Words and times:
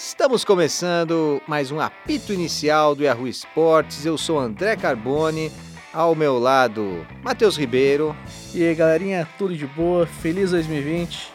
Estamos 0.00 0.44
começando 0.44 1.42
mais 1.44 1.72
um 1.72 1.80
apito 1.80 2.32
inicial 2.32 2.94
do 2.94 3.02
Yahoo 3.02 3.26
Esportes. 3.26 4.06
Eu 4.06 4.16
sou 4.16 4.38
André 4.38 4.76
Carbone, 4.76 5.50
ao 5.92 6.14
meu 6.14 6.38
lado, 6.38 7.04
Matheus 7.20 7.56
Ribeiro. 7.56 8.14
E 8.54 8.62
aí, 8.62 8.76
galerinha, 8.76 9.28
tudo 9.36 9.56
de 9.56 9.66
boa? 9.66 10.06
Feliz 10.06 10.52
2020. 10.52 11.32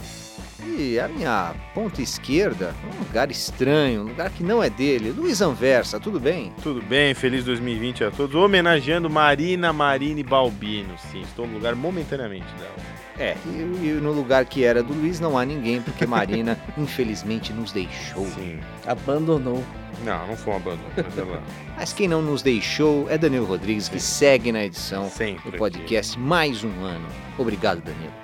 E 0.65 0.99
a 0.99 1.07
minha 1.07 1.53
ponta 1.73 2.01
esquerda, 2.01 2.73
um 2.85 2.99
lugar 2.99 3.29
estranho, 3.29 4.01
um 4.01 4.05
lugar 4.05 4.29
que 4.29 4.43
não 4.43 4.63
é 4.63 4.69
dele, 4.69 5.11
Luiz 5.11 5.41
Anversa, 5.41 5.99
tudo 5.99 6.19
bem? 6.19 6.53
Tudo 6.63 6.81
bem, 6.81 7.13
feliz 7.13 7.43
2020 7.43 8.05
a 8.05 8.11
todos. 8.11 8.35
Homenageando 8.35 9.09
Marina 9.09 9.73
Marine 9.73 10.23
Balbino, 10.23 10.95
sim, 11.11 11.21
estou 11.21 11.45
no 11.45 11.55
lugar 11.55 11.75
momentaneamente 11.75 12.47
dela. 12.55 13.03
É, 13.19 13.37
e, 13.45 13.49
e, 13.49 13.99
no 14.01 14.11
lugar 14.11 14.45
que 14.45 14.63
era 14.63 14.81
do 14.81 14.93
Luiz 14.93 15.19
não 15.19 15.37
há 15.37 15.45
ninguém, 15.45 15.81
porque 15.81 16.05
Marina, 16.05 16.57
infelizmente, 16.77 17.53
nos 17.53 17.71
deixou. 17.71 18.25
Sim. 18.25 18.59
Abandonou. 18.87 19.63
Não, 20.03 20.27
não 20.27 20.35
foi 20.35 20.53
um 20.53 20.55
abandono, 20.55 20.89
mas 20.95 21.17
ela... 21.17 21.43
Mas 21.77 21.91
quem 21.93 22.07
não 22.07 22.21
nos 22.21 22.41
deixou 22.41 23.09
é 23.09 23.17
Danilo 23.17 23.45
Rodrigues, 23.45 23.85
Sim. 23.85 23.91
que 23.91 23.99
segue 23.99 24.51
na 24.51 24.63
edição 24.63 25.09
Sempre 25.09 25.51
do 25.51 25.57
podcast 25.57 26.13
aqui. 26.13 26.23
mais 26.23 26.63
um 26.63 26.83
ano. 26.83 27.07
Obrigado, 27.37 27.81
Danilo. 27.81 28.22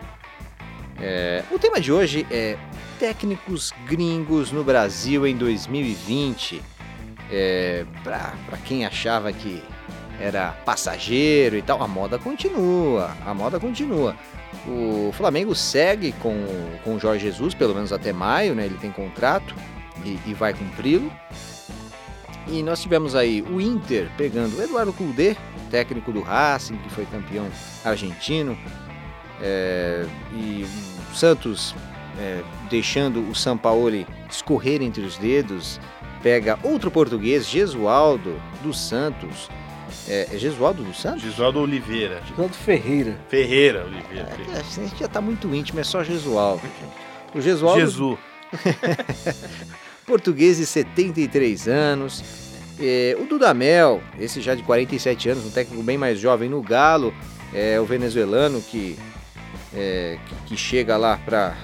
É, 1.01 1.43
o 1.49 1.57
tema 1.57 1.79
de 1.79 1.91
hoje 1.91 2.27
é 2.29 2.57
técnicos 2.99 3.73
gringos 3.87 4.51
no 4.51 4.63
Brasil 4.63 5.25
em 5.25 5.35
2020. 5.35 6.61
É, 7.31 7.85
Para 8.03 8.57
quem 8.65 8.85
achava 8.85 9.31
que 9.31 9.63
era 10.19 10.51
passageiro 10.65 11.55
e 11.55 11.61
tal, 11.61 11.81
a 11.81 11.87
moda 11.87 12.19
continua, 12.19 13.15
a 13.25 13.33
moda 13.33 13.59
continua. 13.59 14.15
O 14.67 15.11
Flamengo 15.13 15.55
segue 15.55 16.11
com, 16.13 16.33
com 16.83 16.95
o 16.95 16.99
Jorge 16.99 17.23
Jesus, 17.23 17.53
pelo 17.53 17.73
menos 17.73 17.93
até 17.93 18.11
maio, 18.11 18.53
né? 18.53 18.65
Ele 18.65 18.77
tem 18.77 18.91
contrato 18.91 19.55
e, 20.03 20.19
e 20.25 20.33
vai 20.33 20.53
cumpri-lo. 20.53 21.11
E 22.47 22.63
nós 22.63 22.81
tivemos 22.81 23.15
aí 23.15 23.43
o 23.43 23.61
Inter 23.61 24.09
pegando 24.17 24.57
o 24.57 24.61
Eduardo 24.61 24.91
Cudê, 24.91 25.37
técnico 25.69 26.11
do 26.11 26.21
Racing, 26.21 26.77
que 26.77 26.89
foi 26.89 27.05
campeão 27.05 27.47
argentino, 27.85 28.57
é, 29.41 30.05
e 30.33 30.65
o 31.11 31.15
Santos 31.15 31.75
é, 32.19 32.43
deixando 32.69 33.27
o 33.29 33.35
Sampaoli 33.35 34.05
escorrer 34.29 34.81
entre 34.81 35.03
os 35.03 35.17
dedos, 35.17 35.79
pega 36.21 36.59
outro 36.63 36.91
português, 36.91 37.47
Gesualdo 37.47 38.39
dos 38.61 38.79
Santos, 38.79 39.49
é, 40.07 40.27
é 40.33 40.37
Gesualdo 40.37 40.83
dos 40.83 40.99
Santos? 40.99 41.21
Gesualdo 41.23 41.59
Oliveira. 41.59 42.21
Gesualdo 42.27 42.53
Ferreira. 42.53 43.17
Ferreira 43.27 43.85
Oliveira. 43.85 44.29
É, 44.53 44.59
a 44.59 44.63
gente 44.63 44.99
já 44.99 45.07
tá 45.07 45.21
muito 45.21 45.53
íntimo, 45.53 45.79
é 45.79 45.83
só 45.83 46.03
Gesualdo. 46.03 46.61
O 47.33 47.41
Gesualdo... 47.41 47.79
Jesus. 47.79 48.17
Português 50.05 50.57
de 50.57 50.65
73 50.65 51.67
anos. 51.67 52.23
É, 52.79 53.15
o 53.19 53.25
Dudamel, 53.25 54.01
esse 54.19 54.41
já 54.41 54.55
de 54.55 54.63
47 54.63 55.29
anos, 55.29 55.45
um 55.45 55.51
técnico 55.51 55.83
bem 55.83 55.97
mais 55.97 56.19
jovem 56.19 56.49
no 56.49 56.61
Galo. 56.61 57.13
É 57.53 57.79
o 57.79 57.85
venezuelano 57.85 58.61
que, 58.61 58.97
é, 59.73 60.17
que, 60.27 60.35
que 60.47 60.57
chega 60.57 60.97
lá 60.97 61.17
para 61.25 61.55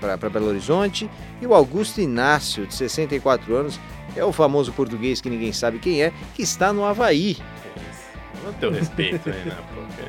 para 0.00 0.30
Belo 0.30 0.46
Horizonte. 0.46 1.10
E 1.40 1.46
o 1.46 1.54
Augusto 1.54 2.00
Inácio, 2.00 2.66
de 2.66 2.74
64 2.74 3.54
anos, 3.54 3.78
é 4.16 4.24
o 4.24 4.32
famoso 4.32 4.72
português 4.72 5.20
que 5.20 5.28
ninguém 5.30 5.52
sabe 5.52 5.78
quem 5.78 6.02
é, 6.02 6.12
que 6.34 6.42
está 6.42 6.72
no 6.72 6.84
Havaí. 6.84 7.36
Não 8.44 8.52
teu 8.54 8.72
respeito 8.72 9.28
aí, 9.28 9.44
né? 9.44 9.56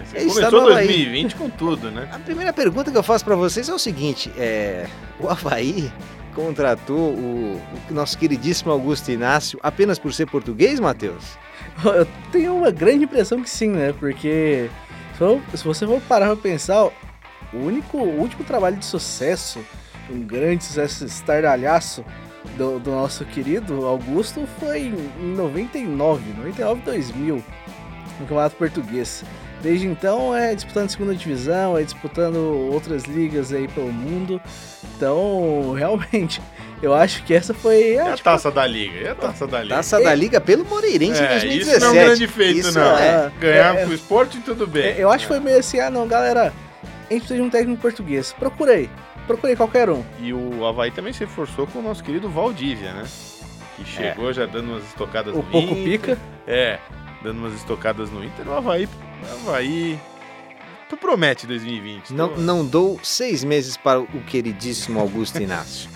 Você 0.05 0.17
Ele 0.17 0.29
começou 0.29 0.61
2020 0.63 1.35
com 1.35 1.49
tudo, 1.49 1.91
né? 1.91 2.09
A 2.11 2.19
primeira 2.19 2.53
pergunta 2.53 2.89
que 2.89 2.97
eu 2.97 3.03
faço 3.03 3.25
para 3.25 3.35
vocês 3.35 3.67
é 3.67 3.73
o 3.73 3.79
seguinte: 3.79 4.31
é, 4.37 4.87
o 5.19 5.27
Havaí 5.27 5.91
contratou 6.33 7.13
o, 7.13 7.61
o, 7.89 7.93
nosso 7.93 8.17
queridíssimo 8.17 8.71
Augusto 8.71 9.11
Inácio 9.11 9.59
apenas 9.61 9.99
por 9.99 10.13
ser 10.13 10.27
português, 10.27 10.79
Matheus? 10.79 11.37
Eu 11.83 12.07
tenho 12.31 12.55
uma 12.55 12.71
grande 12.71 13.03
impressão 13.03 13.41
que 13.41 13.49
sim, 13.49 13.69
né? 13.69 13.93
Porque 13.99 14.69
se 15.55 15.63
você 15.63 15.85
for 15.85 16.01
parar 16.01 16.27
pra 16.27 16.35
pensar, 16.35 16.85
o 16.85 16.91
único, 17.57 17.97
o 17.97 18.19
último 18.19 18.43
trabalho 18.43 18.77
de 18.77 18.85
sucesso, 18.85 19.59
um 20.09 20.21
grande 20.21 20.63
sucesso 20.63 21.05
estardalhaço 21.05 22.03
do, 22.57 22.79
do, 22.79 22.91
nosso 22.91 23.23
querido 23.25 23.85
Augusto 23.85 24.47
foi 24.59 24.87
em 24.87 25.35
99, 25.35 26.33
99 26.33 26.81
2000, 26.81 27.35
no 27.35 27.43
Campeonato 28.19 28.55
Português. 28.55 29.23
Desde 29.61 29.85
então 29.85 30.35
é 30.35 30.55
disputando 30.55 30.89
segunda 30.89 31.13
divisão, 31.13 31.77
é 31.77 31.83
disputando 31.83 32.37
outras 32.71 33.03
ligas 33.03 33.53
aí 33.53 33.67
pelo 33.67 33.93
mundo. 33.93 34.41
Então, 34.95 35.73
realmente, 35.77 36.41
eu 36.81 36.93
acho 36.93 37.23
que 37.23 37.33
essa 37.33 37.53
foi 37.53 37.97
a, 37.97 38.07
é 38.07 38.11
a 38.11 38.15
tipo, 38.15 38.23
taça 38.23 38.51
da 38.51 38.65
liga. 38.65 39.07
É 39.07 39.11
a 39.11 39.15
taça 39.15 39.47
da 39.47 39.61
liga. 39.61 39.75
Taça 39.75 40.01
da 40.01 40.15
liga 40.15 40.41
pelo 40.41 40.65
Moreirense 40.65 41.21
é, 41.21 41.25
em 41.25 41.29
2017. 41.29 41.59
Isso 41.59 41.79
não 41.79 41.87
é 41.87 41.91
um 41.91 42.05
grande 42.05 42.27
feito, 42.27 42.59
isso 42.59 42.79
não. 42.79 42.97
É, 42.97 43.31
Ganhar 43.39 43.75
é, 43.77 43.85
pro 43.85 43.93
esporte, 43.93 44.39
tudo 44.39 44.67
bem. 44.67 44.83
É, 44.83 44.95
eu 44.97 45.09
acho 45.09 45.25
que 45.25 45.33
foi 45.33 45.39
meio 45.39 45.59
assim, 45.59 45.79
ah 45.79 45.89
não, 45.89 46.07
galera, 46.07 46.53
a 46.83 47.13
gente 47.13 47.21
precisa 47.21 47.35
de 47.35 47.41
um 47.41 47.49
técnico 47.49 47.81
português. 47.81 48.33
Procurei 48.37 48.89
procurei 49.31 49.55
qualquer 49.55 49.89
um. 49.89 50.03
E 50.19 50.33
o 50.33 50.65
Havaí 50.65 50.91
também 50.91 51.13
se 51.13 51.21
reforçou 51.21 51.67
com 51.67 51.79
o 51.79 51.81
nosso 51.81 52.03
querido 52.03 52.29
Valdívia, 52.29 52.93
né? 52.93 53.03
Que 53.77 53.85
chegou 53.85 54.29
é. 54.29 54.33
já 54.33 54.45
dando 54.45 54.71
umas 54.71 54.83
estocadas 54.83 55.33
o 55.33 55.37
no 55.37 55.43
pouco 55.43 55.73
Inter. 55.73 55.83
pica. 55.83 56.17
É, 56.47 56.79
dando 57.23 57.37
umas 57.37 57.53
estocadas 57.53 58.09
no 58.11 58.23
Inter. 58.23 58.47
O 58.47 58.53
Havaí, 58.53 58.87
o 58.87 59.49
Havaí 59.49 59.99
Tu 60.91 60.97
promete 60.97 61.47
2020. 61.47 62.13
Não, 62.13 62.27
tu... 62.27 62.41
não 62.41 62.65
dou 62.65 62.99
seis 63.01 63.45
meses 63.45 63.77
para 63.77 64.01
o 64.01 64.23
queridíssimo 64.27 64.99
Augusto 64.99 65.41
Inácio. 65.41 65.89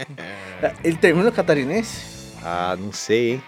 Ele 0.82 0.96
termina 0.96 1.28
o 1.28 1.32
catarinense? 1.32 2.32
Ah, 2.42 2.74
não 2.80 2.90
sei, 2.92 3.32
hein? 3.32 3.42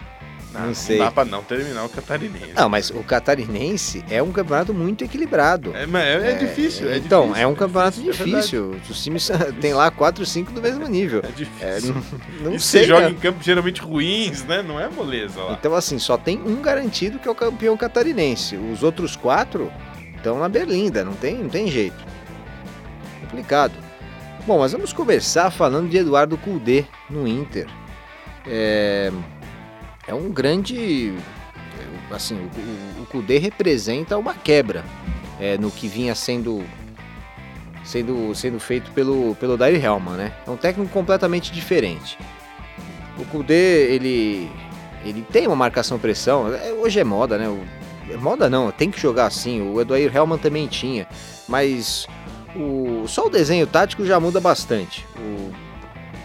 Não, 0.52 0.66
não, 0.66 0.74
sei. 0.74 0.98
Não 0.98 1.06
dá 1.06 1.10
pra 1.10 1.24
não 1.24 1.42
terminar 1.42 1.86
o 1.86 1.88
catarinense. 1.88 2.52
Não, 2.54 2.68
mas 2.68 2.90
o 2.90 3.02
catarinense 3.02 4.04
é 4.10 4.22
um 4.22 4.30
campeonato 4.30 4.74
muito 4.74 5.02
equilibrado. 5.02 5.72
É, 5.74 5.84
é, 5.84 6.32
é 6.32 6.34
difícil, 6.34 6.90
é 6.90 6.98
Então, 6.98 7.28
difícil, 7.28 7.42
é 7.42 7.46
um 7.46 7.54
campeonato 7.54 8.00
é 8.00 8.02
difícil. 8.02 8.76
Os 8.86 9.02
times 9.02 9.30
tem 9.62 9.72
lá 9.72 9.90
4, 9.90 10.26
5 10.26 10.52
do 10.52 10.60
mesmo 10.60 10.86
nível. 10.86 11.22
É 11.24 11.32
difícil. 11.32 11.94
não, 11.94 12.50
não 12.50 12.54
e 12.56 12.60
sei. 12.60 12.82
Você 12.82 12.88
joga 12.88 13.08
em 13.08 13.14
campos 13.14 13.42
geralmente 13.42 13.80
ruins, 13.80 14.44
né? 14.44 14.62
Não 14.62 14.78
é 14.78 14.86
moleza 14.90 15.42
lá. 15.42 15.54
Então, 15.54 15.74
assim, 15.74 15.98
só 15.98 16.18
tem 16.18 16.42
um 16.42 16.60
garantido 16.60 17.18
que 17.18 17.26
é 17.26 17.30
o 17.30 17.34
campeão 17.34 17.74
catarinense. 17.74 18.54
Os 18.54 18.82
outros 18.82 19.16
quatro 19.16 19.72
estão 20.24 20.38
na 20.38 20.48
berlinda, 20.48 21.04
não 21.04 21.12
tem, 21.12 21.36
não 21.36 21.50
tem 21.50 21.68
jeito. 21.68 22.02
Complicado. 23.20 23.74
Bom, 24.46 24.58
mas 24.58 24.72
vamos 24.72 24.92
começar 24.92 25.50
falando 25.50 25.90
de 25.90 25.98
Eduardo 25.98 26.38
Cudê 26.38 26.86
no 27.10 27.28
Inter. 27.28 27.66
É, 28.46 29.12
é 30.08 30.14
um 30.14 30.30
grande. 30.30 31.14
Assim, 32.10 32.36
o, 32.36 33.02
o 33.02 33.06
Kudê 33.06 33.38
representa 33.38 34.16
uma 34.16 34.34
quebra 34.34 34.84
é, 35.40 35.58
no 35.58 35.70
que 35.70 35.88
vinha 35.88 36.14
sendo 36.14 36.62
sendo, 37.82 38.34
sendo 38.34 38.60
feito 38.60 38.90
pelo, 38.92 39.34
pelo 39.36 39.56
Dair 39.56 39.82
Helman, 39.82 40.16
né? 40.16 40.32
É 40.46 40.50
um 40.50 40.56
técnico 40.56 40.90
completamente 40.92 41.52
diferente. 41.52 42.18
O 43.18 43.24
Kudê, 43.26 43.92
ele, 43.92 44.50
ele 45.04 45.22
tem 45.22 45.46
uma 45.46 45.56
marcação-pressão, 45.56 46.52
é, 46.54 46.72
hoje 46.72 47.00
é 47.00 47.04
moda, 47.04 47.36
né? 47.38 47.48
O, 47.48 47.60
moda 48.18 48.48
não, 48.50 48.70
tem 48.70 48.90
que 48.90 49.00
jogar 49.00 49.26
assim, 49.26 49.62
o 49.62 49.80
Edoir 49.80 50.14
Helman 50.14 50.38
também 50.38 50.66
tinha, 50.66 51.06
mas 51.48 52.06
o, 52.54 53.06
só 53.08 53.26
o 53.26 53.30
desenho 53.30 53.66
tático 53.66 54.04
já 54.04 54.20
muda 54.20 54.40
bastante. 54.40 55.06
O 55.18 55.52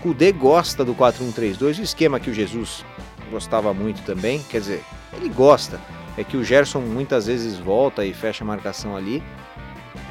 Kudê 0.01 0.31
gosta 0.31 0.85
do 0.85 0.94
4-1-3-2, 0.94 1.79
o 1.79 1.81
esquema 1.81 2.19
que 2.19 2.29
o 2.29 2.34
Jesus 2.34 2.85
gostava 3.31 3.73
muito 3.73 4.01
também, 4.03 4.41
quer 4.50 4.59
dizer, 4.59 4.84
ele 5.13 5.29
gosta. 5.29 5.79
É 6.18 6.23
que 6.23 6.35
o 6.35 6.44
Gerson 6.44 6.81
muitas 6.81 7.28
vezes 7.28 7.57
volta 7.57 8.06
e 8.06 8.13
fecha 8.13 8.44
a 8.44 8.47
marcação 8.47 8.95
ali. 8.95 9.23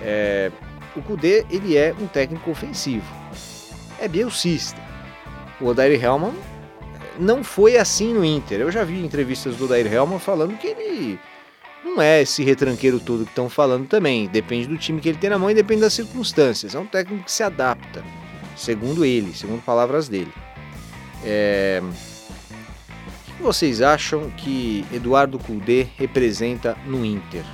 É, 0.01 0.51
o 0.97 1.03
Kudê, 1.03 1.45
ele 1.51 1.77
é 1.77 1.95
um 2.01 2.07
técnico 2.07 2.51
ofensivo. 2.51 3.07
É 4.01 4.09
bielcista. 4.09 4.81
O 5.61 5.67
Odair 5.67 6.03
Helman 6.03 6.33
não 7.19 7.45
foi 7.45 7.77
assim 7.77 8.15
no 8.15 8.25
Inter. 8.25 8.61
Eu 8.61 8.71
já 8.71 8.85
vi 8.85 9.05
entrevistas 9.05 9.57
do 9.57 9.65
Odair 9.65 9.93
Helman 9.93 10.19
falando 10.19 10.57
que 10.57 10.69
ele 10.69 11.21
não 11.89 12.03
é 12.03 12.23
esse 12.23 12.45
retranqueiro 12.45 13.01
todo 13.01 13.25
que 13.25 13.31
estão 13.31 13.49
falando 13.49 13.87
também. 13.87 14.29
Depende 14.29 14.67
do 14.67 14.77
time 14.77 15.01
que 15.01 15.09
ele 15.09 15.19
tem 15.19 15.31
na 15.31 15.39
mão 15.39 15.51
e 15.51 15.55
depende 15.55 15.81
das 15.81 15.95
circunstâncias. 15.95 16.75
É 16.75 16.79
um 16.79 16.87
técnico 16.87 17.25
que 17.25 17.33
se 17.33 17.43
adapta, 17.43 18.05
segundo 18.57 19.05
ele, 19.05 19.33
segundo 19.35 19.63
palavras 19.63 20.09
dele. 20.09 20.33
É, 21.25 21.83
que 23.39 23.43
vocês 23.43 23.81
acham 23.81 24.31
que 24.31 24.85
Eduardo 24.93 25.39
Cudê 25.39 25.87
representa 25.97 26.77
no 26.85 27.05
Inter? 27.05 27.45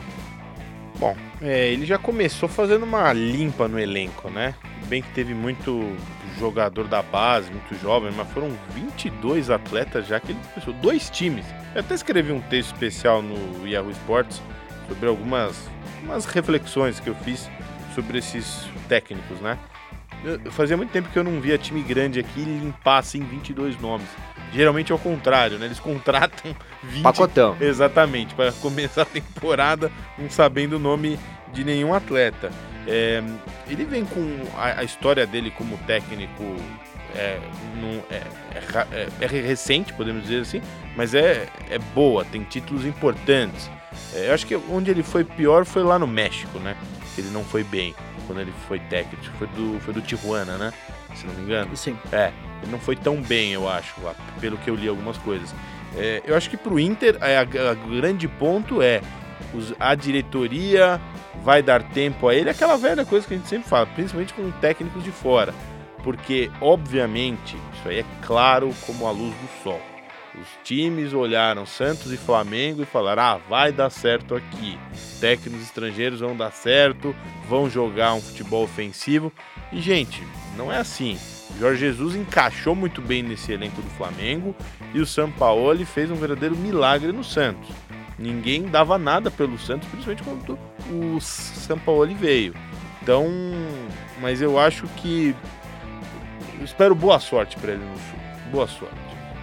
Bom, 0.98 1.14
é, 1.42 1.68
ele 1.68 1.84
já 1.84 1.98
começou 1.98 2.48
fazendo 2.48 2.84
uma 2.84 3.12
limpa 3.12 3.68
no 3.68 3.78
elenco, 3.78 4.30
né? 4.30 4.54
Bem 4.86 5.02
que 5.02 5.12
teve 5.12 5.34
muito 5.34 5.94
jogador 6.38 6.86
da 6.88 7.02
base, 7.02 7.50
muito 7.50 7.74
jovem, 7.80 8.12
mas 8.16 8.28
foram 8.32 8.50
22 8.74 9.50
atletas 9.50 10.06
já 10.06 10.18
que 10.20 10.32
ele 10.32 10.38
começou, 10.52 10.74
dois 10.74 11.08
times. 11.10 11.44
Eu 11.74 11.80
até 11.80 11.94
escrevi 11.94 12.32
um 12.32 12.40
texto 12.40 12.72
especial 12.72 13.22
no 13.22 13.66
Yahoo 13.66 13.90
Sports 13.90 14.40
sobre 14.88 15.08
algumas 15.08 15.68
umas 16.02 16.24
reflexões 16.26 17.00
que 17.00 17.08
eu 17.08 17.14
fiz 17.14 17.48
sobre 17.94 18.18
esses 18.18 18.66
técnicos, 18.88 19.40
né? 19.40 19.58
eu- 20.24 20.50
fazia 20.52 20.76
muito 20.76 20.90
tempo 20.90 21.08
que 21.10 21.18
eu 21.18 21.24
não 21.24 21.40
via 21.40 21.56
time 21.58 21.82
grande 21.82 22.18
aqui 22.20 22.40
limpar 22.40 22.98
assim 22.98 23.20
22 23.22 23.78
nomes. 23.80 24.06
Geralmente 24.52 24.92
é 24.92 24.94
o 24.94 24.98
contrário, 24.98 25.58
né? 25.58 25.66
Eles 25.66 25.80
contratam 25.80 26.54
20 26.84 27.02
Pacotão. 27.02 27.56
Exatamente, 27.60 28.34
para 28.34 28.52
começar 28.52 29.02
a 29.02 29.06
temporada 29.06 29.90
não 30.18 30.28
sabendo 30.30 30.76
o 30.76 30.78
nome 30.78 31.18
de 31.52 31.64
nenhum 31.64 31.92
atleta. 31.94 32.50
É, 32.86 33.22
ele 33.68 33.84
vem 33.84 34.04
com 34.04 34.20
a, 34.56 34.80
a 34.80 34.84
história 34.84 35.26
dele 35.26 35.50
como 35.50 35.76
técnico 35.78 36.44
é, 37.14 37.38
não- 37.80 38.02
é- 38.10 38.22
é 38.92 39.08
é- 39.20 39.24
é 39.24 39.26
recente, 39.26 39.92
podemos 39.92 40.22
dizer 40.24 40.40
assim, 40.40 40.60
mas 40.96 41.14
é, 41.14 41.46
é 41.70 41.78
boa, 41.94 42.24
tem 42.24 42.42
títulos 42.42 42.84
importantes. 42.84 43.70
É, 44.14 44.28
eu 44.28 44.34
acho 44.34 44.46
que 44.46 44.56
onde 44.56 44.90
ele 44.90 45.02
foi 45.02 45.24
pior 45.24 45.64
foi 45.64 45.82
lá 45.82 45.98
no 45.98 46.06
México, 46.06 46.58
né? 46.58 46.76
Ele 47.16 47.28
não 47.30 47.44
foi 47.44 47.62
bem 47.62 47.94
quando 48.26 48.40
ele 48.40 48.52
foi 48.66 48.78
técnico. 48.80 49.22
Foi 49.38 49.46
do, 49.48 49.78
foi 49.80 49.94
do 49.94 50.00
Tijuana, 50.00 50.58
né? 50.58 50.72
Se 51.14 51.24
não 51.26 51.34
me 51.34 51.42
engano. 51.42 51.76
Sim. 51.76 51.96
É, 52.10 52.32
ele 52.62 52.72
não 52.72 52.80
foi 52.80 52.96
tão 52.96 53.22
bem, 53.22 53.52
eu 53.52 53.68
acho, 53.68 53.94
pelo 54.40 54.56
que 54.58 54.68
eu 54.68 54.74
li 54.74 54.88
algumas 54.88 55.16
coisas. 55.18 55.54
Eu 56.24 56.36
acho 56.36 56.50
que 56.50 56.56
pro 56.56 56.80
Inter, 56.80 57.16
a, 57.20 57.40
a 57.70 57.74
grande 57.74 58.26
ponto 58.26 58.82
é 58.82 59.00
os- 59.54 59.72
a 59.78 59.94
diretoria 59.94 61.00
vai 61.44 61.62
dar 61.62 61.82
tempo 61.90 62.26
a 62.26 62.34
ele, 62.34 62.48
aquela 62.48 62.76
velha 62.76 63.04
coisa 63.04 63.26
que 63.26 63.34
a 63.34 63.36
gente 63.36 63.48
sempre 63.48 63.68
fala, 63.68 63.86
principalmente 63.86 64.32
com 64.32 64.50
técnicos 64.52 65.04
de 65.04 65.10
fora. 65.10 65.54
Porque, 66.02 66.50
obviamente, 66.60 67.56
isso 67.74 67.88
aí 67.88 68.00
é 68.00 68.04
claro 68.22 68.74
como 68.86 69.06
a 69.06 69.10
luz 69.10 69.34
do 69.34 69.62
sol. 69.62 69.80
Os 70.34 70.48
times 70.64 71.12
olharam 71.12 71.64
Santos 71.64 72.12
e 72.12 72.16
Flamengo 72.16 72.82
e 72.82 72.86
falaram: 72.86 73.22
ah, 73.22 73.40
vai 73.48 73.70
dar 73.70 73.88
certo 73.88 74.34
aqui. 74.34 74.78
Técnicos 75.20 75.62
estrangeiros 75.62 76.20
vão 76.20 76.36
dar 76.36 76.50
certo, 76.50 77.14
vão 77.48 77.70
jogar 77.70 78.14
um 78.14 78.20
futebol 78.20 78.64
ofensivo. 78.64 79.32
E, 79.72 79.80
gente, 79.80 80.22
não 80.56 80.72
é 80.72 80.78
assim. 80.78 81.16
O 81.54 81.58
Jorge 81.60 81.80
Jesus 81.80 82.16
encaixou 82.16 82.74
muito 82.74 83.00
bem 83.00 83.22
nesse 83.22 83.52
elenco 83.52 83.80
do 83.80 83.90
Flamengo 83.90 84.56
e 84.92 85.00
o 85.00 85.06
Sampaoli 85.06 85.84
fez 85.84 86.10
um 86.10 86.16
verdadeiro 86.16 86.56
milagre 86.56 87.12
no 87.12 87.22
Santos. 87.22 87.68
Ninguém 88.18 88.62
dava 88.62 88.96
nada 88.96 89.30
pelo 89.30 89.58
Santos, 89.58 89.88
principalmente 89.88 90.22
quando 90.22 90.58
o 90.90 91.20
Sampaoli 91.20 92.14
veio. 92.14 92.54
Então, 93.02 93.26
mas 94.20 94.40
eu 94.40 94.58
acho 94.58 94.86
que 94.96 95.34
eu 96.58 96.64
espero 96.64 96.94
boa 96.94 97.18
sorte 97.18 97.56
para 97.56 97.72
ele 97.72 97.84
no 97.84 97.96
Sul. 97.96 98.18
Boa 98.50 98.66
sorte. 98.66 98.94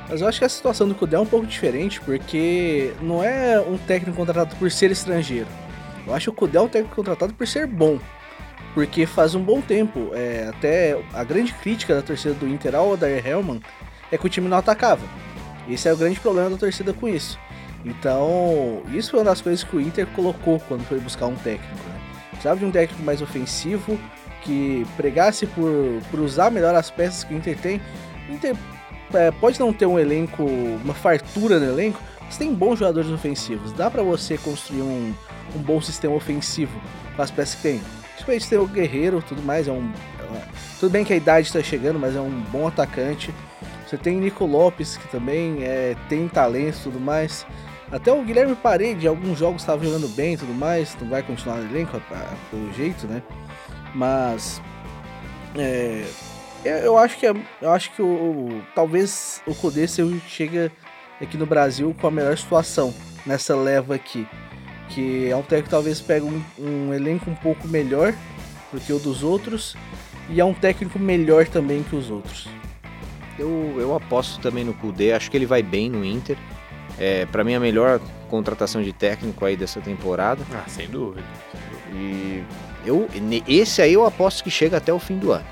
Mas 0.10 0.22
eu 0.22 0.28
acho 0.28 0.40
que 0.40 0.46
a 0.46 0.50
situação 0.50 0.88
do 0.88 0.96
Cudê 0.96 1.16
é 1.16 1.20
um 1.20 1.26
pouco 1.26 1.46
diferente, 1.46 2.02
porque 2.02 2.94
não 3.02 3.24
é 3.24 3.60
um 3.60 3.78
técnico 3.78 4.18
contratado 4.18 4.56
por 4.56 4.72
ser 4.72 4.92
estrangeiro. 4.92 5.48
Eu 6.06 6.14
acho 6.14 6.26
que 6.26 6.30
o 6.32 6.34
Cudê 6.34 6.58
é 6.58 6.62
um 6.62 6.68
técnico 6.68 6.96
contratado 6.96 7.34
por 7.34 7.48
ser 7.48 7.68
bom. 7.68 8.00
Porque 8.74 9.06
faz 9.06 9.36
um 9.36 9.44
bom 9.44 9.62
tempo, 9.62 10.12
é, 10.14 10.48
até 10.50 10.98
a 11.14 11.24
grande 11.24 11.54
crítica 11.54 11.94
da 11.94 12.02
torcida 12.02 12.34
do 12.34 12.48
Inter 12.48 12.76
ao 12.76 12.90
Odair 12.90 13.26
Hellman 13.26 13.62
é 14.12 14.18
que 14.18 14.26
o 14.26 14.30
time 14.30 14.48
não 14.48 14.58
atacava. 14.58 15.06
Esse 15.70 15.88
é 15.88 15.94
o 15.94 15.98
grande 15.98 16.20
problema 16.20 16.50
da 16.50 16.58
torcida 16.58 16.94
com 16.94 17.08
isso. 17.08 17.38
Então, 17.84 18.84
isso 18.94 19.12
foi 19.12 19.20
uma 19.20 19.26
das 19.26 19.42
coisas 19.42 19.64
que 19.64 19.76
o 19.76 19.82
Inter 19.82 20.06
colocou 20.08 20.60
quando 20.68 20.86
foi 20.86 21.00
buscar 21.00 21.28
um 21.28 21.36
técnico. 21.36 21.74
Né? 21.88 22.00
Precisava 22.30 22.60
de 22.60 22.66
um 22.66 22.72
técnico 22.72 23.04
mais 23.04 23.22
ofensivo, 23.22 24.00
que 24.44 24.86
pregasse 24.98 25.46
por, 25.46 25.72
por 26.10 26.20
usar 26.20 26.52
melhor 26.52 26.76
as 26.76 26.90
peças 26.90 27.24
que 27.24 27.34
o 27.34 27.38
Inter 27.38 27.58
tem. 27.58 27.82
O 28.30 28.34
Inter 28.34 28.56
é, 29.14 29.32
pode 29.32 29.60
não 29.60 29.74
ter 29.74 29.86
um 29.86 30.00
elenco, 30.00 30.44
uma 30.44 30.94
fartura 30.94 31.60
no 31.60 31.66
elenco, 31.66 32.00
mas 32.22 32.38
tem 32.38 32.54
bons 32.54 32.80
jogadores 32.80 33.10
ofensivos. 33.10 33.72
Dá 33.74 33.90
pra 33.90 34.04
você 34.04 34.38
construir 34.38 34.82
um, 34.82 35.14
um 35.56 35.60
bom 35.60 35.82
sistema 35.82 36.16
ofensivo 36.16 36.80
com 37.16 37.22
as 37.22 37.32
peças 37.32 37.56
que 37.56 37.62
tem. 37.62 37.82
Principalmente 38.12 38.50
tem 38.50 38.60
o 38.60 38.68
Guerreiro 38.68 39.24
tudo 39.28 39.42
mais. 39.42 39.68
É 39.68 39.72
um, 39.72 39.92
é 40.36 40.42
tudo 40.80 40.92
bem 40.92 41.04
que 41.04 41.14
a 41.14 41.16
idade 41.16 41.48
está 41.48 41.62
chegando, 41.62 42.00
mas 42.00 42.16
é 42.16 42.22
um 42.22 42.42
bom 42.52 42.68
atacante. 42.68 43.34
Você 43.86 43.98
tem 43.98 44.18
Nico 44.18 44.46
Lopes, 44.46 44.96
que 44.96 45.08
também 45.10 45.64
é, 45.64 45.96
tem 46.08 46.28
talento 46.28 46.78
e 46.78 46.84
tudo 46.84 47.00
mais. 47.00 47.46
Até 47.92 48.12
o 48.12 48.24
Guilherme 48.24 48.56
Parede, 48.56 49.08
alguns 49.08 49.38
jogos 49.40 49.62
estava 49.62 49.84
jogando 49.84 50.08
bem 50.16 50.34
e 50.34 50.38
tudo 50.38 50.54
mais. 50.54 50.96
Não 51.00 51.10
vai 51.10 51.22
continuar 51.22 51.58
no 51.58 51.70
elenco, 51.70 51.98
a- 52.12 52.16
a- 52.16 52.36
pelo 52.50 52.72
jeito, 52.74 53.06
né? 53.08 53.22
Mas. 53.94 54.62
É, 55.58 56.06
eu, 56.64 56.78
eu 56.78 56.98
acho 56.98 57.18
que 57.18 57.26
é- 57.26 57.36
eu 57.62 57.72
acho 57.72 57.92
que 57.92 58.02
o, 58.02 58.62
talvez 58.74 59.42
o 59.46 59.54
Kudê 59.54 59.86
chega 60.28 60.72
aqui 61.22 61.38
no 61.38 61.46
Brasil 61.46 61.94
com 62.00 62.08
a 62.08 62.12
melhor 62.12 62.38
situação 62.38 62.94
nessa 63.26 63.54
leva 63.56 63.94
aqui, 63.96 64.26
que 64.90 65.28
é 65.30 65.36
um 65.36 65.42
técnico 65.42 65.66
que 65.66 65.70
talvez 65.72 66.00
pega 66.00 66.26
um, 66.26 66.42
um 66.58 66.94
elenco 66.94 67.30
um 67.30 67.36
pouco 67.36 67.68
melhor 67.68 68.14
do 68.72 68.80
que 68.80 68.94
o 68.94 69.00
dos 69.00 69.22
outros 69.22 69.76
e 70.30 70.40
é 70.40 70.46
um 70.46 70.54
técnico 70.54 70.98
melhor 70.98 71.46
também 71.48 71.84
que 71.84 71.96
os 71.96 72.10
outros. 72.10 72.48
Eu, 73.38 73.76
eu 73.78 73.94
aposto 73.94 74.40
também 74.40 74.64
no 74.64 74.74
Kudê, 74.74 75.12
acho 75.12 75.30
que 75.30 75.36
ele 75.38 75.46
vai 75.46 75.62
bem 75.62 75.90
no 75.90 76.06
Inter. 76.06 76.38
É, 77.02 77.26
para 77.26 77.44
mim 77.44 77.56
a 77.56 77.60
melhor 77.60 78.00
contratação 78.30 78.80
de 78.80 78.94
técnico 78.94 79.44
aí 79.44 79.58
dessa 79.58 79.82
temporada. 79.82 80.44
Ah, 80.54 80.66
sem 80.68 80.88
dúvida. 80.88 81.26
E 81.92 82.44
eu, 82.86 83.08
esse 83.48 83.82
aí 83.82 83.94
eu 83.94 84.06
aposto 84.06 84.44
que 84.44 84.52
chega 84.52 84.78
até 84.78 84.94
o 84.94 85.00
fim 85.00 85.18
do 85.18 85.32
ano. 85.32 85.46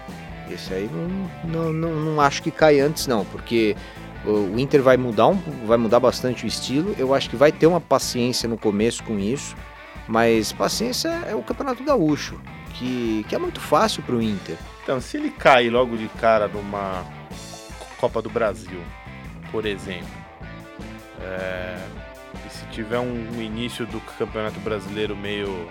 Esse 0.48 0.72
aí 0.75 0.88
não, 0.94 1.51
não, 1.51 1.74
não, 1.74 1.96
não 1.96 2.22
acho 2.22 2.44
que 2.44 2.51
cai 2.51 2.80
antes 2.80 3.07
não, 3.07 3.25
porque 3.25 3.75
o 4.24 4.60
Inter 4.60 4.84
vai 4.84 4.96
mudar, 4.96 5.28
um, 5.28 5.40
vai 5.66 5.78
mudar 5.78 6.00
bastante 6.00 6.46
o 6.46 6.48
estilo. 6.48 6.96
Eu 7.00 7.16
acho 7.16 7.28
que 7.28 7.36
vai 7.36 7.52
ter 7.52 7.66
uma 7.66 7.81
paciência 7.81 8.48
no 8.48 8.57
começo 8.57 9.04
com 9.04 9.18
isso, 9.18 9.56
mas 10.07 10.52
paciência 10.52 11.10
é 11.28 11.34
o 11.34 11.42
Campeonato 11.42 11.84
Gaúcho, 11.84 12.40
que, 12.75 13.25
que 13.28 13.34
é 13.34 13.40
muito 13.40 13.60
fácil 13.60 14.04
para 14.04 14.16
o 14.16 14.22
Inter. 14.22 14.56
Então, 14.84 15.02
se 15.02 15.18
ele 15.18 15.31
cai 15.31 15.68
logo 15.68 15.98
de 15.98 16.07
cara 16.10 16.48
numa 16.48 17.04
Copa 18.00 18.22
do 18.22 18.30
Brasil, 18.30 18.80
por 19.52 19.66
exemplo, 19.66 20.29
é, 21.21 21.77
e 22.45 22.50
se 22.54 22.66
tiver 22.68 23.00
um, 23.00 23.42
início 23.42 23.86
do 23.86 24.00
Campeonato 24.18 24.60
Brasileiro 24.60 25.16
meio, 25.16 25.69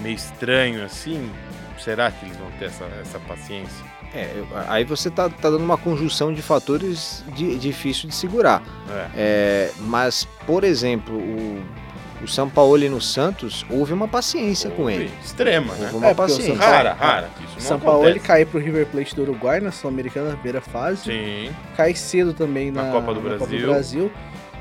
meio 0.00 0.14
estranho 0.14 0.84
assim, 0.84 1.30
será 1.78 2.10
que 2.10 2.24
eles 2.24 2.36
vão 2.36 2.50
ter 2.52 2.66
essa, 2.66 2.84
essa 3.00 3.18
paciência? 3.20 3.84
É, 4.14 4.30
aí 4.68 4.84
você 4.84 5.10
tá, 5.10 5.28
tá 5.28 5.50
dando 5.50 5.64
uma 5.64 5.76
conjunção 5.76 6.32
de 6.32 6.40
fatores 6.40 7.24
de, 7.34 7.58
difícil 7.58 8.08
de 8.08 8.14
segurar. 8.14 8.62
É. 8.88 9.08
É, 9.16 9.70
mas, 9.80 10.24
por 10.46 10.62
exemplo, 10.62 11.16
o, 11.16 11.60
o 12.22 12.28
São 12.28 12.48
Paulo 12.48 12.78
no 12.88 13.00
Santos, 13.00 13.66
houve 13.68 13.92
uma 13.92 14.06
paciência 14.06 14.70
com 14.70 14.88
ele. 14.88 15.10
Extrema, 15.22 15.74
né? 15.74 15.90
Houve 15.92 15.96
uma 15.96 16.06
É, 16.08 16.14
porque 16.14 16.32
o 16.32 16.36
paciência. 16.36 16.56
São 16.56 16.66
Rara, 16.66 16.92
rara. 16.92 17.30
Isso 17.44 17.66
São 17.66 17.80
Paulo 17.80 18.08
ele 18.08 18.20
cai 18.20 18.44
pro 18.44 18.60
River 18.60 18.86
Plate 18.86 19.16
do 19.16 19.22
Uruguai 19.22 19.60
na 19.60 19.72
Sul-Americana, 19.72 20.30
na 20.30 20.34
primeira 20.34 20.60
fase. 20.60 21.04
Sim, 21.04 21.50
Cai 21.76 21.94
cedo 21.94 22.32
também 22.32 22.70
Na 22.70 22.84
na, 22.84 22.92
Copa 22.92 23.14
do 23.14 23.20
na 23.20 23.36
Brasil. 23.36 23.66
Brasil. 23.66 24.12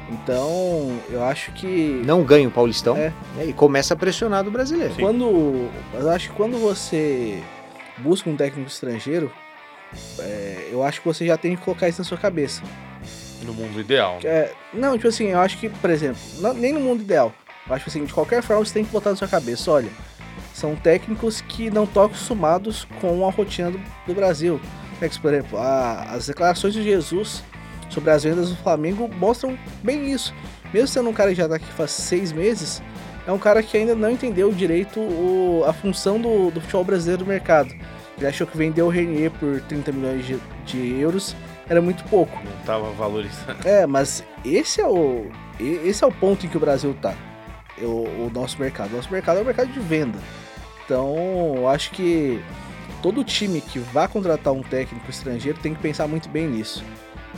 Então, 0.10 1.00
eu 1.10 1.24
acho 1.24 1.52
que 1.54 2.02
Não 2.06 2.24
ganha 2.24 2.48
o 2.48 2.52
Paulistão 2.52 2.96
É. 2.96 3.12
né, 3.36 3.46
e 3.48 3.54
começa 3.54 3.94
a 3.94 3.98
pressionar 3.98 4.44
do 4.44 4.52
brasileiro. 4.52 4.94
Sim. 4.96 5.02
quando 5.02 5.70
eu 5.94 6.10
acho 6.10 6.30
que 6.30 6.36
quando 6.36 6.58
você 6.58 7.42
busca 8.00 8.30
um 8.30 8.36
técnico 8.36 8.70
estrangeiro, 8.70 9.32
é, 10.20 10.70
eu 10.72 10.84
acho 10.84 11.02
que 11.02 11.08
você 11.08 11.26
já 11.26 11.38
tem 11.38 11.56
que 11.56 11.62
colocar 11.64 11.88
isso 11.88 12.02
na 12.02 12.06
sua 12.06 12.18
cabeça. 12.18 12.62
no 13.44 13.54
mundo 13.54 13.78
ideal. 13.78 14.20
né? 14.24 14.30
É, 14.30 14.54
não, 14.74 14.96
tipo 14.96 15.10
assim, 15.10 15.26
eu 15.28 15.40
acho 15.40 15.58
que, 15.58 15.68
por 15.68 15.90
exemplo, 15.90 16.18
não- 16.40 16.54
nem 16.54 16.72
no 16.72 16.80
mundo 16.80 17.02
ideal. 17.02 17.34
Eu 17.68 17.76
acho 17.76 17.84
que 17.84 17.90
assim, 17.90 18.06
de 18.06 18.14
qualquer 18.14 18.42
forma 18.42 18.64
você 18.64 18.74
tem 18.74 18.86
que 18.86 18.92
botar 18.92 19.10
na 19.10 19.16
sua 19.18 19.28
cabeça, 19.28 19.70
olha, 19.70 19.90
são 20.54 20.78
técnicos 20.78 21.42
que 21.42 21.70
não 21.70 21.84
estão 21.84 22.06
acostumados 22.06 22.88
com 23.02 23.28
a 23.28 23.30
rotina 23.32 23.70
do, 23.72 23.82
do 24.08 24.14
Brasil. 24.14 24.62
É 25.02 25.10
que, 25.10 25.20
por 25.20 25.34
exemplo, 25.34 25.60
a- 25.60 26.04
as 26.12 26.28
declarações 26.28 26.74
de 26.74 26.82
Jesus 26.84 27.44
sobre 27.94 28.12
as 28.12 28.24
vendas 28.24 28.50
do 28.50 28.56
Flamengo 28.58 29.10
mostram 29.18 29.58
bem 29.84 30.12
isso. 30.12 30.34
Mesmo 30.74 30.88
sendo 30.88 31.10
um 31.10 31.14
cara 31.14 31.30
que 31.32 31.36
já 31.38 31.48
tá 31.48 31.56
aqui 31.56 31.72
faz 31.74 31.92
seis 31.92 32.32
meses, 32.32 32.82
é 33.28 33.32
um 33.32 33.38
cara 33.40 33.62
que 33.62 33.78
ainda 33.78 33.96
não 33.96 34.10
entendeu 34.10 34.52
direito 34.52 35.00
o- 35.00 35.64
a 35.68 35.72
função 35.74 36.20
do, 36.20 36.50
do 36.52 36.60
futebol 36.60 36.84
brasileiro 36.84 37.24
no 37.24 37.30
mercado. 37.30 37.74
Ele 38.18 38.28
achou 38.28 38.46
que 38.46 38.58
vender 38.58 38.82
o 38.82 38.90
Renier 38.90 39.32
por 39.32 39.62
30 39.62 39.92
milhões 39.92 40.26
de, 40.26 40.38
de 40.66 41.00
euros 41.00 41.36
era 41.70 41.82
muito 41.82 42.04
pouco. 42.06 42.38
Não 42.44 42.66
tava 42.66 42.90
valorizando. 42.92 43.68
É, 43.68 43.86
mas 43.86 44.24
esse 44.44 44.82
é 44.82 44.88
o 44.88 45.28
esse 45.60 46.04
é 46.04 46.08
o 46.08 46.12
ponto 46.12 46.46
em 46.46 46.50
que 46.50 46.58
o 46.58 46.60
Brasil 46.60 46.96
tá. 47.02 47.14
É 47.82 47.86
O, 47.86 48.04
o 48.28 48.32
nosso 48.34 48.60
mercado. 48.60 48.92
O 48.94 48.96
nosso 48.98 49.12
mercado 49.12 49.38
é 49.40 49.42
o 49.42 49.46
mercado 49.46 49.72
de 49.72 49.80
venda. 49.80 50.18
Então, 50.86 51.54
eu 51.56 51.68
acho 51.70 51.92
que 51.92 52.42
todo 53.02 53.24
time 53.24 53.62
que 53.62 53.80
vá 53.80 54.08
contratar 54.08 54.54
um 54.54 54.62
técnico 54.62 55.10
estrangeiro 55.10 55.58
tem 55.60 55.74
que 55.74 55.80
pensar 55.82 56.08
muito 56.08 56.28
bem 56.30 56.48
nisso. 56.48 56.84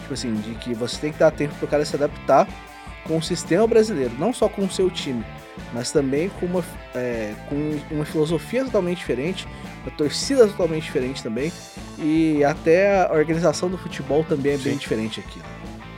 Tipo 0.05 0.13
assim, 0.13 0.35
de 0.35 0.53
que 0.55 0.73
você 0.75 1.01
tem 1.01 1.11
que 1.11 1.17
dar 1.17 1.31
tempo 1.31 1.55
pro 1.55 1.67
cara 1.67 1.83
se 1.83 1.95
adaptar 1.95 2.47
com 3.07 3.17
o 3.17 3.23
sistema 3.23 3.65
brasileiro, 3.65 4.13
não 4.19 4.31
só 4.31 4.47
com 4.47 4.63
o 4.63 4.69
seu 4.69 4.87
time, 4.87 5.25
mas 5.73 5.91
também 5.91 6.29
com 6.29 6.45
uma, 6.45 6.63
é, 6.93 7.33
com 7.49 7.79
uma 7.91 8.05
filosofia 8.05 8.63
totalmente 8.63 8.99
diferente, 8.99 9.47
uma 9.83 9.91
torcida 9.91 10.47
totalmente 10.47 10.83
diferente 10.83 11.23
também, 11.23 11.51
e 11.97 12.43
até 12.43 13.03
a 13.03 13.13
organização 13.13 13.69
do 13.69 13.77
futebol 13.77 14.23
também 14.23 14.53
é 14.53 14.57
bem 14.57 14.73
Sim. 14.73 14.79
diferente 14.79 15.19
aqui. 15.19 15.41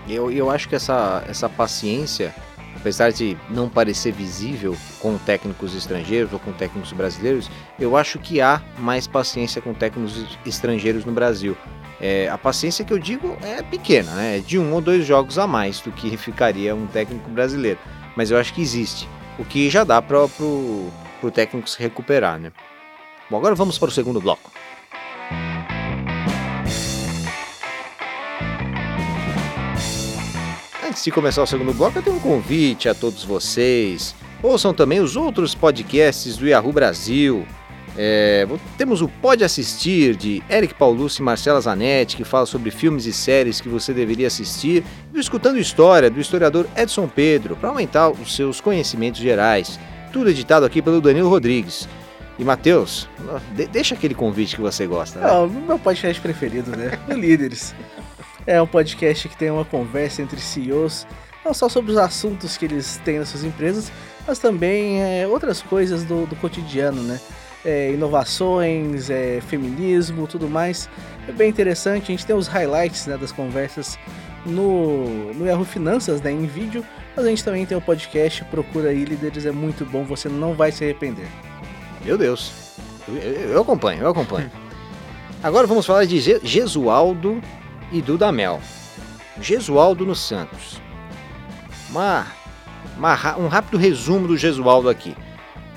Eu, 0.08 0.32
eu 0.32 0.50
acho 0.50 0.70
que 0.70 0.76
essa, 0.76 1.24
essa 1.28 1.50
paciência 1.50 2.34
apesar 2.78 3.12
de 3.12 3.36
não 3.50 3.68
parecer 3.68 4.14
visível 4.14 4.78
com 5.00 5.18
técnicos 5.18 5.76
estrangeiros 5.76 6.32
ou 6.32 6.40
com 6.40 6.54
técnicos 6.54 6.94
brasileiros, 6.94 7.50
eu 7.78 7.98
acho 7.98 8.20
que 8.20 8.40
há 8.40 8.62
mais 8.78 9.08
paciência 9.08 9.62
com 9.62 9.74
técnicos 9.74 10.38
estrangeiros 10.46 11.04
no 11.04 11.12
Brasil. 11.12 11.58
É, 12.00 12.30
a 12.30 12.38
paciência 12.38 12.86
que 12.86 12.94
eu 12.94 13.00
digo 13.00 13.36
é 13.42 13.62
pequena, 13.64 14.12
né? 14.12 14.38
É 14.38 14.40
de 14.40 14.60
um 14.60 14.74
ou 14.74 14.82
dois 14.82 15.06
jogos 15.06 15.40
a 15.40 15.48
mais 15.48 15.80
do 15.82 15.92
que 15.92 16.16
ficaria 16.18 16.76
um 16.76 16.88
técnico 16.88 17.30
brasileiro. 17.30 17.80
Mas 18.16 18.32
eu 18.32 18.38
acho 18.38 18.54
que 18.54 18.62
existe, 18.62 19.08
o 19.38 19.46
que 19.46 19.70
já 19.70 19.84
dá 19.84 20.02
para 20.02 20.20
o 20.20 20.92
técnico 21.34 21.70
se 21.70 21.80
recuperar, 21.80 22.40
né? 22.40 22.52
Bom, 23.30 23.38
agora 23.38 23.56
vamos 23.56 23.78
para 23.78 23.90
o 23.90 23.92
segundo 23.92 24.22
bloco. 24.22 24.52
Antes 30.88 31.04
de 31.04 31.12
começar 31.12 31.44
o 31.44 31.48
segundo 31.48 31.74
bloco, 31.74 32.00
eu 32.00 32.02
tenho 32.02 32.16
um 32.16 32.20
convite 32.20 32.88
a 32.88 32.96
todos 32.96 33.24
vocês. 33.24 34.16
Ouçam 34.42 34.74
também 34.74 35.00
os 35.00 35.16
outros 35.16 35.54
podcasts 35.54 36.38
do 36.38 36.48
Yahoo 36.48 36.72
Brasil. 36.72 37.46
É, 38.00 38.48
temos 38.78 39.02
o 39.02 39.08
Pode 39.08 39.44
Assistir 39.44 40.16
de 40.16 40.44
Eric 40.48 40.76
Paulucci 40.76 41.20
e 41.20 41.24
Marcela 41.24 41.60
Zanetti, 41.60 42.16
que 42.16 42.24
fala 42.24 42.46
sobre 42.46 42.70
filmes 42.70 43.08
e 43.08 43.14
séries 43.14 43.60
que 43.60 43.68
você 43.68 43.92
deveria 43.92 44.28
assistir, 44.28 44.84
e 45.12 45.18
o 45.18 45.20
Escutando 45.20 45.58
História 45.58 46.10
do 46.10 46.20
historiador 46.20 46.68
Edson 46.76 47.08
Pedro, 47.08 47.56
para 47.56 47.70
aumentar 47.70 48.10
os 48.10 48.36
seus 48.36 48.62
conhecimentos 48.62 49.20
gerais. 49.20 49.80
Tudo 50.14 50.30
editado 50.30 50.64
aqui 50.66 50.80
pelo 50.80 51.02
Danilo 51.02 51.28
Rodrigues. 51.28 51.90
E 52.38 52.44
Matheus, 52.44 53.10
de 53.56 53.66
deixa 53.66 53.96
aquele 53.96 54.14
convite 54.14 54.56
que 54.56 54.62
você 54.62 54.86
gosta. 54.86 55.20
Né? 55.20 55.28
Meu 55.66 55.80
podcast 55.80 56.22
preferido, 56.22 56.78
né? 56.78 56.92
O 57.10 57.14
Líderes. 57.18 57.74
É 58.46 58.62
um 58.62 58.68
podcast 58.68 59.28
que 59.28 59.36
tem 59.36 59.50
uma 59.50 59.66
conversa 59.66 60.22
entre 60.22 60.40
CEOs, 60.40 61.08
não 61.44 61.52
só 61.52 61.68
sobre 61.68 61.92
os 61.92 61.98
assuntos 61.98 62.56
que 62.56 62.66
eles 62.66 63.02
têm 63.04 63.18
nas 63.18 63.30
suas 63.30 63.44
empresas, 63.44 63.92
mas 64.28 64.38
também 64.38 65.02
é, 65.02 65.28
outras 65.28 65.64
coisas 65.64 66.04
do, 66.04 66.28
do 66.28 66.36
cotidiano, 66.36 67.02
né? 67.02 67.20
É, 67.68 67.92
inovações, 67.92 69.10
é, 69.10 69.42
feminismo, 69.42 70.26
tudo 70.26 70.50
mais. 70.50 70.90
É 71.28 71.34
bem 71.34 71.50
interessante. 71.50 72.04
A 72.04 72.06
gente 72.06 72.26
tem 72.26 72.34
os 72.34 72.48
highlights 72.48 73.06
né, 73.08 73.18
das 73.18 73.34
conversas 73.34 74.00
no, 74.46 75.34
no 75.34 75.46
Yahoo 75.46 75.66
Finanças, 75.66 76.22
né, 76.22 76.32
em 76.32 76.46
vídeo. 76.46 76.86
Mas 77.14 77.26
a 77.26 77.30
gente 77.30 77.44
também 77.44 77.66
tem 77.66 77.78
o 77.78 77.82
podcast. 77.82 78.46
Procura 78.46 78.92
aí, 78.92 79.04
líderes, 79.04 79.46
é 79.46 79.52
muito 79.52 79.84
bom. 79.86 80.06
Você 80.06 80.30
não 80.30 80.54
vai 80.54 80.72
se 80.72 80.86
arrepender. 80.86 81.28
Meu 82.06 82.18
Deus. 82.18 82.54
Eu, 83.06 83.16
eu, 83.16 83.62
acompanho, 83.62 84.04
eu 84.04 84.10
acompanho. 84.12 84.50
Agora 85.44 85.68
vamos 85.68 85.86
falar 85.86 86.06
de 86.06 86.20
Gesualdo 86.44 87.42
e 87.92 88.02
Dudamel. 88.02 88.62
Gesualdo 89.42 90.06
no 90.06 90.16
Santos. 90.16 90.82
Uma, 91.90 92.28
uma, 92.98 93.38
um 93.38 93.48
rápido 93.50 93.78
resumo 93.78 94.26
do 94.26 94.38
Gesualdo 94.38 94.88
aqui. 94.88 95.14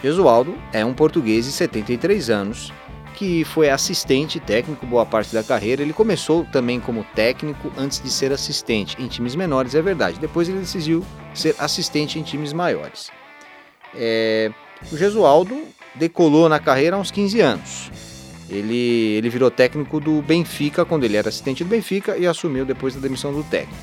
Gesualdo 0.02 0.56
é 0.72 0.84
um 0.84 0.94
português 0.94 1.44
de 1.44 1.52
73 1.52 2.30
anos 2.30 2.72
que 3.16 3.44
foi 3.44 3.68
assistente 3.68 4.40
técnico 4.40 4.86
boa 4.86 5.04
parte 5.04 5.34
da 5.34 5.42
carreira. 5.42 5.82
Ele 5.82 5.92
começou 5.92 6.46
também 6.46 6.80
como 6.80 7.04
técnico 7.14 7.70
antes 7.76 8.00
de 8.02 8.10
ser 8.10 8.32
assistente 8.32 8.96
em 8.98 9.08
times 9.08 9.34
menores, 9.34 9.74
é 9.74 9.82
verdade. 9.82 10.18
Depois 10.18 10.48
ele 10.48 10.60
decidiu 10.60 11.04
ser 11.34 11.54
assistente 11.58 12.18
em 12.18 12.22
times 12.22 12.54
maiores. 12.54 13.10
É, 13.94 14.50
o 14.90 14.96
Gesualdo 14.96 15.64
decolou 15.94 16.48
na 16.48 16.58
carreira 16.58 16.96
há 16.96 16.98
uns 16.98 17.10
15 17.10 17.40
anos. 17.42 17.90
Ele, 18.48 19.16
ele 19.18 19.28
virou 19.28 19.50
técnico 19.50 20.00
do 20.00 20.22
Benfica 20.22 20.86
quando 20.86 21.04
ele 21.04 21.18
era 21.18 21.28
assistente 21.28 21.62
do 21.62 21.68
Benfica 21.68 22.16
e 22.16 22.26
assumiu 22.26 22.64
depois 22.64 22.94
da 22.94 23.00
demissão 23.00 23.34
do 23.34 23.44
técnico. 23.44 23.82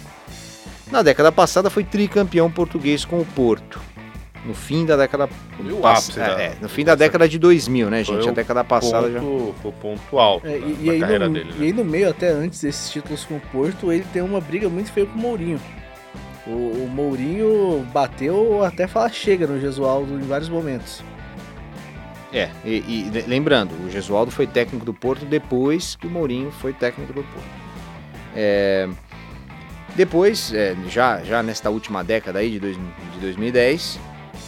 Na 0.92 1.04
década 1.04 1.32
passada 1.32 1.70
foi 1.70 1.84
tricampeão 1.84 2.50
português 2.50 3.06
com 3.06 3.20
o 3.20 3.26
Porto. 3.26 3.80
No 4.48 4.54
fim 4.54 4.86
da 4.86 4.96
década 4.96 5.28
pass... 5.82 6.18
é, 6.18 6.22
é, 6.22 6.58
no 6.62 6.70
fim 6.70 6.86
da 6.86 6.96
década 6.96 7.28
de 7.28 7.38
2000, 7.38 7.90
né, 7.90 8.02
gente? 8.02 8.30
A 8.30 8.32
década 8.32 8.64
passada 8.64 9.10
ponto, 9.10 9.14
já 9.14 9.62
foi 9.62 9.72
o 9.72 9.74
ponto 9.74 10.18
alto 10.18 10.48
é, 10.48 10.58
e, 10.58 10.78
e, 10.84 10.90
aí 10.90 11.00
no, 11.02 11.08
dele, 11.34 11.44
né? 11.44 11.56
e 11.60 11.64
aí 11.64 11.74
no 11.74 11.84
meio 11.84 12.10
até 12.10 12.30
antes 12.30 12.62
desses 12.62 12.90
títulos 12.90 13.26
com 13.26 13.36
o 13.36 13.42
Porto, 13.52 13.92
ele 13.92 14.06
tem 14.14 14.22
uma 14.22 14.40
briga 14.40 14.70
muito 14.70 14.90
feia 14.90 15.06
com 15.06 15.20
o 15.20 15.22
Mourinho. 15.22 15.60
O, 16.46 16.52
o 16.52 16.90
Mourinho 16.90 17.86
bateu 17.92 18.64
até 18.64 18.88
falar 18.88 19.10
chega 19.10 19.46
no 19.46 19.60
Gesualdo 19.60 20.14
em 20.14 20.26
vários 20.26 20.48
momentos. 20.48 21.04
É, 22.32 22.50
e, 22.64 23.10
e, 23.14 23.24
lembrando, 23.28 23.74
o 23.86 23.90
Gesualdo 23.90 24.32
foi 24.32 24.48
técnico 24.48 24.86
do 24.86 24.94
Porto 24.94 25.26
depois 25.26 25.98
que 25.98 26.08
o 26.08 26.10
Mourinho 26.10 26.52
foi 26.52 26.72
técnico 26.72 27.12
do 27.12 27.24
Porto. 27.24 27.50
É, 28.34 28.88
depois, 29.98 30.54
é, 30.54 30.76
já, 30.88 31.24
já 31.24 31.42
nesta 31.42 31.70
última 31.70 32.04
década 32.04 32.40
aí 32.40 32.52
de, 32.52 32.60
dois, 32.60 32.78
de 32.78 33.20
2010, 33.20 34.00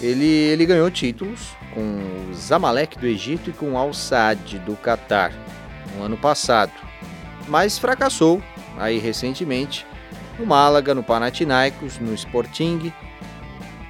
ele, 0.01 0.25
ele 0.25 0.65
ganhou 0.65 0.89
títulos 0.89 1.55
com 1.73 1.81
o 1.81 2.33
Zamalek 2.33 2.97
do 2.97 3.05
Egito 3.05 3.49
e 3.49 3.53
com 3.53 3.73
o 3.73 3.77
Al 3.77 3.93
Sadd 3.93 4.59
do 4.59 4.75
Catar 4.75 5.31
no 5.95 6.03
ano 6.03 6.17
passado, 6.17 6.71
mas 7.47 7.77
fracassou 7.77 8.41
aí 8.77 8.97
recentemente 8.97 9.85
no 10.37 10.45
Málaga, 10.45 10.95
no 10.95 11.03
Panathinaikos, 11.03 11.99
no 11.99 12.13
Sporting 12.13 12.93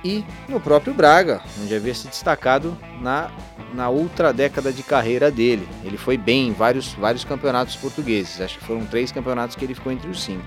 e 0.03 0.23
no 0.47 0.59
próprio 0.59 0.93
Braga, 0.93 1.41
onde 1.61 1.75
havia 1.75 1.93
se 1.93 2.07
destacado 2.07 2.77
na 3.01 3.31
na 3.73 3.89
outra 3.89 4.33
década 4.33 4.71
de 4.71 4.83
carreira 4.83 5.29
dele. 5.29 5.67
Ele 5.83 5.97
foi 5.97 6.17
bem 6.17 6.49
em 6.49 6.53
vários, 6.53 6.93
vários 6.93 7.23
campeonatos 7.23 7.75
portugueses. 7.75 8.41
Acho 8.41 8.57
que 8.57 8.65
foram 8.65 8.85
três 8.85 9.11
campeonatos 9.11 9.55
que 9.55 9.63
ele 9.63 9.75
ficou 9.75 9.91
entre 9.91 10.09
os 10.09 10.21
cinco. 10.21 10.45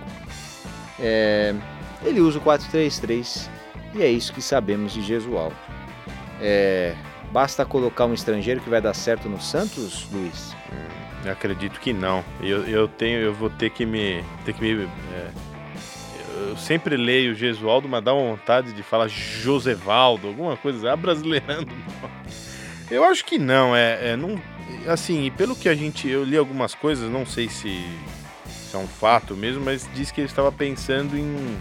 É, 0.99 1.55
ele 2.05 2.21
usa 2.21 2.39
o 2.39 2.43
4-3-3 2.43 3.49
e 3.95 4.03
é 4.03 4.09
isso 4.09 4.33
que 4.33 4.43
sabemos 4.43 4.93
de 4.93 5.03
Jesualdo. 5.03 5.57
É, 6.41 6.95
basta 7.31 7.65
colocar 7.65 8.07
um 8.07 8.15
estrangeiro 8.15 8.61
que 8.61 8.71
vai 8.71 8.81
dar 8.81 8.95
certo 8.95 9.29
no 9.29 9.41
Santos, 9.41 10.09
Luiz? 10.13 10.55
Hum, 10.73 11.31
acredito 11.31 11.81
que 11.81 11.93
não. 11.93 12.25
Eu, 12.41 12.67
eu 12.67 12.89
tenho, 12.89 13.19
eu 13.21 13.35
vou 13.35 13.51
ter 13.51 13.71
que 13.71 13.87
me, 13.87 14.25
ter 14.45 14.55
que 14.55 14.61
me 14.61 14.89
é, 15.13 15.31
eu 16.49 16.57
sempre 16.57 16.97
leio 16.97 17.35
Jesualdo, 17.35 17.89
mas 17.89 18.03
dá 18.03 18.13
uma 18.13 18.37
vontade 18.37 18.73
de 18.73 18.83
falar 18.83 19.09
Josevaldo, 19.09 20.29
alguma 20.29 20.57
coisa, 20.57 20.95
brasileirando. 20.97 21.73
Eu 22.91 23.05
acho 23.05 23.25
que 23.25 23.39
não, 23.39 23.75
é, 23.75 24.11
é 24.11 24.17
não, 24.17 24.39
assim, 24.87 25.33
pelo 25.35 25.57
que 25.57 25.67
a 25.67 25.75
gente, 25.75 26.07
eu 26.07 26.25
li 26.25 26.37
algumas 26.37 26.75
coisas, 26.75 27.11
não 27.11 27.25
sei 27.25 27.49
se, 27.49 27.83
se 28.47 28.77
é 28.77 28.79
um 28.79 28.87
fato 28.87 29.35
mesmo, 29.35 29.65
mas 29.65 29.89
diz 29.95 30.11
que 30.11 30.21
ele 30.21 30.29
estava 30.29 30.53
pensando 30.53 31.17
em 31.17 31.57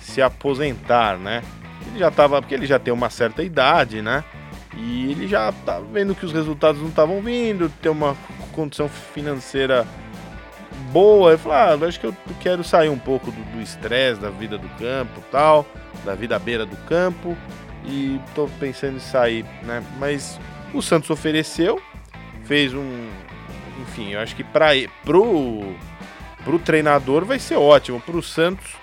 se 0.00 0.22
aposentar, 0.22 1.18
né? 1.18 1.42
Ele 1.86 1.98
já 1.98 2.08
estava, 2.08 2.40
porque 2.40 2.54
ele 2.54 2.66
já 2.66 2.78
tem 2.78 2.92
uma 2.92 3.10
certa 3.10 3.42
idade, 3.42 4.02
né? 4.02 4.24
E 4.76 5.10
ele 5.10 5.26
já 5.26 5.52
tá 5.64 5.80
vendo 5.80 6.14
que 6.14 6.26
os 6.26 6.32
resultados 6.32 6.80
não 6.80 6.88
estavam 6.88 7.22
vindo, 7.22 7.70
tem 7.80 7.90
uma 7.90 8.16
condição 8.52 8.88
financeira 8.88 9.86
boa. 10.92 11.30
Ele 11.30 11.38
falou, 11.38 11.56
ah, 11.56 11.86
acho 11.86 11.98
que 11.98 12.06
eu 12.06 12.14
quero 12.40 12.62
sair 12.62 12.88
um 12.88 12.98
pouco 12.98 13.30
do 13.30 13.60
estresse 13.60 14.20
da 14.20 14.30
vida 14.30 14.58
do 14.58 14.68
campo 14.70 15.22
tal, 15.30 15.66
da 16.04 16.14
vida 16.14 16.36
à 16.36 16.38
beira 16.38 16.66
do 16.66 16.76
campo. 16.84 17.36
E 17.86 18.20
tô 18.34 18.48
pensando 18.58 18.96
em 18.96 19.00
sair, 19.00 19.44
né? 19.62 19.82
Mas 19.98 20.38
o 20.74 20.82
Santos 20.82 21.08
ofereceu, 21.08 21.80
fez 22.44 22.74
um. 22.74 23.08
Enfim, 23.82 24.12
eu 24.12 24.20
acho 24.20 24.34
que 24.34 24.42
para 24.42 24.70
pro, 25.04 25.74
pro 26.44 26.58
treinador 26.58 27.24
vai 27.24 27.38
ser 27.38 27.56
ótimo. 27.56 28.00
Pro 28.00 28.22
Santos, 28.22 28.74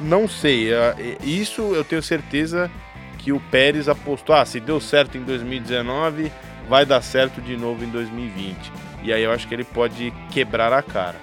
não 0.00 0.28
sei. 0.28 0.72
É, 0.72 1.16
isso 1.22 1.74
eu 1.74 1.84
tenho 1.84 2.02
certeza 2.02 2.70
que 3.18 3.32
o 3.32 3.40
Pérez 3.40 3.88
apostou. 3.88 4.34
Ah, 4.34 4.44
se 4.44 4.60
deu 4.60 4.80
certo 4.80 5.18
em 5.18 5.22
2019, 5.22 6.32
vai 6.68 6.86
dar 6.86 7.02
certo 7.02 7.40
de 7.40 7.56
novo 7.56 7.84
em 7.84 7.88
2020. 7.88 8.72
E 9.02 9.12
aí 9.12 9.22
eu 9.22 9.32
acho 9.32 9.46
que 9.46 9.54
ele 9.54 9.64
pode 9.64 10.12
quebrar 10.30 10.72
a 10.72 10.82
cara. 10.82 11.16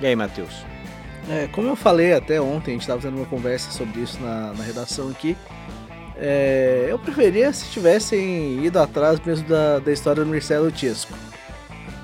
E 0.00 0.06
aí, 0.06 0.16
Matheus? 0.16 0.64
É, 1.28 1.48
como 1.52 1.68
eu 1.68 1.76
falei 1.76 2.12
até 2.12 2.40
ontem, 2.40 2.72
a 2.72 2.74
gente 2.74 2.82
estava 2.82 3.00
tendo 3.00 3.16
uma 3.16 3.26
conversa 3.26 3.70
sobre 3.70 4.00
isso 4.00 4.20
na, 4.20 4.52
na 4.52 4.64
redação 4.64 5.08
aqui. 5.08 5.36
É, 6.16 6.86
eu 6.88 6.98
preferia 6.98 7.52
se 7.52 7.70
tivessem 7.70 8.64
ido 8.64 8.78
atrás 8.78 9.18
mesmo 9.24 9.48
da, 9.48 9.78
da 9.78 9.92
história 9.92 10.22
do 10.22 10.30
Marcelo 10.30 10.70
Tiesco. 10.70 11.12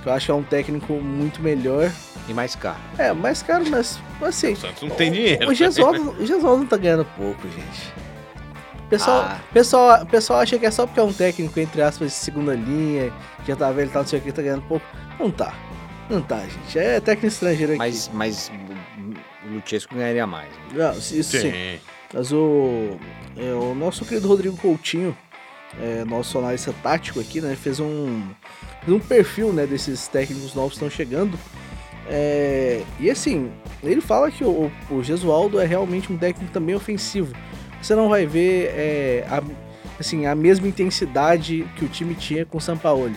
Que 0.02 0.09
eu 0.09 0.12
acho 0.12 0.26
que 0.26 0.33
é 0.33 0.35
um 0.35 0.42
técnico 0.42 0.95
muito 0.95 1.42
melhor. 1.42 1.90
E 2.28 2.33
mais 2.33 2.54
caro. 2.54 2.78
É, 2.99 3.12
mais 3.12 3.42
caro, 3.42 3.64
mas 3.69 3.99
assim. 4.23 4.52
O 4.52 4.57
Santos 4.57 4.83
não 4.83 4.90
tem 4.90 5.11
dinheiro. 5.12 5.47
O, 5.47 5.50
o 5.50 5.54
Gesualdo, 5.54 6.11
o 6.19 6.26
Gesualdo 6.26 6.62
não 6.62 6.66
tá 6.66 6.76
ganhando 6.76 7.04
pouco, 7.16 7.42
gente. 7.49 7.92
Pessoal, 8.88 9.21
ah. 9.21 9.40
pessoal, 9.52 10.07
pessoal 10.07 10.40
acha 10.40 10.59
que 10.59 10.66
é 10.66 10.71
só 10.71 10.85
porque 10.85 10.99
é 10.99 11.02
um 11.02 11.12
técnico, 11.12 11.61
entre 11.61 11.80
aspas, 11.80 12.09
de 12.09 12.14
segunda 12.14 12.54
linha, 12.54 13.12
já 13.47 13.54
tá 13.54 13.71
velho, 13.71 13.88
tá 13.88 14.00
não 14.00 14.07
sei 14.07 14.19
o 14.19 14.23
que, 14.23 14.33
tá 14.33 14.42
ganhando 14.42 14.62
pouco. 14.62 14.85
Não 15.19 15.30
tá. 15.30 15.54
Não 16.09 16.21
tá, 16.21 16.40
gente. 16.40 16.76
É 16.76 16.99
técnico 16.99 17.28
estrangeiro 17.28 17.73
aqui. 17.73 17.78
Mas, 17.78 18.11
mas 18.12 18.50
o 19.47 19.54
Luchesco 19.54 19.95
ganharia 19.95 20.26
mais. 20.26 20.49
Né? 20.49 20.59
Não, 20.75 20.92
isso 20.92 21.23
sim. 21.23 21.52
sim. 21.52 21.80
Mas 22.12 22.33
o, 22.33 22.99
é, 23.37 23.52
o 23.54 23.75
nosso 23.76 24.04
querido 24.04 24.26
Rodrigo 24.26 24.57
Coutinho, 24.57 25.16
é, 25.78 26.04
nosso 26.04 26.38
analista 26.38 26.74
tático 26.82 27.20
aqui, 27.20 27.40
né, 27.40 27.54
fez 27.54 27.80
um, 27.80 28.22
fez 28.84 28.96
um 28.96 29.00
perfil 29.00 29.52
né, 29.52 29.66
desses 29.66 30.08
técnicos 30.08 30.54
novos 30.54 30.70
que 30.70 30.84
estão 30.84 30.90
chegando. 30.90 31.38
É, 32.08 32.82
e 32.98 33.08
assim, 33.08 33.52
ele 33.82 34.00
fala 34.00 34.30
que 34.30 34.42
o, 34.42 34.70
o 34.90 35.02
Gesualdo 35.02 35.60
é 35.60 35.66
realmente 35.66 36.12
um 36.12 36.18
técnico 36.18 36.52
também 36.52 36.74
ofensivo. 36.74 37.32
você 37.80 37.94
não 37.94 38.08
vai 38.08 38.26
ver 38.26 38.72
é, 38.74 39.26
a, 39.28 39.42
assim, 39.98 40.26
a 40.26 40.34
mesma 40.34 40.66
intensidade 40.66 41.66
que 41.76 41.84
o 41.84 41.88
time 41.88 42.14
tinha 42.14 42.44
com 42.44 42.58
o 42.58 42.60
Sampaoli. 42.60 43.16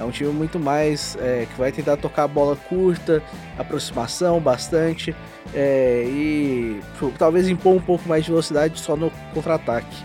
É 0.00 0.04
um 0.04 0.10
time 0.10 0.32
muito 0.32 0.58
mais 0.58 1.16
é, 1.20 1.46
que 1.46 1.58
vai 1.58 1.70
tentar 1.70 1.96
tocar 1.96 2.24
a 2.24 2.28
bola 2.28 2.56
curta, 2.56 3.22
aproximação 3.56 4.40
bastante 4.40 5.14
é, 5.54 6.04
e 6.06 6.80
talvez 7.18 7.48
impor 7.48 7.74
um 7.74 7.80
pouco 7.80 8.08
mais 8.08 8.24
de 8.24 8.30
velocidade 8.30 8.80
só 8.80 8.96
no 8.96 9.10
contra-ataque, 9.34 9.96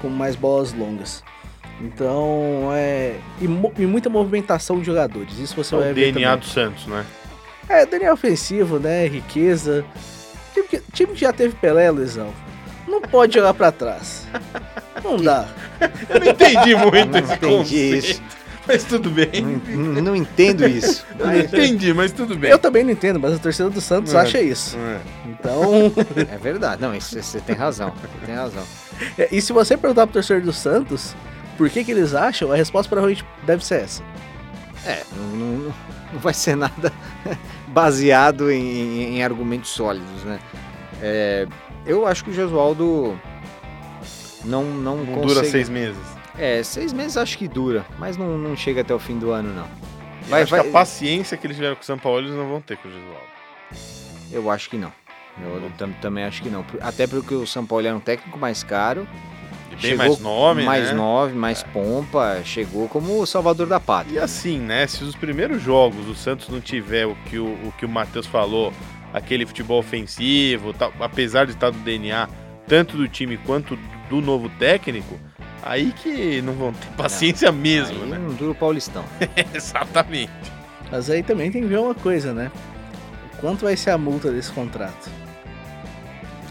com 0.00 0.08
mais 0.08 0.36
bolas 0.36 0.72
longas. 0.72 1.24
Então, 1.82 2.70
é. 2.72 3.16
E, 3.40 3.44
e, 3.44 3.86
muita 3.86 4.08
movimentação 4.08 4.78
de 4.78 4.86
jogadores. 4.86 5.38
Isso 5.38 5.56
você 5.56 5.74
é 5.74 5.78
vai 5.78 5.90
o 5.90 5.94
ver. 5.94 6.10
O 6.10 6.12
DNA 6.12 6.36
do 6.36 6.46
Santos, 6.46 6.86
né? 6.86 7.04
É, 7.68 7.84
DNA 7.84 8.12
ofensivo, 8.12 8.78
né? 8.78 9.06
Riqueza. 9.08 9.84
Time 10.54 10.68
que, 10.68 10.80
time 10.92 11.12
que 11.12 11.20
já 11.20 11.32
teve 11.32 11.54
Pelé, 11.56 11.90
Luizão. 11.90 12.32
Não 12.86 13.00
pode 13.00 13.34
jogar 13.34 13.54
para 13.54 13.72
trás. 13.72 14.28
Não 15.02 15.16
dá. 15.16 15.48
Eu 16.08 16.20
não 16.20 16.30
entendi 16.30 16.74
muito 16.76 17.10
não 17.10 17.18
esse 17.18 17.32
entendi 17.34 17.56
conceito. 17.56 18.06
isso. 18.06 18.22
Mas 18.66 18.84
tudo 18.84 19.10
bem. 19.10 19.60
Não, 19.68 20.02
não 20.02 20.16
entendo 20.16 20.64
isso. 20.68 21.04
Não 21.18 21.36
entendi, 21.36 21.92
mas 21.92 22.12
tudo 22.12 22.36
bem. 22.36 22.48
Eu 22.48 22.58
também 22.60 22.84
não 22.84 22.92
entendo, 22.92 23.18
mas 23.18 23.34
a 23.34 23.38
torcida 23.38 23.68
do 23.68 23.80
Santos 23.80 24.14
É. 24.14 24.20
acha 24.20 24.40
isso. 24.40 24.76
É. 24.78 25.00
Então. 25.26 25.92
É 26.16 26.38
verdade. 26.38 26.80
Não, 26.80 26.94
isso, 26.94 27.20
você 27.20 27.40
tem 27.40 27.56
razão. 27.56 27.90
Você 27.90 28.26
tem 28.26 28.34
razão. 28.36 28.62
É, 29.18 29.28
e 29.32 29.42
se 29.42 29.52
você 29.52 29.76
perguntar 29.76 30.06
pro 30.06 30.12
torcedor 30.12 30.42
do 30.42 30.52
Santos 30.52 31.16
por 31.56 31.68
que, 31.70 31.84
que 31.84 31.90
eles 31.92 32.14
acham, 32.14 32.50
a 32.52 32.56
resposta 32.56 32.88
provavelmente 32.88 33.24
deve 33.44 33.64
ser 33.64 33.82
essa. 33.82 34.02
É, 34.86 35.02
não, 35.16 35.24
não- 35.36 35.74
não 36.12 36.18
vai 36.20 36.34
ser 36.34 36.56
nada 36.56 36.92
baseado 37.68 38.50
em, 38.50 39.16
em 39.16 39.22
argumentos 39.22 39.70
sólidos, 39.70 40.24
né? 40.24 40.38
É, 41.00 41.46
eu 41.86 42.06
acho 42.06 42.24
que 42.24 42.30
o 42.30 42.34
Gesualdo 42.34 43.18
não, 44.44 44.64
não, 44.64 44.96
Não 44.98 45.06
consegue... 45.14 45.26
dura 45.34 45.44
seis 45.44 45.68
meses. 45.68 46.00
É, 46.38 46.62
seis 46.62 46.92
meses 46.92 47.16
acho 47.16 47.36
que 47.38 47.46
dura, 47.46 47.84
mas 47.98 48.16
não, 48.16 48.36
não 48.38 48.56
chega 48.56 48.80
até 48.80 48.94
o 48.94 48.98
fim 48.98 49.18
do 49.18 49.30
ano, 49.30 49.52
não. 49.54 49.64
Eu 50.22 50.28
Vai- 50.28 50.42
acho 50.42 50.50
vai- 50.50 50.62
que 50.62 50.68
a 50.68 50.72
paciência 50.72 51.36
que 51.36 51.46
eles 51.46 51.56
tiveram 51.56 51.76
com 51.76 51.82
o 51.82 51.84
São 51.84 51.98
Paulo 51.98 52.20
eles 52.20 52.30
não 52.32 52.48
vão 52.48 52.60
ter 52.60 52.76
com 52.78 52.88
o 52.88 52.90
Gesualdo. 52.92 53.32
Eu 54.30 54.50
acho 54.50 54.70
que 54.70 54.76
não. 54.76 54.92
Eu 55.40 55.70
tam- 55.78 55.92
também 56.00 56.24
acho 56.24 56.42
que 56.42 56.48
não. 56.50 56.64
Até 56.80 57.06
porque 57.06 57.34
o 57.34 57.46
São 57.46 57.64
Paulo 57.64 57.86
era 57.86 57.96
um 57.96 58.00
técnico 58.00 58.38
mais 58.38 58.62
caro, 58.62 59.06
E 59.72 59.76
bem 59.76 59.90
Chegou 59.92 60.06
mais 60.06 60.20
nome, 60.20 60.62
mais 60.64 60.86
né? 60.88 60.92
nove, 60.94 61.34
mais 61.34 61.62
pompa, 61.62 62.40
chegou 62.44 62.88
como 62.88 63.20
o 63.20 63.26
salvador 63.26 63.66
da 63.66 63.76
E 63.76 63.80
pátria. 63.80 64.24
assim, 64.24 64.58
né? 64.58 64.86
Se 64.86 65.02
os 65.02 65.14
primeiros 65.16 65.62
jogos 65.62 66.06
o 66.08 66.14
Santos 66.14 66.48
não 66.48 66.60
tiver 66.60 67.06
o 67.06 67.14
que 67.26 67.38
o, 67.38 67.46
o, 67.46 67.72
que 67.78 67.84
o 67.86 67.88
Matheus 67.88 68.26
falou, 68.26 68.72
aquele 69.12 69.46
futebol 69.46 69.78
ofensivo, 69.78 70.72
tal, 70.72 70.92
apesar 71.00 71.46
de 71.46 71.52
estar 71.52 71.70
do 71.70 71.78
DNA, 71.78 72.28
tanto 72.66 72.96
do 72.96 73.08
time 73.08 73.36
quanto 73.38 73.78
do 74.08 74.20
novo 74.20 74.48
técnico, 74.58 75.18
aí 75.62 75.92
que 75.92 76.42
não 76.42 76.52
vão 76.52 76.72
ter 76.72 76.88
paciência 76.96 77.50
mesmo, 77.50 78.02
Aí 78.04 78.10
né? 78.10 78.18
não 78.18 78.34
dura 78.34 78.50
o 78.52 78.54
Paulistão. 78.54 79.04
Exatamente. 79.54 80.32
Mas 80.90 81.08
aí 81.08 81.22
também 81.22 81.50
tem 81.50 81.62
que 81.62 81.68
ver 81.68 81.78
uma 81.78 81.94
coisa, 81.94 82.34
né? 82.34 82.50
Quanto 83.40 83.64
vai 83.64 83.76
ser 83.76 83.90
a 83.90 83.98
multa 83.98 84.30
desse 84.30 84.52
contrato? 84.52 85.10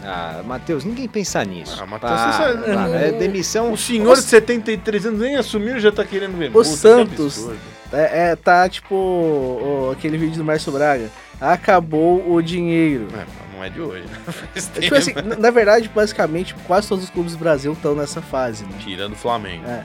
Ah, 0.04 0.42
Matheus, 0.44 0.84
ninguém 0.84 1.06
pensa 1.08 1.44
nisso. 1.44 1.78
Ah, 1.80 1.86
Matheus, 1.86 2.12
Para, 2.12 2.32
você 2.32 2.64
sabe-. 2.64 2.94
É 2.96 3.12
demissão. 3.12 3.72
O 3.72 3.76
senhor 3.76 4.16
de 4.16 4.22
73 4.22 5.06
anos 5.06 5.20
nem 5.20 5.36
assumiu 5.36 5.78
já 5.78 5.92
tá 5.92 6.04
querendo 6.04 6.36
ver 6.36 6.50
O 6.54 6.60
que 6.62 6.64
Santos-. 6.68 7.48
É, 7.92 8.30
é, 8.30 8.36
tá 8.36 8.68
tipo 8.68 8.94
o- 8.94 9.90
aquele 9.92 10.16
vídeo 10.18 10.36
do 10.38 10.44
Márcio 10.44 10.72
Braga. 10.72 11.08
Acabou 11.40 12.32
o 12.32 12.40
dinheiro. 12.42 13.06
É, 13.14 13.26
não 13.56 13.62
é 13.64 13.68
de 13.68 13.80
hoje, 13.80 14.04
né? 14.10 14.62
Tipo 14.80 14.94
assim, 14.96 15.12
na- 15.14 15.36
na 15.36 15.50
verdade, 15.50 15.90
basicamente, 15.94 16.54
quase 16.66 16.88
todos 16.88 17.04
os 17.04 17.10
clubes 17.10 17.32
do 17.32 17.38
Brasil 17.38 17.72
estão 17.72 17.94
nessa 17.94 18.22
fase, 18.22 18.64
né? 18.64 18.70
Tirando 18.80 19.12
o 19.12 19.16
Flamengo. 19.16 19.64
É. 19.66 19.84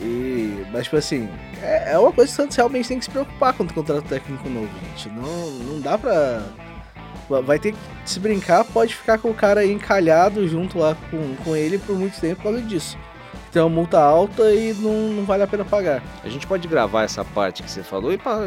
E, 0.00 0.64
mas, 0.72 0.84
tipo 0.84 0.96
assim, 0.96 1.28
é, 1.62 1.92
é 1.92 1.98
uma 1.98 2.12
coisa 2.12 2.28
que 2.30 2.34
o 2.34 2.42
Santos 2.42 2.56
realmente 2.56 2.88
tem 2.88 2.98
que 2.98 3.04
se 3.04 3.10
preocupar 3.10 3.52
quando 3.52 3.72
contrata 3.74 4.00
um 4.00 4.04
técnico 4.08 4.48
novo, 4.48 4.68
gente. 4.90 5.08
Não, 5.08 5.50
não 5.72 5.80
dá 5.80 5.96
pra. 5.98 6.42
Vai 7.28 7.58
ter 7.58 7.72
que 7.72 7.78
se 8.04 8.18
brincar, 8.18 8.64
pode 8.64 8.94
ficar 8.94 9.18
com 9.18 9.30
o 9.30 9.34
cara 9.34 9.60
aí 9.60 9.72
encalhado 9.72 10.46
junto 10.48 10.78
lá 10.78 10.96
com, 11.10 11.34
com 11.44 11.54
ele 11.56 11.78
por 11.78 11.96
muito 11.98 12.18
tempo 12.20 12.36
por 12.36 12.44
causa 12.44 12.62
disso. 12.62 12.96
Tem 13.52 13.62
uma 13.62 13.68
multa 13.68 13.98
alta 14.00 14.50
e 14.54 14.74
não, 14.74 14.92
não 15.14 15.24
vale 15.24 15.42
a 15.42 15.46
pena 15.46 15.64
pagar. 15.64 16.02
A 16.24 16.28
gente 16.28 16.46
pode 16.46 16.66
gravar 16.68 17.02
essa 17.04 17.24
parte 17.24 17.62
que 17.62 17.70
você 17.70 17.82
falou 17.82 18.12
e, 18.12 18.18
pa- 18.18 18.46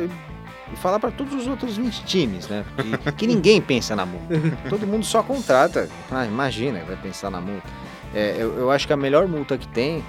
e 0.72 0.76
falar 0.78 1.00
para 1.00 1.12
todos 1.12 1.34
os 1.34 1.48
outros 1.48 1.76
20 1.78 2.04
times, 2.06 2.48
né? 2.48 2.64
Que, 3.04 3.12
que 3.14 3.28
ninguém 3.28 3.60
pensa 3.62 3.96
na 3.96 4.06
multa. 4.06 4.28
Todo 4.70 4.86
mundo 4.88 5.06
só 5.06 5.22
contrata. 5.24 5.90
Ah, 6.12 6.26
imagina, 6.26 6.84
vai 6.86 6.96
pensar 6.96 7.30
na 7.32 7.42
multa. 7.42 7.68
É, 8.14 8.36
eu, 8.38 8.58
eu 8.60 8.72
acho 8.72 8.86
que 8.88 8.94
a 8.94 8.98
melhor 8.98 9.28
multa 9.28 9.58
que 9.58 9.68
tem 9.68 10.04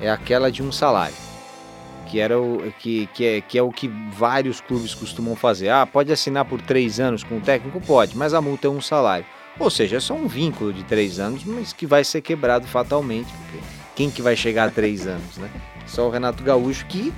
é 0.00 0.10
aquela 0.10 0.50
de 0.50 0.62
um 0.62 0.72
salário. 0.72 1.14
Que, 2.08 2.18
era 2.18 2.40
o, 2.40 2.72
que, 2.78 3.06
que, 3.12 3.24
é, 3.24 3.40
que 3.40 3.58
é 3.58 3.62
o 3.62 3.70
que 3.70 3.88
vários 4.10 4.60
clubes 4.60 4.94
costumam 4.94 5.36
fazer. 5.36 5.68
Ah, 5.68 5.86
pode 5.86 6.10
assinar 6.10 6.44
por 6.44 6.60
três 6.60 6.98
anos 6.98 7.22
com 7.22 7.36
o 7.36 7.40
técnico? 7.40 7.80
Pode, 7.80 8.16
mas 8.16 8.32
a 8.32 8.40
multa 8.40 8.66
é 8.66 8.70
um 8.70 8.80
salário. 8.80 9.26
Ou 9.58 9.70
seja, 9.70 9.96
é 9.96 10.00
só 10.00 10.14
um 10.14 10.26
vínculo 10.26 10.72
de 10.72 10.84
três 10.84 11.18
anos, 11.18 11.44
mas 11.44 11.72
que 11.72 11.84
vai 11.84 12.04
ser 12.04 12.22
quebrado 12.22 12.66
fatalmente. 12.66 13.32
Porque 13.32 13.58
quem 13.94 14.10
que 14.10 14.22
vai 14.22 14.36
chegar 14.36 14.68
a 14.68 14.70
três 14.70 15.06
anos, 15.06 15.36
né? 15.36 15.50
Só 15.86 16.06
o 16.06 16.10
Renato 16.10 16.42
Gaúcho 16.42 16.86
que 16.86 17.12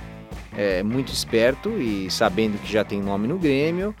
é 0.57 0.83
muito 0.83 1.13
esperto 1.13 1.69
e 1.69 2.09
sabendo 2.09 2.59
que 2.59 2.71
já 2.71 2.83
tem 2.83 3.01
nome 3.01 3.27
no 3.27 3.37
Grêmio, 3.37 3.95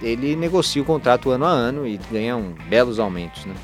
ele 0.00 0.36
negocia 0.36 0.80
o 0.80 0.84
contrato 0.84 1.30
ano 1.30 1.44
a 1.44 1.50
ano 1.50 1.86
e 1.86 1.98
ganha 2.10 2.36
um, 2.36 2.54
belos 2.68 2.98
aumentos, 2.98 3.44
né? 3.44 3.54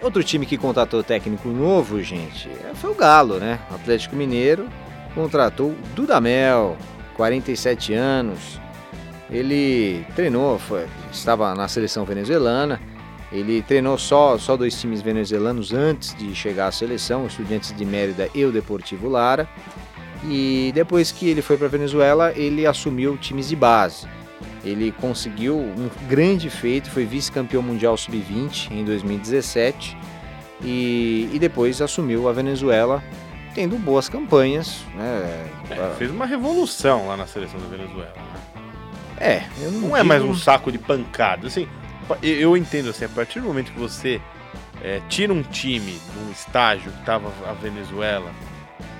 Outro 0.00 0.22
time 0.22 0.44
que 0.44 0.58
contratou 0.58 1.02
técnico 1.02 1.48
novo, 1.48 2.02
gente, 2.02 2.50
foi 2.74 2.90
o 2.90 2.94
Galo, 2.94 3.38
né? 3.38 3.58
O 3.70 3.74
Atlético 3.74 4.14
Mineiro 4.14 4.68
contratou 5.14 5.74
Dudamel, 5.94 6.76
47 7.16 7.94
anos. 7.94 8.60
Ele 9.30 10.04
treinou, 10.14 10.58
foi- 10.58 10.86
estava 11.12 11.54
na 11.54 11.66
seleção 11.68 12.04
venezuelana. 12.04 12.80
Ele 13.32 13.62
treinou 13.62 13.98
só, 13.98 14.38
só 14.38 14.56
dois 14.56 14.78
times 14.80 15.02
venezuelanos 15.02 15.72
antes 15.72 16.14
de 16.14 16.34
chegar 16.34 16.68
à 16.68 16.72
seleção, 16.72 17.26
Estudiantes 17.26 17.74
de 17.74 17.84
Mérida 17.84 18.28
e 18.34 18.44
o 18.44 18.52
Deportivo 18.52 19.08
Lara. 19.08 19.48
E 20.26 20.70
depois 20.74 21.10
que 21.10 21.28
ele 21.28 21.42
foi 21.42 21.56
para 21.56 21.66
Venezuela, 21.68 22.32
ele 22.36 22.66
assumiu 22.66 23.16
times 23.16 23.48
de 23.48 23.56
base. 23.56 24.06
Ele 24.64 24.92
conseguiu 24.92 25.56
um 25.58 25.90
grande 26.08 26.48
feito, 26.48 26.90
foi 26.90 27.04
vice-campeão 27.04 27.60
mundial 27.60 27.96
sub-20 27.96 28.70
em 28.70 28.84
2017 28.84 29.96
e, 30.62 31.28
e 31.32 31.38
depois 31.38 31.82
assumiu 31.82 32.28
a 32.28 32.32
Venezuela, 32.32 33.02
tendo 33.54 33.78
boas 33.78 34.08
campanhas. 34.08 34.82
Né? 34.94 35.46
É, 35.70 35.94
fez 35.96 36.10
uma 36.10 36.26
revolução 36.26 37.06
lá 37.08 37.16
na 37.16 37.26
seleção 37.26 37.58
da 37.60 37.66
Venezuela. 37.68 38.12
né? 38.16 38.40
É, 39.18 39.42
eu 39.60 39.70
não, 39.70 39.88
Não 39.90 39.96
é 39.96 40.02
mais 40.02 40.22
um 40.22 40.34
saco 40.34 40.72
de 40.72 40.78
pancada. 40.78 41.46
Assim, 41.46 41.68
eu- 42.22 42.56
entendo 42.56 42.90
assim, 42.90 43.04
a 43.04 43.08
partir 43.08 43.40
do 43.40 43.46
momento 43.46 43.72
que 43.72 43.78
você 43.78 44.20
é, 44.82 45.00
tira 45.08 45.32
um 45.32 45.42
time 45.42 45.92
de 45.92 46.18
um 46.18 46.30
estágio 46.32 46.90
que 46.90 47.04
tava 47.04 47.32
a 47.48 47.52
Venezuela 47.52 48.30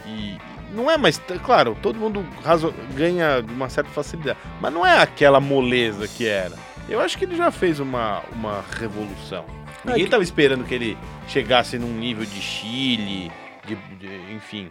e 0.06 0.36
não 0.72 0.90
é 0.90 0.96
mais. 0.96 1.20
Claro, 1.44 1.76
todo 1.82 1.98
mundo 1.98 2.24
razo- 2.44 2.72
ganha 2.94 3.42
de 3.42 3.52
uma 3.52 3.68
certa 3.68 3.90
facilidade, 3.90 4.38
mas 4.60 4.72
não 4.72 4.86
é 4.86 4.98
aquela 5.02 5.40
moleza 5.40 6.06
que 6.08 6.26
era. 6.26 6.54
Eu 6.88 7.00
acho 7.00 7.18
que 7.18 7.24
ele 7.24 7.36
já 7.36 7.50
fez 7.50 7.80
uma, 7.80 8.22
uma 8.32 8.64
revolução. 8.78 9.44
Ninguém 9.84 10.04
que- 10.04 10.10
tava 10.10 10.22
esperando 10.22 10.64
que 10.64 10.74
ele 10.74 10.96
chegasse 11.28 11.78
num 11.78 11.92
nível 11.98 12.24
de 12.24 12.40
Chile, 12.40 13.30
de, 13.66 13.74
de- 13.98 14.32
enfim. 14.34 14.70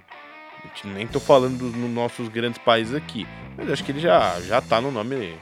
Nem 0.85 1.05
tô 1.07 1.19
falando 1.19 1.57
dos 1.57 1.75
nos 1.75 1.89
nossos 1.91 2.29
grandes 2.29 2.57
países 2.57 2.93
aqui. 2.95 3.27
Mas 3.57 3.69
acho 3.69 3.83
que 3.83 3.91
ele 3.91 3.99
já, 3.99 4.39
já 4.41 4.61
tá 4.61 4.79
no 4.79 4.91
nome 4.91 5.35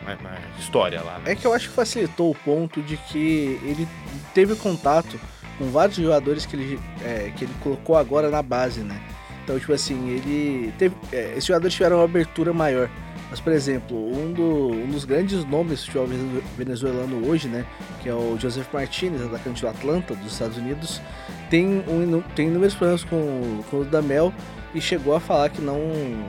na, 0.00 0.14
na 0.16 0.38
história 0.58 1.02
lá, 1.02 1.18
né? 1.18 1.32
É 1.32 1.34
que 1.34 1.44
eu 1.46 1.52
acho 1.52 1.68
que 1.68 1.74
facilitou 1.74 2.30
o 2.30 2.34
ponto 2.34 2.80
de 2.82 2.96
que 2.96 3.58
ele 3.64 3.88
teve 4.32 4.54
contato 4.54 5.18
com 5.58 5.70
vários 5.70 5.96
jogadores 5.96 6.46
que 6.46 6.54
ele, 6.56 6.80
é, 7.04 7.32
que 7.36 7.44
ele 7.44 7.52
colocou 7.62 7.96
agora 7.96 8.30
na 8.30 8.42
base, 8.42 8.80
né? 8.80 9.00
Então, 9.42 9.58
tipo 9.58 9.72
assim, 9.72 10.08
ele 10.10 10.72
teve. 10.78 10.94
é, 11.12 11.32
esses 11.32 11.46
jogadores 11.46 11.74
tiveram 11.74 11.96
uma 11.96 12.04
abertura 12.04 12.52
maior. 12.52 12.88
Mas, 13.30 13.38
por 13.38 13.52
exemplo, 13.52 13.96
um, 13.96 14.32
do- 14.32 14.70
um 14.72 14.88
dos 14.90 15.04
grandes 15.04 15.44
nomes 15.44 15.80
do 15.80 15.86
futebol 15.86 16.06
vene- 16.08 16.42
venezuelano 16.58 17.28
hoje, 17.28 17.46
né? 17.46 17.64
Que 18.02 18.08
é 18.08 18.14
o 18.14 18.36
Joseph 18.38 18.66
Martinez, 18.72 19.22
atacante 19.22 19.62
do 19.62 19.68
Atlanta, 19.68 20.14
dos 20.16 20.32
Estados 20.32 20.56
Unidos, 20.56 21.00
tem, 21.48 21.64
um, 21.86 22.20
tem 22.34 22.48
inúmeros 22.48 22.74
problemas 22.74 23.04
com, 23.04 23.62
com 23.70 23.76
o 23.78 23.84
Dudamel 23.84 24.32
e 24.74 24.80
chegou 24.80 25.14
a 25.14 25.20
falar 25.20 25.48
que 25.50 25.60
não, 25.62 25.78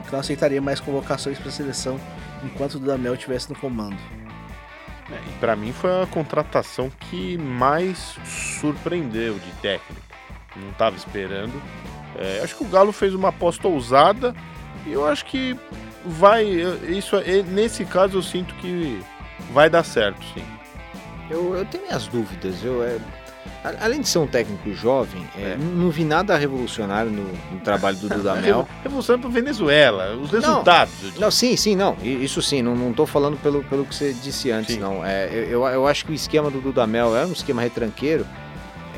que 0.06 0.12
não 0.12 0.20
aceitaria 0.20 0.62
mais 0.62 0.78
convocações 0.78 1.38
para 1.38 1.48
a 1.48 1.52
seleção 1.52 1.98
enquanto 2.44 2.74
o 2.74 2.78
Dudamel 2.78 3.14
estivesse 3.14 3.50
no 3.50 3.56
comando. 3.58 3.96
É, 5.10 5.14
e 5.14 5.32
pra 5.40 5.56
mim 5.56 5.72
foi 5.72 5.90
a 6.02 6.06
contratação 6.06 6.88
que 7.10 7.36
mais 7.36 8.16
surpreendeu 8.24 9.34
de 9.34 9.50
técnico. 9.60 10.00
Não 10.54 10.72
tava 10.74 10.94
esperando. 10.96 11.52
É, 12.16 12.40
acho 12.44 12.56
que 12.56 12.62
o 12.62 12.68
Galo 12.68 12.92
fez 12.92 13.12
uma 13.14 13.28
aposta 13.30 13.66
ousada 13.66 14.34
e 14.86 14.92
eu 14.92 15.06
acho 15.06 15.24
que 15.26 15.56
vai. 16.04 16.44
Isso, 16.88 17.16
é- 17.16 17.42
nesse 17.42 17.84
caso 17.84 18.18
eu 18.18 18.22
sinto 18.22 18.54
que 18.56 19.00
vai 19.52 19.68
dar 19.70 19.84
certo, 19.84 20.20
sim. 20.34 20.42
Eu, 21.30 21.54
eu 21.56 21.64
tenho 21.64 21.84
minhas 21.84 22.06
dúvidas. 22.06 22.62
Eu, 22.62 22.82
é, 22.82 22.98
além 23.80 24.00
de 24.00 24.08
ser 24.08 24.18
um 24.18 24.26
técnico 24.26 24.72
jovem, 24.74 25.26
é, 25.38 25.52
É. 25.52 25.56
não 25.56 25.88
vi 25.90 26.04
nada 26.04 26.36
revolucionário 26.36 27.10
no, 27.10 27.24
no 27.52 27.60
trabalho 27.60 27.96
do 27.96 28.08
Dudamel. 28.08 28.68
Revolução 28.82 29.18
para 29.18 29.30
Venezuela, 29.30 30.14
os 30.16 30.30
resultados. 30.30 30.92
digo. 31.00 31.20
Não, 31.20 31.30
sim, 31.30 31.56
sim, 31.56 31.74
não. 31.76 31.96
Isso 32.02 32.42
sim, 32.42 32.60
não, 32.60 32.74
não 32.76 32.92
tô 32.92 33.06
falando 33.06 33.36
pelo, 33.38 33.62
pelo 33.64 33.84
que 33.84 33.94
você 33.94 34.12
disse 34.12 34.50
antes, 34.50 34.74
Sim. 34.74 34.80
não. 34.80 35.04
É, 35.04 35.28
eu, 35.48 35.64
eu 35.66 35.86
acho 35.86 36.04
que 36.04 36.12
o 36.12 36.14
esquema 36.14 36.50
do 36.50 36.60
Dudamel 36.60 37.16
é 37.16 37.24
um 37.24 37.32
esquema 37.32 37.62
retranqueiro. 37.62 38.26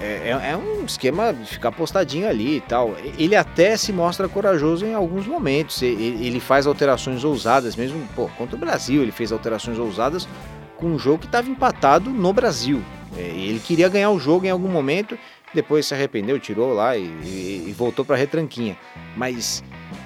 É, 0.04 0.30
é, 0.30 0.50
é 0.50 0.56
um 0.56 0.84
esquema 0.84 1.32
de 1.32 1.46
ficar 1.46 1.72
postadinho 1.72 2.28
ali 2.28 2.56
e 2.56 2.60
tal. 2.60 2.94
Ele 3.18 3.34
até 3.34 3.74
se 3.76 3.90
mostra 3.92 4.28
corajoso 4.28 4.84
em 4.84 4.92
alguns 4.92 5.26
momentos. 5.26 5.80
Ele, 5.82 6.38
faz 6.40 6.66
alterações 6.66 7.24
ousadas, 7.24 7.74
mesmo 7.74 8.06
pô, 8.14 8.28
contra 8.36 8.54
o 8.54 8.58
Brasil, 8.58 9.00
ele 9.02 9.12
fez 9.12 9.32
alterações 9.32 9.78
ousadas 9.78 10.28
com 10.76 10.88
um 10.88 10.98
jogo 10.98 11.20
que 11.20 11.26
estava 11.26 11.48
empatado 11.48 12.10
no 12.10 12.32
Brasil. 12.32 12.82
É, 13.16 13.20
ele 13.22 13.60
queria 13.60 13.88
ganhar 13.88 14.10
o 14.10 14.18
jogo 14.18 14.44
em 14.44 14.50
algum 14.50 14.68
momento, 14.68 15.16
depois 15.54 15.86
se 15.86 15.94
arrependeu, 15.94 16.38
tirou 16.38 16.74
lá 16.74 16.96
e, 16.98 17.04
e- 17.04 17.64
e 17.68 17.72
voltou 17.72 18.04
para 18.04 18.16
retranquinha. 18.16 18.76
Mas 19.16 19.62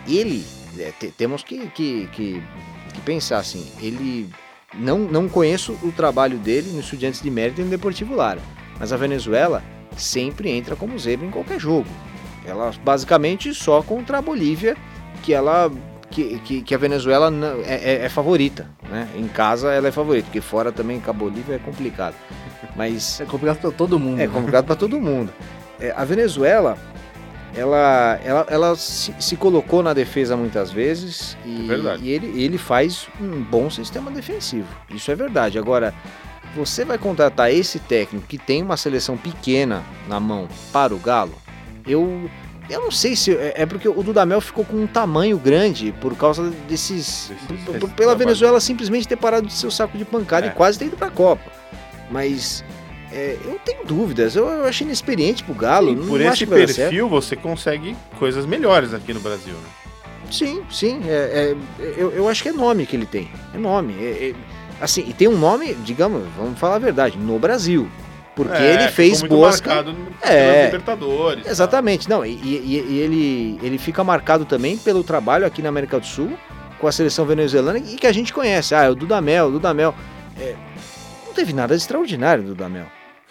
ele, 0.06 0.44
é, 0.78 0.92
te- 0.92 1.11
temos 1.11 1.42
que, 1.42 1.66
que, 1.68 2.06
que, 2.12 2.42
que 2.94 3.00
pensar 3.00 3.38
assim, 3.38 3.66
ele 3.80 4.28
não, 4.74 4.98
não 5.00 5.28
conheço 5.28 5.72
o 5.82 5.90
trabalho 5.90 6.37
dele 6.38 6.70
no 6.70 6.80
Estudiantes 6.80 7.20
de 7.22 7.30
Mérito 7.30 7.62
e 7.62 7.64
no 7.64 7.70
Deportivo 7.70 8.14
Lara, 8.14 8.40
mas 8.78 8.92
a 8.92 8.96
Venezuela 8.98 9.62
sempre 9.98 10.50
entra 10.50 10.74
como 10.76 10.98
zebra 10.98 11.26
em 11.26 11.30
qualquer 11.30 11.58
jogo. 11.61 11.87
Ela 12.46 12.72
basicamente 12.82 13.52
só 13.52 13.82
contra 13.82 14.18
a 14.18 14.22
Bolívia 14.22 14.76
que 15.22 15.34
ela 15.34 15.70
que, 16.11 16.38
que, 16.38 16.62
que 16.62 16.74
a 16.74 16.78
Venezuela 16.78 17.30
não- 17.30 17.61
é, 17.66 17.74
é- 17.74 18.04
é 18.06 18.08
favorita, 18.08 18.66
né? 18.90 19.06
Em 19.14 19.28
casa 19.28 19.70
ela 19.72 19.88
é 19.88 19.92
favorita, 19.92 20.24
porque 20.26 20.40
fora 20.40 20.72
também 20.72 20.98
com 21.00 21.11
a 21.11 21.12
Bolívia 21.12 21.56
é 21.56 21.58
complicado. 21.58 22.14
Mas 22.74 23.20
É 23.20 23.24
complicado 23.26 23.58
pra 23.61 23.70
todo 23.70 23.98
mundo. 23.98 24.20
é 24.20 24.26
né? 24.26 24.32
complicado 24.32 24.64
para 24.64 24.74
todo 24.76 24.98
mundo. 24.98 25.30
É, 25.78 25.92
a 25.94 26.04
Venezuela, 26.06 26.78
ela, 27.54 28.18
ela, 28.24 28.46
ela 28.48 28.76
se, 28.76 29.14
se 29.20 29.37
colocou 29.37 29.82
na 29.82 29.92
defesa 29.92 30.37
muitas 30.37 30.70
vezes 30.70 31.37
e, 31.44 31.68
É 31.70 31.96
e 32.00 32.08
ele, 32.11 32.40
ele 32.42 32.56
faz 32.58 33.06
um 33.20 33.42
bom 33.42 33.68
sistema 33.68 34.11
defensivo. 34.11 34.66
Isso 34.90 35.11
é 35.11 35.14
verdade. 35.14 35.58
Agora, 35.58 35.92
você 36.54 36.84
vai 36.84 36.98
contratar 36.98 37.52
esse 37.52 37.78
técnico 37.78 38.26
que 38.26 38.38
tem 38.38 38.62
uma 38.62 38.76
seleção 38.76 39.16
pequena 39.16 39.82
na 40.08 40.18
mão 40.18 40.48
para 40.72 40.94
o 40.94 40.98
Galo? 40.98 41.34
Eu, 41.87 42.30
eu 42.68 42.80
não 42.80 42.90
sei 42.90 43.16
se 43.16 43.32
é, 43.34 43.54
é 43.56 43.66
porque 43.66 43.88
o 43.88 44.02
Dudamel 44.02 44.40
ficou 44.40 44.64
com 44.64 44.76
um 44.76 44.87
tamanho 44.87 45.38
grande 45.38 45.92
por 46.00 46.14
causa 46.16 46.50
desses, 46.68 47.30
pela. 47.96 48.14
Venezuela 48.14 48.61
simplesmente 48.61 49.06
ter 49.08 49.16
parado 49.16 49.46
de 49.46 49.52
seu 49.52 49.70
saco 49.70 49.96
de 49.96 50.04
pancada 50.04 50.46
É. 50.46 50.50
e 50.50 50.52
quase 50.52 50.78
ter 50.78 50.87
ido 50.87 50.96
para 50.96 51.08
a 51.08 51.11
Copa. 51.11 51.50
Mas 52.11 52.64
é, 53.12 53.37
eu 53.44 53.58
tenho 53.64 53.84
dúvidas. 53.84 54.37
Eu, 54.37 54.46
eu 54.46 54.64
achei 54.64 54.87
inexperiente 54.87 55.42
pro 55.44 55.54
Galo. 55.54 55.94
Não 55.94 56.06
por 56.06 56.20
esse 56.20 56.46
perfil, 56.46 57.08
você 57.08 57.37
consegue 57.37 57.96
coisas 58.18 58.44
melhores 58.46 58.92
aqui 58.92 59.12
no 59.12 59.20
Brasil. 59.20 59.54
Né? 59.54 59.68
Sim, 60.30 60.62
sim. 60.70 61.00
é- 61.06 61.54
é- 61.80 61.94
eu, 61.96 62.11
eu 62.11 62.28
acho 62.28 62.42
que 62.42 62.50
é 62.50 62.52
nome 62.52 62.84
que 62.87 62.94
ele 62.96 63.06
tem. 63.06 63.30
É 63.54 63.58
nome. 63.58 63.94
é- 63.98 64.30
é- 64.30 64.34
assim, 64.80 65.04
e 65.06 65.12
tem 65.12 65.28
um 65.28 65.38
nome, 65.38 65.74
digamos, 65.84 66.22
vamos 66.36 66.58
falar 66.58 66.76
a 66.76 66.78
verdade, 66.78 67.16
no 67.18 67.38
Brasil. 67.38 67.88
Porque 68.34 68.56
É, 68.56 68.68
ele 68.74 68.78
ficou 68.82 68.94
fez 68.94 69.20
muito 69.20 69.34
Bosca. 69.36 69.68
marcado 69.74 69.96
É. 70.22 70.66
Libertadores. 70.66 71.44
tá? 71.44 71.50
Exatamente, 71.50 72.08
não. 72.08 72.24
E, 72.24 72.30
e- 72.30 72.86
e 72.88 72.98
ele, 73.00 73.58
ele 73.62 73.78
fica 73.78 74.04
marcado 74.04 74.44
também 74.44 74.78
pelo 74.78 75.02
trabalho 75.02 75.44
aqui 75.44 75.60
na 75.60 75.68
América 75.70 75.98
do 75.98 76.06
Sul 76.06 76.38
com 76.78 76.86
a 76.86 76.92
seleção 76.92 77.24
venezuelana 77.26 77.78
e 77.78 77.96
que 77.96 78.06
a 78.06 78.12
gente 78.12 78.32
conhece. 78.32 78.76
Ah, 78.76 78.84
é 78.84 78.90
o 78.90 78.94
Dudamel, 78.94 79.46
o 79.46 79.50
Dudamel. 79.50 79.92
É, 80.38 80.54
não 81.26 81.32
teve 81.34 81.52
nada 81.52 81.74
de 81.74 81.82
extraordinário 81.82 82.44
do 82.44 82.50
Dudamel. 82.50 82.86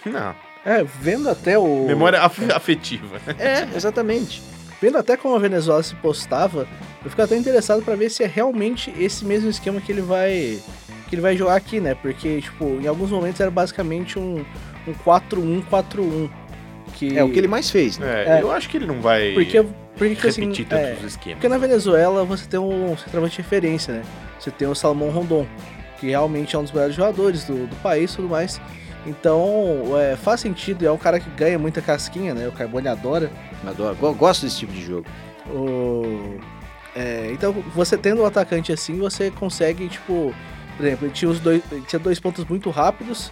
Não. 0.06 0.36
É, 0.66 0.84
vendo 0.84 1.30
até 1.30 1.58
o. 1.58 1.86
Memória 1.88 2.20
af- 2.22 2.52
afetiva. 2.54 3.18
É, 3.40 3.66
exatamente. 3.74 4.42
Vendo 4.82 4.98
até 4.98 5.16
como 5.16 5.34
a 5.36 5.40
Venezuela 5.40 5.82
se 5.82 5.96
postava, 5.96 6.68
eu 7.04 7.10
fico 7.10 7.22
até 7.22 7.38
interessado 7.38 7.82
pra 7.82 7.96
ver 7.96 8.10
se 8.12 8.24
é 8.24 8.28
realmente 8.28 8.94
esse 9.00 9.24
mesmo 9.24 9.50
esquema 9.50 9.80
que 9.80 9.90
ele 9.90 10.02
vai 10.02 10.60
que 11.08 11.16
ele 11.16 11.22
vai 11.22 11.36
jogar 11.38 11.56
aqui, 11.56 11.80
né? 11.80 11.96
Porque, 11.96 12.42
tipo, 12.42 12.66
em 12.82 12.88
alguns 12.88 13.10
momentos 13.12 13.40
era 13.42 13.50
basicamente 13.52 14.20
um, 14.20 14.46
um 14.88 14.94
4-1-4-1. 15.06 16.30
Que... 16.94 17.18
É 17.18 17.24
o 17.24 17.30
que 17.32 17.38
ele 17.40 17.48
mais 17.48 17.70
fez, 17.70 17.98
né? 17.98 18.24
É, 18.26 18.38
É. 18.38 18.42
eu 18.42 18.52
acho 18.52 18.68
que 18.70 18.78
ele 18.78 18.86
não 18.88 19.02
vai 19.02 19.34
Porque, 19.34 19.64
porque 19.98 20.28
assim, 20.28 20.42
repetir 20.42 20.66
é, 20.72 20.92
tantos 20.94 21.04
esquemas. 21.06 21.36
porque 21.38 21.48
na 21.50 21.58
Venezuela 21.58 22.24
você 22.26 22.48
tem 22.48 22.60
um 22.60 22.98
centroavante 22.98 23.36
de 23.36 23.42
referência, 23.42 23.94
né? 23.94 24.02
Você 24.40 24.50
tem 24.52 24.68
o 24.68 24.74
Salomão 24.76 25.10
Rondon, 25.10 25.46
que 26.00 26.08
realmente 26.08 26.56
é 26.56 26.60
um 26.60 26.64
dos 26.64 26.72
melhores 26.72 26.96
jogadores 26.96 27.44
do, 27.46 27.68
do 27.68 27.76
país 27.78 28.14
e 28.14 28.16
tudo 28.16 28.30
mais. 28.30 28.60
Então, 29.06 29.84
é, 30.00 30.16
faz 30.16 30.42
sentido, 30.42 30.86
é 30.86 30.92
um 30.92 30.98
cara 30.98 31.20
que 31.20 31.30
ganha 31.32 31.58
muita 31.60 31.82
casquinha, 31.82 32.34
né? 32.34 32.48
O 32.48 32.52
Carbone 32.52 32.88
adora. 32.88 33.32
Adoro. 33.66 33.96
Go- 33.96 34.14
Gosto 34.14 34.46
desse 34.46 34.58
tipo 34.60 34.74
de 34.74 34.82
jogo. 34.84 35.06
O... 35.50 36.38
é, 36.96 37.30
então, 37.32 37.54
você 37.76 37.98
tendo 37.98 38.22
um 38.22 38.26
atacante 38.26 38.72
assim, 38.74 38.98
você 38.98 39.32
consegue, 39.32 39.88
tipo, 39.88 40.34
por 40.78 40.86
exemplo, 40.86 41.08
ele 41.08 41.14
tinha, 41.14 41.30
os 41.30 41.40
dois, 41.40 41.62
tinha 41.88 42.00
dois 42.00 42.20
pontos 42.20 42.46
muito 42.46 42.70
rápidos 42.70 43.32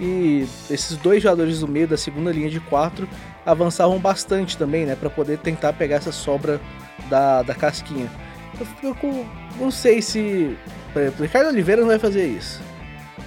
e 0.00 0.46
esses 0.68 0.96
dois 0.96 1.22
jogadores 1.22 1.60
do 1.60 1.68
meio 1.68 1.86
da 1.86 1.96
segunda 1.96 2.32
linha 2.32 2.50
de 2.50 2.58
quatro 2.58 3.08
avançavam 3.46 3.98
bastante 3.98 4.58
também, 4.58 4.84
né, 4.84 4.96
Pra 4.96 5.08
poder 5.08 5.38
tentar 5.38 5.72
pegar 5.72 5.96
essa 5.96 6.12
sobra 6.12 6.60
da, 7.08 7.42
da 7.42 7.54
casquinha. 7.54 8.10
Eu 8.58 8.66
fico 8.66 9.26
não 9.58 9.70
sei 9.70 10.02
se, 10.02 10.56
por 10.92 11.02
exemplo, 11.02 11.20
o 11.20 11.22
Ricardo 11.22 11.48
Oliveira 11.48 11.80
não 11.80 11.88
vai 11.88 11.98
fazer 11.98 12.26
isso. 12.26 12.60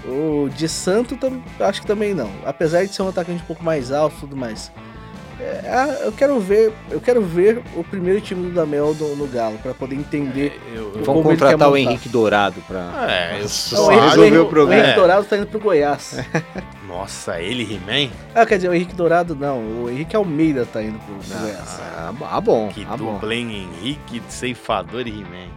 O 0.06 0.50
de 0.50 0.68
Santo 0.68 1.18
acho 1.60 1.82
que 1.82 1.88
também 1.88 2.13
não, 2.13 2.30
apesar 2.46 2.86
de 2.86 2.94
ser 2.94 3.02
um 3.02 3.10
atacante 3.10 3.41
um 3.41 3.46
pouco 3.46 3.63
mais 3.63 3.91
alto, 3.91 4.18
tudo 4.20 4.36
mais. 4.36 4.72
É, 5.39 5.62
ah, 5.67 5.98
eu 6.06 6.12
quero 6.13 6.39
ver, 6.39 6.71
eu 6.89 7.02
quero 7.02 7.21
ver 7.21 7.62
o 7.76 7.84
primeiro 7.84 8.21
time 8.21 8.48
do 8.48 8.54
Damel 8.54 8.95
no, 8.95 9.15
no 9.17 9.28
Galo 9.28 9.58
para 9.58 9.74
poder 9.74 9.95
entender. 9.95 10.60
Eu, 10.74 10.91
Vamos 11.04 11.26
ele 11.26 11.36
contratar 11.36 11.69
o. 11.69 11.76
Henrique 11.76 12.08
Dourado 12.08 12.62
pra. 12.65 13.08
é, 13.12 13.45
só 13.48 13.88
o 13.88 13.91
Henrique, 13.91 14.45
problema. 14.50 14.69
o 14.69 14.74
Henrique 14.74 14.89
É. 14.91 14.95
Dourado 14.95 15.26
tá 15.26 15.38
indo 15.38 15.48
pro 15.48 15.60
Goiás. 15.60 16.19
Nossa, 16.88 17.41
ele, 17.41 17.63
He-Man? 17.63 18.10
ah, 18.34 18.45
quer 18.45 18.56
dizer, 18.56 18.69
o 18.69 18.74
Henrique 18.74 18.95
Dourado 18.95 19.36
não, 19.36 19.84
o 19.84 19.89
Henrique 19.89 20.15
Almeida 20.15 20.65
tá 20.65 20.82
indo 20.82 20.98
pro, 21.00 21.15
pro 21.15 21.39
Goiás. 21.39 21.82
Ah, 21.82 22.13
ah, 22.32 22.41
bom. 22.41 22.69
Que 22.69 22.88
ah, 22.89 23.34
hein? 23.34 23.69
Henrique, 23.82 24.21
Ceifador 24.30 25.06
e 25.06 25.10
He-Man. 25.10 25.50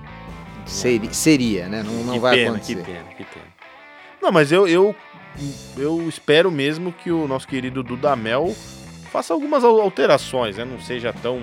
Seria, 0.66 1.12
seria, 1.12 1.68
né? 1.68 1.84
Não, 1.84 1.92
não 2.04 2.14
que 2.14 2.18
vai 2.18 2.34
pena, 2.34 2.50
acontecer. 2.50 2.76
Que 2.76 2.82
pena, 2.82 3.04
que 3.16 3.24
pena. 3.24 3.46
Não, 4.20 4.32
mas 4.32 4.50
eu, 4.50 4.66
eu, 4.66 4.94
eu 5.76 6.08
espero 6.08 6.50
mesmo 6.50 6.92
que 6.92 7.12
o 7.12 7.28
nosso 7.28 7.46
querido 7.46 7.82
Dudamel 7.84 8.54
faça 9.08 9.32
algumas 9.34 9.64
al- 9.64 9.80
alterações, 9.80 10.56
né? 10.56 10.64
Não 10.64 10.80
seja 10.80 11.12
tão 11.12 11.40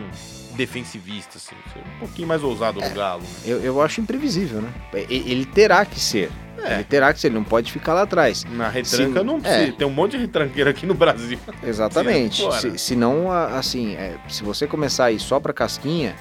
defensivista, 0.55 1.37
assim. 1.37 1.55
Um 1.95 1.99
pouquinho 1.99 2.27
mais 2.27 2.41
ousado 2.43 2.81
É. 2.81 2.87
no 2.89 2.95
Galo. 2.95 3.21
né? 3.21 3.27
Eu, 3.45 3.61
eu 3.61 3.81
acho 3.81 3.99
imprevisível, 3.99 4.61
né? 4.61 4.69
Ele 5.09 5.45
terá 5.45 5.83
que 5.85 5.99
ser. 5.99 6.31
É. 6.63 6.75
Ele 6.75 6.83
terá 6.85 7.13
que 7.13 7.19
ser, 7.19 7.27
ele 7.27 7.35
não 7.35 7.43
pode 7.43 7.71
ficar 7.71 7.93
lá 7.93 8.03
atrás. 8.03 8.45
Na 8.45 8.69
retranca 8.69 9.19
Sim, 9.19 9.25
não 9.25 9.37
é. 9.37 9.41
precisa. 9.41 9.71
Tem 9.73 9.85
um 9.85 9.91
monte 9.91 10.11
de 10.11 10.17
retranqueiro 10.19 10.69
aqui 10.69 10.85
no 10.85 10.93
Brasil. 10.93 11.37
Exatamente. 11.61 12.41
Se, 12.61 12.77
senão, 12.77 13.29
a- 13.31 13.57
assim, 13.57 13.95
é, 13.95 14.15
se 14.29 14.43
você 14.43 14.65
começar 14.65 15.05
a 15.05 15.11
ir 15.11 15.19
só 15.19 15.39
pra 15.39 15.51
casquinha, 15.51 16.15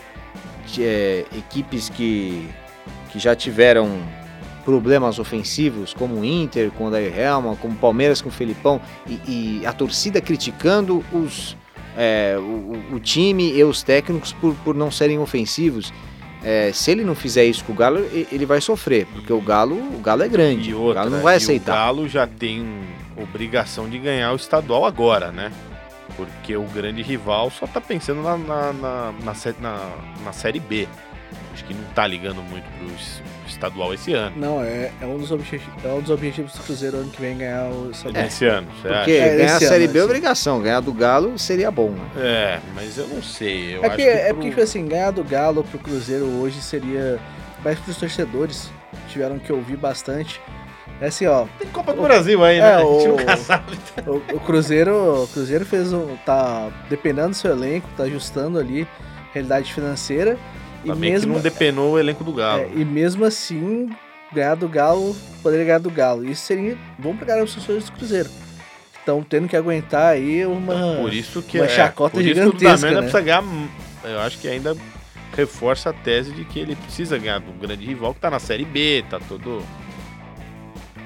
de, 0.67 0.83
é, 0.85 1.25
equipes 1.39 1.89
que, 1.89 2.49
que 3.11 3.19
já 3.21 3.37
tiveram 3.37 4.03
problemas 4.65 5.19
ofensivos, 5.19 5.93
como 5.93 6.17
o 6.21 6.25
Inter 6.25 6.71
com 6.73 6.87
o 6.87 6.91
Dair 6.91 7.19
Helma, 7.19 7.57
como 7.57 7.75
o 7.75 7.77
Palmeiras 7.79 8.21
com 8.23 8.29
o 8.29 8.33
Felipão, 8.33 8.81
e, 9.07 9.61
e 9.61 9.67
a 9.67 9.73
torcida 9.73 10.21
criticando 10.21 11.05
os, 11.13 11.57
é, 11.97 12.37
o, 12.39 12.95
o- 12.95 13.01
time 13.01 13.53
e 13.53 13.63
os 13.63 13.83
técnicos 13.83 14.33
por, 14.33 14.55
por 14.65 14.75
não 14.75 14.91
serem 14.91 15.19
ofensivos. 15.19 15.93
É, 16.43 16.71
se 16.73 16.91
ele 16.91 17.05
não 17.05 17.15
fizer 17.15 17.45
isso 17.45 17.65
com 17.65 17.73
o 17.73 17.75
Galo, 17.77 18.01
ele 18.31 18.45
vai 18.45 18.61
sofrer, 18.61 19.07
porque 19.07 19.33
o 19.33 19.41
Galo, 19.41 19.77
o 19.77 19.99
Galo 20.01 20.23
é 20.23 20.29
grande. 20.29 20.71
E 20.71 20.75
o 20.75 20.81
outra, 20.81 21.03
Galo 21.05 21.11
não 21.17 21.23
vai 21.23 21.37
aceitar. 21.37 21.73
o 21.73 21.77
Galo 21.77 22.09
já 22.09 22.27
tem 22.27 22.67
obrigação 23.17 23.89
de 23.89 23.99
ganhar 23.99 24.31
o 24.33 24.37
estadual 24.37 24.85
agora, 24.85 25.31
né? 25.33 25.51
Porque 26.17 26.55
o 26.55 26.65
grande 26.65 27.01
rival 27.03 27.51
só 27.51 27.67
tá 27.67 27.81
pensando 27.81 28.23
na, 28.23 28.37
na, 28.37 28.73
na, 28.73 29.15
na- 29.61 29.91
na 30.25 30.33
Série 30.33 30.61
B. 30.61 30.87
Acho 31.55 31.65
que 31.65 31.73
não 31.73 31.85
tá 31.95 32.05
ligando 32.07 32.43
muito 32.43 32.65
pro 32.77 32.87
es- 32.97 33.23
estadual 33.47 33.95
esse 33.95 34.13
ano. 34.13 34.35
Não, 34.37 34.61
é, 34.63 34.91
é, 35.01 35.07
um 35.07 35.17
dos 35.17 35.31
objetivos, 35.31 35.73
é 35.85 35.89
um 35.89 36.01
dos 36.01 36.11
objetivos 36.11 36.53
do 36.53 36.61
Cruzeiro 36.65 36.97
ano 36.99 37.11
que 37.11 37.21
vem 37.21 37.39
ganhar 37.39 37.67
o 37.71 37.91
estadual. 37.93 38.25
Esse 38.27 38.45
ano, 38.47 38.67
você 38.73 38.89
Porque 38.89 38.93
acha? 38.93 39.13
É, 39.13 39.37
ganhar 39.37 39.57
a 39.57 39.61
Série 39.61 39.85
ano, 39.85 39.93
B 39.93 39.99
é 40.01 40.05
obrigação, 40.05 40.61
ganhar 40.61 40.81
do 40.81 40.93
Galo 40.93 41.39
seria 41.39 41.71
bom. 41.71 41.91
Né? 41.91 42.05
É, 42.17 42.61
mas 42.75 42.99
eu 42.99 43.07
não 43.07 43.23
sei. 43.23 43.77
Eu 43.77 43.85
É, 43.85 43.87
acho 43.87 43.97
que, 43.97 44.03
que 44.03 44.09
é 44.09 44.25
pro- 44.27 44.35
porque, 44.35 44.49
tipo 44.51 44.61
assim, 44.61 44.85
ganhar 44.87 45.13
do 45.13 45.23
Galo 45.23 45.63
pro 45.63 45.79
Cruzeiro 45.79 46.25
hoje 46.27 46.61
seria 46.61 47.19
mais 47.63 47.79
pros 47.79 47.97
torcedores. 47.97 48.69
Tiveram 49.09 49.39
que 49.39 49.53
ouvir 49.53 49.77
bastante. 49.77 50.41
É 51.01 51.07
assim, 51.07 51.27
ó, 51.27 51.47
Tem 51.59 51.69
Copa 51.69 51.93
do 51.93 52.03
Brasil 52.03 52.43
aí, 52.45 52.59
É, 52.59 52.61
né? 52.61 52.75
A 52.75 52.79
gente 52.81 53.09
o- 53.09 53.17
nunca 53.17 53.37
sabe. 53.37 53.79
o, 54.07 54.37
o 54.37 54.41
Cruzeiro, 54.41 55.23
o 55.25 55.29
Cruzeiro 55.29 55.65
fez 55.65 55.93
um. 55.93 56.17
tá 56.27 56.69
dependendo 56.91 57.29
do 57.31 57.35
seu 57.37 57.53
elenco, 57.53 57.89
tá 57.97 58.05
ajustando 58.05 58.59
ali 58.59 58.87
realidade 59.33 59.73
financeira. 59.73 60.37
E 60.85 60.91
Ainda 60.91 60.95
bem 61.01 61.11
mesmo, 61.13 61.29
que 61.29 61.35
não 61.37 61.43
depenou 61.43 61.93
o 61.95 61.99
elenco 61.99 62.23
do 62.23 62.33
Galo. 62.33 62.61
é, 62.63 62.69
e 62.75 62.85
mesmo 62.85 63.25
assim, 63.25 63.89
ganhar 64.33 64.55
do 64.55 64.69
Galo, 64.69 65.17
poderia 65.43 65.65
ganhar 65.65 65.79
do 65.79 65.91
Galo. 65.91 66.29
Isso 66.29 66.43
seria 66.43 66.77
bom 66.99 67.17
pra 67.17 67.27
ganhar 67.27 67.43
os 67.45 67.55
torcedores 67.55 67.87
do 67.89 67.93
Cruzeiro. 67.93 68.29
estão 68.99 69.23
tendo 69.23 69.49
que 69.49 69.57
aguentar 69.57 70.13
aí 70.13 70.45
uma, 70.47 70.97
Por 71.01 71.13
isso 71.13 71.43
que 71.43 71.59
uma 71.59 71.67
é, 71.67 71.69
chacota 71.69 72.13
por 72.17 72.23
isso 72.23 72.35
que 72.35 72.41
o 72.41 72.45
gigantesca, 72.59 72.91
né? 72.91 72.97
precisa 72.99 73.21
ganhar. 73.21 73.45
Eu 74.05 74.21
acho 74.21 74.39
que 74.39 74.47
ainda 74.49 74.77
reforça 75.35 75.91
a 75.91 75.93
tese 75.93 76.33
de 76.33 76.45
que 76.45 76.59
ele 76.61 76.77
precisa 76.77 77.17
ganhar 77.19 77.41
do 77.41 77.53
grande 77.53 77.85
rival 77.87 78.13
que 78.15 78.21
tá 78.21 78.31
na 78.31 78.39
Série 78.39 78.65
B, 78.65 79.05
tá 79.09 79.19
todo. 79.29 79.63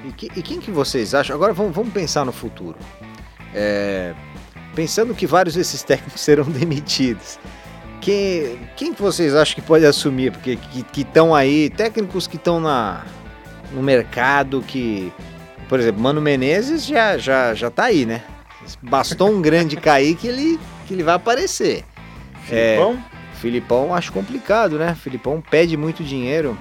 E, 0.05 0.11
que- 0.13 0.31
e 0.35 0.41
quem 0.41 0.59
que 0.59 0.71
vocês 0.71 1.13
acham? 1.15 1.35
Agora 1.35 1.51
vamos, 1.53 1.73
vamos 1.75 1.91
pensar 1.93 2.25
no 2.25 2.31
futuro. 2.31 2.77
É, 3.53 4.13
pensando 4.75 5.13
que 5.15 5.25
vários 5.25 5.55
desses 5.55 5.81
técnicos 5.83 6.19
serão 6.21 6.43
demitidos. 6.45 7.39
Quem, 8.01 8.59
quem 8.75 8.93
que 8.93 9.01
vocês 9.01 9.35
acham 9.35 9.55
que 9.55 9.61
pode 9.61 9.85
assumir? 9.85 10.31
Porque 10.31 10.55
que 10.55 11.01
estão 11.01 11.35
aí, 11.35 11.69
técnicos 11.69 12.27
que 12.27 12.37
estão 12.37 12.59
na 12.59 13.03
no 13.71 13.83
mercado, 13.83 14.63
que, 14.67 15.13
por 15.67 15.79
exemplo, 15.79 16.01
Mano 16.01 16.19
Menezes 16.19 16.85
já, 16.85 17.17
já, 17.17 17.53
já 17.53 17.69
tá 17.69 17.85
aí, 17.85 18.05
né? 18.05 18.23
Bastou 18.81 19.29
um 19.29 19.41
grande 19.41 19.75
cair 19.77 20.15
que 20.15 20.27
ele, 20.27 20.59
que 20.87 20.93
ele 20.93 21.03
vai 21.03 21.15
aparecer. 21.15 21.83
É. 22.49 22.75
Filipão 22.77 23.03
Filipão 23.39 23.95
acho 23.95 24.11
complicado, 24.11 24.77
né? 24.77 24.93
Filipão 24.95 25.41
pede 25.41 25.77
muito 25.77 26.03
dinheiro. 26.03 26.57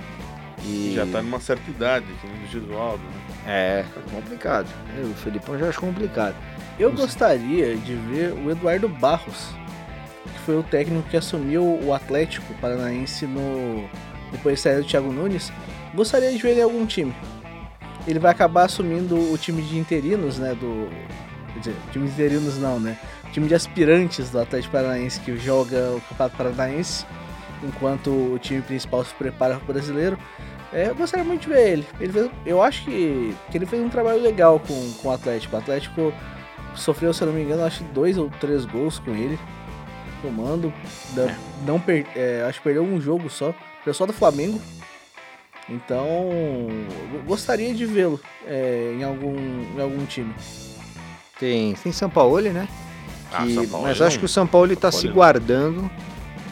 E 0.64 0.92
já 0.94 1.07
tá 1.07 1.22
numa 1.22 1.40
certa 1.40 1.68
idade, 1.70 2.07
que 2.20 2.27
nem 2.27 2.44
o 2.44 2.46
Gisualdo, 2.46 3.03
né? 3.03 3.11
É, 3.46 3.85
complicado. 4.12 4.68
O 5.03 5.14
Filipão 5.14 5.59
já 5.59 5.68
acho 5.68 5.81
complicado. 5.81 6.35
Eu 6.79 6.92
gostaria 6.92 7.77
de 7.77 7.94
ver 7.94 8.33
o 8.33 8.51
Eduardo 8.51 8.88
Barros, 8.88 9.48
foi 10.49 10.57
o 10.57 10.63
técnico 10.63 11.07
que 11.11 11.17
assumiu 11.19 11.63
o 11.85 11.93
Atlético 11.93 12.55
Paranaense 12.55 13.27
no 13.27 13.87
depois 14.33 14.55
de 14.55 14.61
sair 14.63 14.81
do 14.81 14.85
Thiago 14.89 15.13
Nunes. 15.13 15.53
Gostaria 15.95 16.33
de 16.33 16.39
ver 16.39 16.53
ele 16.53 16.61
em 16.61 16.63
algum 16.63 16.87
time. 16.87 17.15
Ele 18.07 18.19
vai 18.19 18.31
acabar 18.31 18.65
assumindo 18.65 19.15
o 19.31 19.37
time 19.37 19.61
de 19.61 19.79
interinos, 19.79 20.39
né, 20.39 20.55
do 20.55 20.89
quer 21.53 21.59
dizer, 21.59 21.77
time 21.93 22.07
de 22.07 22.15
interinos 22.15 22.57
não, 22.57 22.81
né? 22.81 22.97
O 23.27 23.31
time 23.31 23.47
de 23.47 23.55
aspirantes 23.55 24.31
do 24.31 24.41
Atlético 24.41 24.73
Paranaense 24.73 25.21
que 25.21 25.37
joga 25.37 25.91
o 25.91 26.01
Campeonato 26.09 26.37
Paranaense, 26.39 27.05
enquanto 27.63 28.09
o 28.09 28.39
time 28.39 28.63
principal 28.63 29.05
se 29.05 29.13
prepara 29.13 29.57
para 29.57 29.65
o 29.65 29.73
Brasileiro. 29.75 30.19
É, 30.73 30.89
eu 30.89 30.95
gostaria 30.95 31.27
muito 31.27 31.43
de 31.43 31.49
ver 31.49 31.73
ele. 31.73 31.87
ele 32.01 32.13
fez- 32.15 32.31
eu 32.47 32.63
acho 32.63 32.87
que, 32.87 33.35
que 33.51 33.59
ele 33.59 33.67
fez 33.67 33.83
um 33.83 33.91
trabalho 33.91 34.23
legal 34.23 34.59
com, 34.59 34.93
com 35.03 35.09
o 35.09 35.13
Atlético. 35.13 35.57
O 35.57 35.59
Atlético 35.59 36.11
sofreu, 36.75 37.13
se 37.13 37.21
eu 37.23 37.27
não 37.27 37.35
me 37.35 37.43
engano, 37.43 37.65
acho 37.65 37.85
dois 37.93 38.17
ou 38.17 38.31
três 38.41 38.65
gols 38.65 38.99
com 38.99 39.11
ele. 39.11 39.39
Tomando. 40.23 40.73
Da- 41.15 41.35
não 41.67 41.79
per, 41.79 42.07
é, 42.17 42.45
acho 42.49 42.59
que 42.59 42.65
perdeu 42.65 42.83
um 42.83 43.01
jogo 43.01 43.29
só. 43.31 43.55
Só 43.93 44.05
do 44.05 44.13
Flamengo. 44.13 44.61
Então, 45.69 46.29
gostaria 47.27 47.75
de 47.75 47.85
vê-lo 47.87 48.21
é, 48.47 48.95
em, 48.99 49.05
algum, 49.05 49.35
em 49.77 49.81
algum 49.81 50.05
time. 50.07 50.35
Tem, 51.39 51.75
tem 51.75 51.93
São 51.93 52.09
Paulo, 52.11 52.41
né? 52.41 52.67
Ah, 53.33 53.45
Que- 53.45 53.55
São 53.55 53.67
Paulo 53.69 53.87
mas 53.87 53.99
não- 54.01 54.07
acho 54.07 54.19
que 54.19 54.25
o 54.25 54.29
São 54.29 54.47
Paulo 54.47 54.73
está 54.73 54.91
se 54.91 55.07
não. 55.07 55.15
guardando 55.15 55.91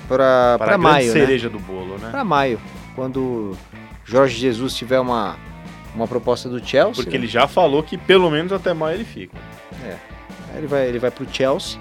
para 0.06 0.56
para 0.58 0.78
maio, 0.78 1.06
né? 1.08 1.12
cereja 1.12 1.48
do 1.48 1.58
bolo, 1.58 1.96
né? 1.98 2.08
Para 2.10 2.24
maio, 2.24 2.60
quando 2.94 3.56
Jorge 4.04 4.38
Jesus 4.38 4.74
tiver 4.74 5.00
uma, 5.00 5.36
uma 5.94 6.06
proposta 6.06 6.48
do 6.48 6.64
Chelsea, 6.64 6.94
Porque 7.02 7.10
né? 7.18 7.24
ele 7.24 7.26
já 7.26 7.48
falou 7.48 7.82
que 7.82 7.96
pelo 7.98 8.30
menos 8.30 8.52
até 8.52 8.72
maio 8.74 8.96
ele 8.96 9.04
fica. 9.04 9.36
Aí 9.82 10.58
ele 10.58 10.66
vai 10.66 10.86
ele 10.86 10.98
vai 10.98 11.10
pro 11.10 11.26
Chelsea. 11.32 11.80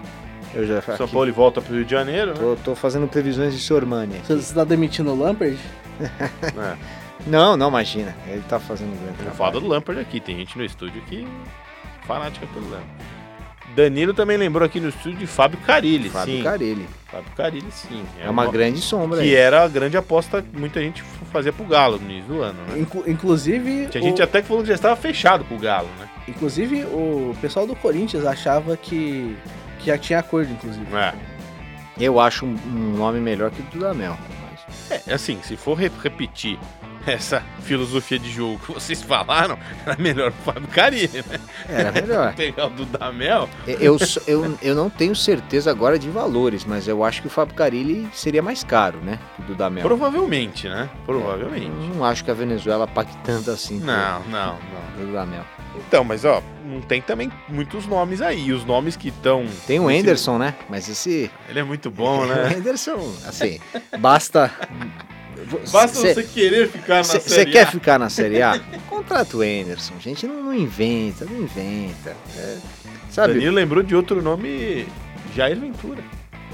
Eu 0.56 0.66
já 0.66 0.82
São 0.82 0.96
aqui, 1.06 1.14
Paulo 1.14 1.34
volta 1.34 1.62
pro 1.62 1.76
Rio 1.76 1.84
de 1.86 1.92
Janeiro, 1.92 2.32
né? 2.32 2.38
tô, 2.40 2.56
tô 2.64 2.76
fazendo 2.76 3.08
previsões 3.08 3.54
de 3.54 3.60
Sormani. 3.60 4.20
Você 4.26 4.34
está 4.36 4.64
demitindo 4.64 5.12
o 5.12 5.20
Lampard? 5.20 5.58
É. 6.02 6.76
Não, 7.28 7.58
não 7.58 7.70
imagina. 7.70 8.16
Ele 8.28 8.44
tá 8.48 8.60
fazendo 8.60 8.90
um 8.90 8.98
grande 8.98 9.08
Eu 9.10 9.16
trabalho. 9.16 9.36
falo 9.38 9.60
do 9.60 9.68
Lampard 9.68 10.00
aqui, 10.00 10.20
tem 10.20 10.36
gente 10.38 10.56
no 10.58 10.64
estúdio 10.64 11.02
que 11.04 11.26
fanática 12.06 12.46
pelo 12.54 12.66
Lampard. 12.70 12.88
Danilo 13.76 14.14
também 14.14 14.38
lembrou 14.38 14.64
aqui 14.66 14.80
no 14.80 14.90
estúdio 14.90 15.18
de 15.20 15.26
Fábio 15.28 15.58
Carilli, 15.66 16.10
Fábio 16.10 16.38
sim. 16.38 16.44
Carilli. 16.44 16.86
Fábio 17.12 17.32
Carilli, 17.36 17.72
sim. 17.72 18.04
É 18.22 18.30
uma 18.30 18.46
grande 18.48 18.80
sombra. 18.80 19.18
Que 19.22 19.24
aí. 19.30 19.36
era 19.36 19.64
a 19.64 19.68
grande 19.68 19.98
aposta 19.98 20.42
que 20.42 20.58
muita 20.58 20.80
gente 20.80 21.02
fazia 21.32 21.52
pro 21.52 21.66
Galo 21.66 21.98
no 21.98 22.10
início 22.10 22.32
do 22.34 22.42
ano, 22.42 22.60
né? 22.70 22.80
Inclu- 22.80 23.04
inclusive, 23.08 23.88
Tinha 23.88 24.04
gente 24.04 24.22
o, 24.22 24.24
até 24.24 24.42
que 24.42 24.48
falou 24.48 24.62
que 24.62 24.70
já 24.70 24.76
estava 24.76 24.96
fechado 24.96 25.44
pro 25.46 25.58
Galo, 25.58 25.90
né? 26.00 26.08
inclusive, 26.28 26.84
o 26.86 27.36
pessoal 27.42 27.66
do 27.68 27.76
Corinthians 27.76 28.24
achava 28.26 28.78
que 28.78 29.36
já 29.86 29.98
tinha 29.98 30.20
acordo, 30.20 30.52
inclusive. 30.52 30.86
É. 30.96 31.14
Eu 32.00 32.20
acho 32.20 32.46
um, 32.46 32.56
um 32.68 32.98
nome 32.98 33.20
melhor 33.20 33.52
que 33.52 33.62
o 33.62 33.66
Dudamel. 33.66 34.18
mas- 34.90 35.02
É, 35.08 35.14
assim, 35.14 35.40
se 35.42 35.56
for 35.56 35.76
re- 35.76 35.92
repetir 36.04 36.60
essa 37.08 37.42
filosofia 37.62 38.18
de 38.18 38.32
jogo 38.32 38.58
que 38.66 38.74
vocês 38.74 39.00
falaram, 39.02 39.58
era 39.86 39.96
melhor 40.02 40.32
o 40.32 40.34
Fábio 40.44 40.68
Carilli, 40.68 41.24
né? 41.30 41.40
Era 41.70 41.92
melhor. 41.92 42.34
Pegar 42.36 42.66
o 42.66 42.70
Dudamel. 42.72 43.48
Eu, 43.68 43.96
eu, 44.28 44.58
eu 44.62 44.76
não 44.76 44.90
tenho 44.90 45.16
certeza 45.16 45.70
agora 45.70 46.00
de 46.00 46.10
valores, 46.10 46.66
mas 46.66 46.88
eu 46.88 47.04
acho 47.04 47.22
que 47.22 47.28
o 47.28 47.30
Fábio 47.30 47.54
Carilli 47.56 48.10
seria 48.12 48.42
mais 48.42 48.64
caro, 48.64 48.98
né? 49.04 49.20
Que 49.36 49.44
o 49.44 49.46
Dudamel. 49.46 49.84
Provavelmente, 49.84 50.68
né? 50.68 50.90
Provavelmente. 51.06 51.68
Eu 51.68 51.96
não 51.96 52.04
acho 52.04 52.26
que 52.26 52.32
a 52.32 52.34
Venezuela 52.34 52.88
pague 52.88 53.16
tanto 53.24 53.52
assim 53.52 53.80
Não, 53.80 54.22
não, 54.24 54.58
não. 54.98 55.06
Dudamel. 55.06 55.46
Então, 55.78 56.04
mas 56.04 56.26
ó, 56.26 56.42
não 56.66 56.82
tem 56.82 57.02
também 57.02 57.32
muitos 57.48 57.86
nomes 57.86 58.22
aí. 58.22 58.52
Os 58.52 58.66
nomes 58.66 58.96
que 58.96 59.10
estão. 59.10 59.46
Tem 59.68 59.80
o 59.80 59.88
Anderson, 59.88 60.38
né? 60.38 60.56
Mas 60.70 60.90
esse. 60.90 61.30
Ele 61.50 61.60
é 61.60 61.64
muito 61.64 61.90
bom, 61.92 62.22
O 62.22 62.26
né? 62.26 62.56
Anderson, 62.58 63.14
assim, 63.28 63.60
basta. 64.00 64.52
Basta 65.72 66.00
você 66.00 66.24
querer 66.24 66.68
ficar 66.70 66.98
na 66.98 67.04
Você 67.04 67.20
série 67.20 67.52
quer 67.52 67.64
A. 67.64 67.68
ficar 67.68 68.00
na 68.00 68.10
Série 68.10 68.42
A? 68.42 68.60
Contrata 68.90 69.38
o 69.38 69.42
Anderson. 69.42 69.94
Gente, 70.00 70.26
não, 70.26 70.42
não 70.44 70.54
inventa, 70.56 71.24
não 71.26 71.38
inventa. 71.44 72.16
É, 72.36 72.58
sabe? 73.12 73.34
Danilo 73.34 73.54
lembrou 73.54 73.84
de 73.84 73.96
outro 73.96 74.22
nome, 74.24 74.88
Jair 75.36 75.60
Ventura. 75.60 76.02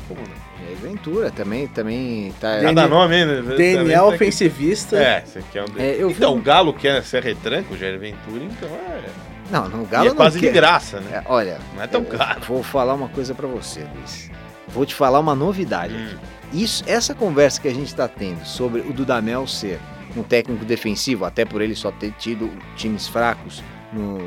Como 0.09 0.19
não? 0.19 0.50
Jair 0.63 0.77
Ventura 0.77 1.31
também, 1.31 1.67
também 1.67 2.33
tá. 2.39 2.55
Daniel- 2.55 2.75
Cada 2.75 2.87
nome, 2.87 3.15
hein? 3.17 3.25
DNA 3.57 3.97
que- 3.99 4.05
ofensivista. 4.15 4.97
É, 4.97 5.21
você 5.25 5.41
quer 5.51 5.63
um 5.63 5.67
É, 5.77 5.95
eu 5.99 6.11
Então, 6.11 6.35
o 6.37 6.41
Galo 6.41 6.73
quer 6.73 7.03
ser 7.03 7.23
retranco, 7.23 7.73
o 7.73 7.77
Jair 7.77 7.99
Ventura, 7.99 8.43
então 8.43 8.69
é. 8.69 9.01
Não, 9.49 9.67
no 9.67 9.83
e 9.83 9.85
Galo 9.87 10.05
é 10.05 10.09
não 10.09 10.15
quase 10.15 10.39
quer. 10.39 10.47
de 10.47 10.53
graça, 10.53 10.99
né? 11.01 11.17
É, 11.17 11.23
olha, 11.31 11.57
Não 11.75 11.83
é 11.83 11.87
tão 11.87 12.03
caro. 12.05 12.41
Vou 12.47 12.63
falar 12.63 12.93
uma 12.93 13.09
coisa 13.09 13.33
pra 13.35 13.47
você, 13.47 13.81
Luiz. 13.95 14.29
Vou 14.69 14.85
te 14.85 14.95
falar 14.95 15.19
uma 15.19 15.35
novidade. 15.35 15.93
Hum. 15.93 16.17
Isso, 16.53 16.83
essa 16.87 17.13
conversa 17.13 17.59
que 17.59 17.67
a 17.67 17.73
gente 17.73 17.87
está 17.87 18.07
tendo 18.07 18.45
sobre 18.45 18.79
o 18.81 18.93
Dudamel 18.93 19.45
ser 19.47 19.79
um 20.15 20.23
técnico 20.23 20.63
defensivo, 20.65 21.25
até 21.25 21.43
por 21.45 21.61
ele 21.61 21.75
só 21.75 21.91
ter 21.91 22.11
tido 22.19 22.49
times 22.75 23.07
fracos 23.07 23.61
no- 23.93 24.17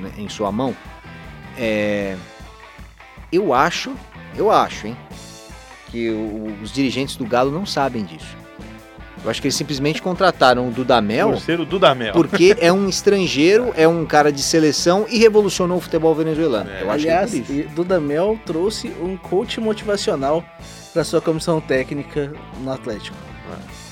né, 0.00 0.10
em 0.18 0.28
sua 0.28 0.50
mão, 0.52 0.74
é, 1.58 2.16
eu 3.32 3.52
acho, 3.54 3.94
eu 4.36 4.50
acho, 4.50 4.86
hein, 4.86 4.96
que 5.94 6.10
o- 6.10 6.52
os 6.60 6.72
dirigentes 6.72 7.14
do 7.14 7.24
Galo 7.24 7.52
não 7.52 7.64
sabem 7.64 8.02
disso. 8.04 8.36
Eu 9.22 9.30
acho 9.30 9.40
que 9.40 9.46
eles 9.46 9.54
simplesmente 9.54 10.02
contrataram 10.02 10.68
o 10.68 10.70
Dudamel 10.72 11.30
Por 11.30 11.40
ser 11.40 11.60
o 11.60 11.64
Dudamel. 11.64 12.12
porque 12.12 12.56
é 12.60 12.70
um 12.72 12.88
estrangeiro, 12.88 13.72
é 13.76 13.86
um 13.86 14.04
cara 14.04 14.32
de 14.32 14.42
seleção 14.42 15.06
e 15.08 15.18
revolucionou 15.18 15.78
o 15.78 15.80
futebol 15.80 16.14
venezuelano. 16.14 16.68
É. 16.68 16.82
Eu 16.82 16.90
acho 16.90 17.06
Aliás, 17.06 17.30
que 17.30 17.38
é 17.38 17.42
por 17.42 17.54
isso. 17.54 17.68
Dudamel 17.76 18.38
trouxe 18.44 18.88
um 19.00 19.16
coach 19.16 19.60
motivacional 19.60 20.44
para 20.92 21.04
sua 21.04 21.20
comissão 21.22 21.60
técnica 21.60 22.32
no 22.60 22.72
Atlético. 22.72 23.16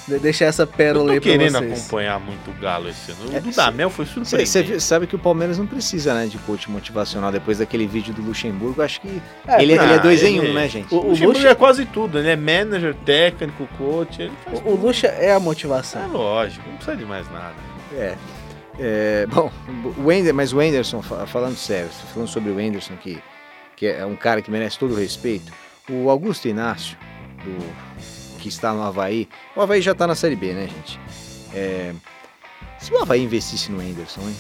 De 0.09 0.19
deixar 0.19 0.47
essa 0.47 0.67
pérola 0.67 1.07
tô 1.07 1.12
aí 1.12 1.21
pra 1.21 1.31
querendo 1.31 1.59
vocês. 1.59 1.81
acompanhar 1.81 2.19
muito 2.19 2.51
o 2.51 2.55
Galo 2.55 2.88
esse 2.88 3.12
ano. 3.12 3.31
O 3.31 3.37
É, 3.37 3.41
Dudamel 3.41 3.88
foi 3.88 4.05
Você 4.05 4.25
surpreendente. 4.25 4.81
sabe 4.83 5.07
que 5.07 5.15
o 5.15 5.19
Palmeiras 5.19 5.59
não 5.59 5.67
precisa, 5.67 6.12
né, 6.12 6.27
de 6.27 6.38
coach 6.38 6.69
motivacional 6.69 7.31
depois 7.31 7.59
daquele 7.59 7.87
vídeo 7.87 8.12
do 8.12 8.21
Luxemburgo. 8.21 8.83
Acho 8.83 9.01
que 9.01 9.23
É, 9.47 9.62
ele, 9.62 9.79
ah, 9.79 9.85
ele 9.85 9.93
é 9.95 9.99
dois 10.01 10.23
em 10.25 10.38
ele- 10.38 10.51
um, 10.51 10.55
né, 10.55 10.69
gente? 10.69 10.93
o- 10.93 10.99
O 10.99 11.09
Luxemburgo 11.11 11.38
Luxa- 11.38 11.49
é 11.51 11.55
quase 11.55 11.87
tudo. 11.87 12.19
Ele 12.19 12.29
é 12.31 12.37
manager, 12.37 12.95
técnico, 13.05 13.69
coach. 13.79 14.23
Ele 14.23 14.33
faz 14.45 14.59
O, 14.61 14.71
o 14.71 14.75
Lucha 14.75 15.07
é 15.07 15.33
a 15.33 15.38
motivação. 15.38 16.03
É 16.03 16.07
lógico, 16.09 16.69
não 16.69 16.77
precisa 16.77 16.97
de 16.97 17.05
mais 17.05 17.31
nada. 17.31 17.55
É. 17.95 18.17
É, 18.81 19.27
bom, 19.29 19.53
o 20.03 20.11
Ender, 20.11 20.35
mas 20.35 20.53
o 20.53 20.59
Anderson, 20.59 21.01
fa- 21.03 21.27
falando 21.27 21.57
sério, 21.57 21.91
falando 22.12 22.27
sobre 22.29 22.51
o 22.51 22.59
Anderson, 22.59 22.95
que, 22.97 23.23
que 23.77 23.87
é 23.87 24.05
um 24.05 24.17
cara 24.17 24.41
que 24.43 24.51
merece 24.51 24.79
todo 24.79 24.95
o 24.95 24.97
respeito, 24.99 25.53
o 25.91 26.09
Augusto 26.09 26.49
Inácio, 26.49 26.97
do, 27.45 27.59
que 28.42 28.48
está 28.48 28.72
no 28.72 28.83
Havaí, 28.83 29.28
o 29.55 29.61
Havaí 29.61 29.81
já 29.81 29.92
está 29.92 30.05
na 30.05 30.16
Série 30.16 30.35
B, 30.35 30.52
né, 30.52 30.66
gente? 30.68 30.98
É, 31.55 31.94
se 32.78 32.92
o 32.92 33.00
Havaí 33.00 33.22
investisse 33.22 33.70
no 33.70 33.81
Anderson, 33.81 34.20
hein? 34.22 34.37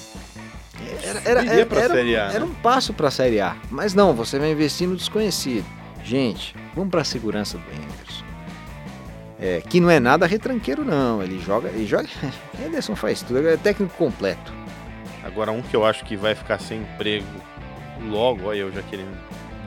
Era, 1.04 1.20
era, 1.20 1.44
era, 1.44 1.78
era- 1.80 1.94
né? 2.04 2.34
era 2.34 2.44
um 2.44 2.52
passo 2.54 2.92
para 2.92 3.06
a 3.06 3.10
Série 3.10 3.40
A, 3.40 3.56
mas 3.70 3.94
não, 3.94 4.12
você 4.12 4.38
vai 4.40 4.50
investir 4.50 4.88
no 4.88 4.96
desconhecido. 4.96 5.64
Gente, 6.02 6.56
vamos 6.74 6.90
para 6.90 7.02
a 7.02 7.04
segurança 7.04 7.56
do 7.56 7.64
Anderson. 7.70 8.24
É, 9.38 9.60
que 9.60 9.80
não 9.80 9.88
é 9.90 10.00
nada 10.00 10.26
retranqueiro, 10.26 10.84
não. 10.84 11.22
Ele 11.22 11.38
joga. 11.38 11.68
Ele 11.68 11.86
joga. 11.86 12.08
Anderson 12.66 12.96
faz 12.96 13.22
tudo, 13.22 13.46
é 13.48 13.56
técnico 13.56 13.94
completo. 13.96 14.52
Agora, 15.24 15.52
um 15.52 15.62
que 15.62 15.76
eu 15.76 15.84
acho 15.86 16.04
que 16.04 16.16
vai 16.16 16.34
ficar 16.34 16.58
sem 16.60 16.80
emprego 16.80 17.26
logo, 18.08 18.46
olha 18.48 18.58
eu 18.58 18.72
já 18.72 18.82
querendo 18.82 19.16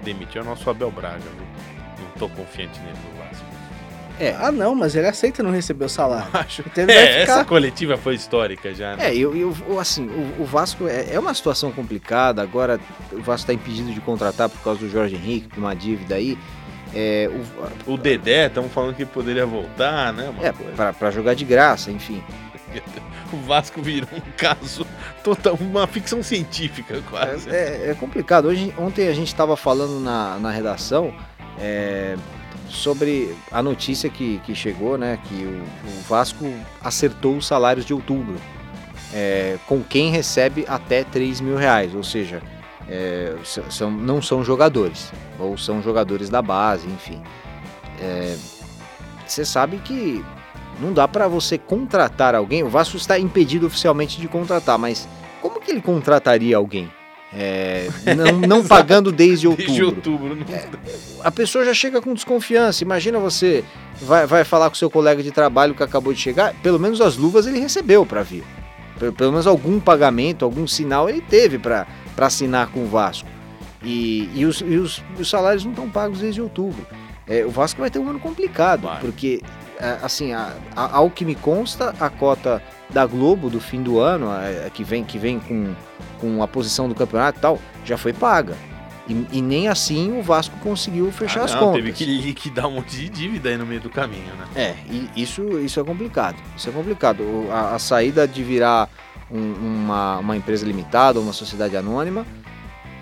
demitir, 0.04 0.38
é 0.40 0.42
o 0.42 0.46
nosso 0.46 0.70
Abel 0.70 0.92
Braga. 0.92 1.20
Viu? 1.20 2.06
Não 2.06 2.12
tô 2.20 2.28
confiante 2.30 2.78
nele 2.82 2.98
Vasco. 3.18 3.25
É. 4.20 4.36
Ah, 4.40 4.52
não, 4.52 4.74
mas 4.76 4.96
ele 4.96 5.08
aceita 5.08 5.44
não 5.44 5.52
receber 5.52 5.86
o 5.86 5.90
salário. 5.90 6.28
Acho. 6.34 6.62
Então 6.66 6.84
ele 6.84 6.92
É, 6.94 7.22
ficar- 7.22 7.34
essa 7.34 7.46
coletiva 7.46 7.98
foi 7.98 8.16
histórica 8.16 8.74
já, 8.74 8.96
né? 8.96 9.10
É, 9.10 9.16
eu, 9.16 9.34
assim, 9.80 10.08
o, 10.08 10.44
o 10.44 10.46
Vasco 10.46 10.88
é, 10.88 11.14
é 11.14 11.20
uma 11.20 11.34
situação 11.34 11.72
complicada. 11.72 12.42
Agora 12.42 12.80
o 13.12 13.18
Vasco 13.22 13.42
está 13.44 13.54
impedido 13.54 13.92
de 13.94 14.00
contratar 14.02 14.50
por 14.50 14.60
causa 14.62 14.80
do 14.80 14.90
Jorge 14.90 15.16
Henrique, 15.16 15.48
por 15.50 15.60
uma 15.60 15.76
dívida 15.76 16.16
aí. 16.16 16.38
É, 16.94 17.30
o, 17.88 17.94
O 17.94 17.98
Dedé, 17.98 18.48
estamos 18.48 18.72
falando 18.72 18.96
que 18.96 19.06
poderia 19.06 19.46
voltar, 19.46 20.14
né? 20.14 20.30
Uma 20.30 20.46
é 20.48 20.54
pra, 20.54 20.94
pra 20.94 21.12
jogar 21.12 21.34
de 21.36 21.44
graça, 21.46 21.92
enfim. 21.92 22.24
O 23.34 23.38
Vasco 23.38 23.82
virou 23.82 24.08
um 24.16 24.32
caso 24.38 24.86
total, 25.24 25.56
uma 25.60 25.88
ficção 25.88 26.22
científica 26.22 27.02
quase. 27.10 27.50
É, 27.50 27.90
é 27.90 27.96
complicado. 28.00 28.46
Hoje, 28.48 28.72
ontem 28.78 29.08
a 29.08 29.14
gente 29.14 29.28
estava 29.28 29.58
falando 29.58 30.00
na, 30.00 30.38
na 30.38 30.52
redação 30.52 31.12
é, 31.60 32.16
sobre 32.76 33.36
a 33.52 33.64
notícia 33.64 34.10
que, 34.10 34.40
que 34.46 34.54
chegou, 34.54 34.98
né? 34.98 35.20
Que 35.26 35.46
o, 35.46 35.64
o 35.90 36.02
Vasco 36.08 36.46
acertou 36.82 37.38
os 37.38 37.48
salários 37.48 37.86
de 37.86 37.94
outubro. 37.94 38.36
é, 39.14 39.58
com 39.68 39.82
quem 39.82 40.12
recebe 40.12 40.66
até 40.68 41.04
3 41.04 41.40
mil 41.42 41.56
reais, 41.56 41.96
ou 41.96 42.04
seja, 42.04 42.42
é, 42.88 43.36
são, 43.70 43.90
não 43.90 44.22
são 44.22 44.44
jogadores, 44.44 45.12
ou 45.40 45.58
são 45.58 45.82
jogadores 45.82 46.30
da 46.30 46.42
base, 46.42 46.88
enfim. 46.88 47.22
É, 48.00 48.36
Você 49.26 49.46
sabe 49.46 49.78
que 49.78 50.24
não 50.80 50.92
dá 50.92 51.08
para 51.08 51.28
você 51.28 51.58
contratar 51.58 52.36
alguém, 52.36 52.64
o 52.64 52.70
Vasco 52.70 52.98
está 52.98 53.18
impedido 53.18 53.68
oficialmente 53.68 54.20
de 54.20 54.28
contratar, 54.28 54.78
mas 54.78 55.08
como 55.42 55.62
que 55.62 55.72
ele 55.72 55.82
contrataria 55.82 56.58
alguém? 56.58 56.92
É, 57.38 57.90
não, 58.16 58.40
não 58.48 58.64
pagando 58.68 59.12
desde 59.12 59.48
outubro. 59.48 59.66
Desde 59.68 59.84
outubro. 59.84 60.36
Não... 60.36 60.46
A 61.24 61.32
pessoa 61.32 61.66
já 61.66 61.74
chega 61.74 62.02
com 62.02 62.14
desconfiança. 62.14 62.84
Imagina 62.84 63.20
você 63.20 63.64
vai, 64.02 64.26
vai 64.26 64.44
falar 64.46 64.70
com 64.70 64.76
seu 64.76 64.90
colega 64.90 65.22
de 65.22 65.32
trabalho 65.32 65.74
que 65.76 65.84
acabou 65.84 66.14
de 66.14 66.20
chegar, 66.20 66.54
pelo 66.64 66.80
menos 66.80 67.02
as 67.02 67.18
luvas 67.18 67.46
ele 67.46 67.60
recebeu 67.60 68.06
para 68.06 68.24
vir. 68.24 68.44
Pelo, 68.98 69.12
pelo 69.12 69.32
menos 69.32 69.46
algum 69.48 69.80
pagamento, 69.80 70.46
algum 70.46 70.66
sinal 70.66 71.10
ele 71.10 71.20
teve 71.20 71.60
para 71.60 71.86
assinar 72.18 72.68
com 72.68 72.84
o 72.84 72.88
Vasco. 72.88 73.28
E, 73.84 74.30
e, 74.34 74.46
os, 74.46 74.62
e 74.62 74.78
os- 74.78 75.04
os 75.20 75.30
salários 75.30 75.64
não 75.66 75.72
estão 75.72 75.90
pagos 75.90 76.20
desde 76.20 76.42
outubro. 76.42 76.86
É, 77.28 77.44
o 77.46 77.50
Vasco 77.50 77.82
vai 77.82 77.90
ter 77.90 78.00
um 78.00 78.08
ano 78.10 78.20
complicado, 78.20 78.84
Vai. 78.84 79.00
porque, 79.02 79.42
é, 79.80 79.98
assim, 80.02 80.32
a- 80.32 80.54
a- 80.76 80.96
ao 80.98 81.10
que 81.10 81.26
me 81.26 81.36
consta, 81.36 81.94
a 82.00 82.10
cota 82.10 82.62
da 82.90 83.06
Globo 83.06 83.50
do 83.50 83.60
fim 83.60 83.82
do 83.84 84.00
ano, 84.00 84.28
a 84.32 84.70
que 84.70 84.84
vem, 84.84 85.04
que 85.04 85.18
vem 85.20 85.40
com, 85.40 85.74
com 86.20 86.42
a 86.44 86.48
posição 86.48 86.88
do 86.90 86.96
campeonato 86.96 87.38
e 87.40 87.42
tal, 87.42 87.60
já 87.84 87.98
foi 87.98 88.14
paga. 88.14 88.56
E, 89.08 89.28
e 89.34 89.42
nem 89.42 89.68
assim 89.68 90.18
o 90.18 90.24
Vasco 90.24 90.58
conseguiu 90.64 91.12
fechar 91.12 91.42
Ah, 91.42 91.46
as 91.46 91.54
não, 91.54 91.60
contas. 91.60 91.76
Teve 91.76 91.92
que 91.94 92.06
liquidar 92.06 92.68
um 92.68 92.72
monte 92.72 92.96
de 92.98 93.08
dívida 93.10 93.50
aí 93.50 93.58
no 93.58 93.66
meio 93.66 93.80
do 93.82 93.90
caminho, 93.90 94.34
né? 94.36 94.48
É, 94.56 94.76
e 94.90 95.10
isso, 95.16 95.60
isso 95.60 95.80
é 95.80 95.84
complicado. 95.84 96.38
Isso 96.58 96.70
é 96.70 96.72
complicado. 96.72 97.22
O- 97.22 97.50
A, 97.52 97.76
a 97.76 97.80
saída 97.80 98.28
de 98.28 98.44
virar 98.44 98.90
um- 99.30 99.54
uma, 99.54 100.18
uma 100.18 100.36
empresa 100.36 100.66
limitada, 100.66 101.20
uma 101.20 101.34
sociedade 101.34 101.78
anônima, 101.78 102.26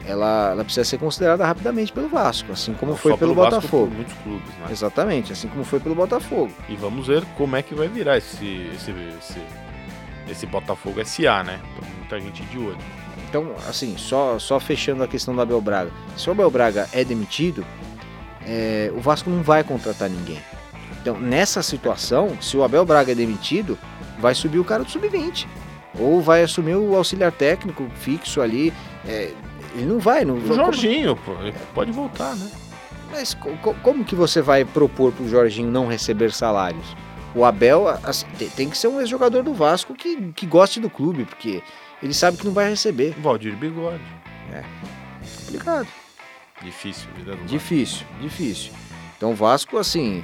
ela, 0.05 0.49
ela 0.51 0.63
precisa 0.65 0.83
ser 0.83 0.97
considerada 0.97 1.45
rapidamente 1.45 1.93
pelo 1.93 2.09
Vasco, 2.09 2.51
assim 2.51 2.73
como 2.73 2.91
Não 2.91 2.97
foi 2.97 3.15
pelo, 3.15 3.33
Vasco, 3.33 3.51
Botafogo. 3.61 3.87
por 3.87 3.95
muitos 3.95 4.13
clubes, 4.15 4.49
né? 4.59 4.65
Exatamente, 4.69 5.31
assim 5.31 5.47
como 5.47 5.63
foi 5.63 5.79
pelo 5.79 5.95
Botafogo. 5.95 6.51
E 6.67 6.75
vamos 6.75 7.07
ver 7.07 7.23
como 7.37 7.55
é 7.55 7.61
que 7.61 7.73
vai 7.73 7.87
virar 7.87 8.17
esse, 8.17 8.69
esse, 8.75 8.91
esse, 9.17 9.39
esse 10.29 10.45
Botafogo 10.45 10.99
SA, 11.05 11.43
né? 11.45 11.61
Tem 11.79 11.89
muita 11.97 12.19
gente 12.19 12.43
de 12.43 12.57
olho. 12.57 12.77
Então, 13.33 13.51
assim, 13.67 13.95
só, 13.97 14.37
só 14.37 14.59
fechando 14.59 15.01
a 15.03 15.07
questão 15.07 15.33
do 15.35 15.41
Abel 15.41 15.59
Braga. 15.59 15.89
Se 16.15 16.29
o 16.29 16.31
Abel 16.31 16.51
Braga 16.51 16.87
é 16.93 17.03
demitido, 17.03 17.65
é, 18.45 18.91
o 18.95 18.99
Vasco 18.99 19.27
não 19.27 19.41
vai 19.41 19.63
contratar 19.63 20.07
ninguém. 20.07 20.39
Então, 21.01 21.19
nessa 21.19 21.63
situação, 21.63 22.37
se 22.39 22.55
o 22.55 22.63
Abel 22.63 22.85
Braga 22.85 23.11
é 23.11 23.15
demitido, 23.15 23.75
vai 24.19 24.35
subir 24.35 24.59
o 24.59 24.63
cara 24.63 24.83
do 24.83 24.91
sub-20. 24.91 25.47
Ou 25.99 26.21
vai 26.21 26.43
assumir 26.43 26.75
o 26.75 26.95
auxiliar 26.95 27.31
técnico 27.31 27.87
fixo 27.95 28.39
ali. 28.39 28.71
é, 29.03 29.31
ele 29.73 29.85
não 29.87 29.97
vai. 29.97 30.23
Não, 30.23 30.35
O 30.35 30.45
Jorginho, 30.45 31.15
pô, 31.15 31.31
ele 31.41 31.55
pode 31.73 31.91
voltar, 31.91 32.35
né? 32.35 32.51
Mas 33.11 33.33
co- 33.33 33.57
co- 33.63 33.75
como 33.81 34.05
que 34.05 34.13
você 34.13 34.43
vai 34.43 34.63
propor 34.63 35.11
pro 35.11 35.27
Jorginho 35.27 35.71
não 35.71 35.87
receber 35.87 36.31
salários? 36.31 36.85
O 37.33 37.43
Abel 37.43 37.87
assim, 38.03 38.27
tem, 38.37 38.47
tem 38.49 38.69
que 38.69 38.77
ser 38.77 38.89
um 38.89 38.99
ex-jogador 38.99 39.41
do 39.41 39.55
Vasco 39.55 39.95
que, 39.95 40.31
que 40.35 40.45
goste 40.45 40.79
do 40.79 40.87
clube, 40.87 41.25
porque 41.25 41.63
ele 42.03 42.13
sabe 42.13 42.37
que 42.37 42.45
não 42.45 42.53
vai 42.53 42.69
receber. 42.69 43.15
Valdir 43.19 43.55
Bigode. 43.55 44.03
Complicado. 45.45 45.87
Difícil, 46.61 47.09
vida 47.15 47.31
do 47.31 47.37
Vasco. 47.37 47.47
Difícil, 47.47 48.07
difícil. 48.21 48.73
Então 49.15 49.31
o 49.31 49.35
Vasco, 49.35 49.77
assim, 49.77 50.21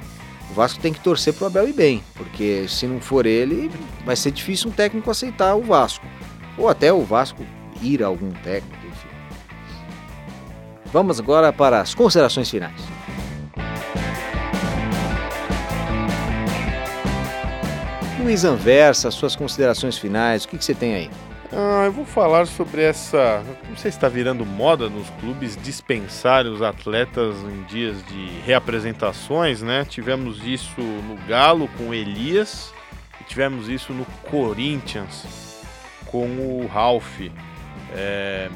o 0.50 0.54
Vasco 0.54 0.78
tem 0.78 0.92
que 0.92 1.00
torcer 1.00 1.32
pro 1.32 1.46
Abel 1.46 1.68
ir 1.68 1.72
bem, 1.72 2.04
porque 2.14 2.66
se 2.68 2.86
não 2.86 3.00
for 3.00 3.24
ele, 3.24 3.70
vai 4.04 4.14
ser 4.14 4.30
difícil 4.30 4.68
um 4.68 4.72
técnico 4.72 5.10
aceitar 5.10 5.54
o 5.54 5.62
Vasco. 5.62 6.06
Ou 6.58 6.68
até 6.68 6.92
o 6.92 7.02
Vasco 7.02 7.42
ir 7.80 8.02
a 8.02 8.06
algum 8.06 8.30
técnico, 8.30 8.86
enfim. 8.86 9.08
Vamos 10.92 11.18
agora 11.18 11.50
para 11.52 11.80
as 11.80 11.94
considerações 11.94 12.50
finais. 12.50 12.80
Luiz 18.22 18.44
Anversa, 18.44 19.10
suas 19.10 19.34
considerações 19.34 19.96
finais, 19.96 20.44
o 20.44 20.48
que, 20.48 20.58
que 20.58 20.64
você 20.64 20.74
tem 20.74 20.94
aí? 20.94 21.10
Ah, 21.52 21.84
eu 21.86 21.92
vou 21.92 22.04
falar 22.04 22.46
sobre 22.46 22.82
essa. 22.82 23.42
Não 23.68 23.76
sei 23.76 23.90
se 23.90 23.96
está 23.96 24.08
virando 24.08 24.46
moda 24.46 24.88
nos 24.88 25.10
clubes 25.20 25.56
dispensarem 25.56 26.52
os 26.52 26.62
atletas 26.62 27.36
em 27.42 27.62
dias 27.64 28.04
de 28.06 28.26
reapresentações, 28.46 29.60
né? 29.60 29.84
Tivemos 29.84 30.46
isso 30.46 30.80
no 30.80 31.16
Galo 31.26 31.68
com 31.76 31.92
Elias 31.92 32.72
e 33.20 33.24
tivemos 33.24 33.68
isso 33.68 33.92
no 33.92 34.04
Corinthians 34.30 35.60
com 36.06 36.26
o 36.26 36.68
Ralph. 36.72 37.20
É, 37.92 38.48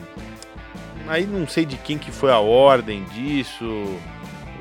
Aí 1.07 1.26
não 1.26 1.46
sei 1.46 1.64
de 1.64 1.76
quem 1.76 1.98
que 1.98 2.11
foi 2.11 2.30
a 2.30 2.38
ordem 2.38 3.04
disso. 3.04 3.98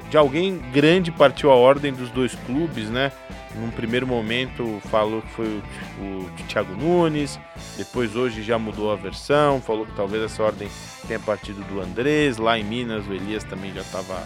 De 0.10 0.18
alguém 0.18 0.62
grande 0.72 1.12
partiu 1.12 1.52
a 1.52 1.56
ordem 1.56 1.94
dos 1.94 2.10
dois 2.10 2.36
clubes, 2.46 2.90
né? 2.90 3.12
Num 3.56 3.70
primeiro 3.70 4.08
momento 4.08 4.82
falou 4.90 5.22
que 5.22 5.30
foi 5.30 5.46
o, 5.46 6.04
o 6.04 6.30
Thiago 6.48 6.74
Nunes, 6.74 7.40
depois 7.78 8.16
hoje 8.16 8.42
já 8.42 8.58
mudou 8.58 8.92
a 8.92 8.96
versão, 8.96 9.62
falou 9.62 9.86
que 9.86 9.94
talvez 9.94 10.24
essa 10.24 10.42
ordem 10.42 10.68
tenha 11.08 11.20
partido 11.20 11.62
do 11.68 11.80
Andrés, 11.80 12.38
lá 12.38 12.58
em 12.58 12.64
Minas 12.64 13.08
o 13.08 13.14
Elias 13.14 13.44
também 13.44 13.72
já 13.74 13.82
estava 13.82 14.24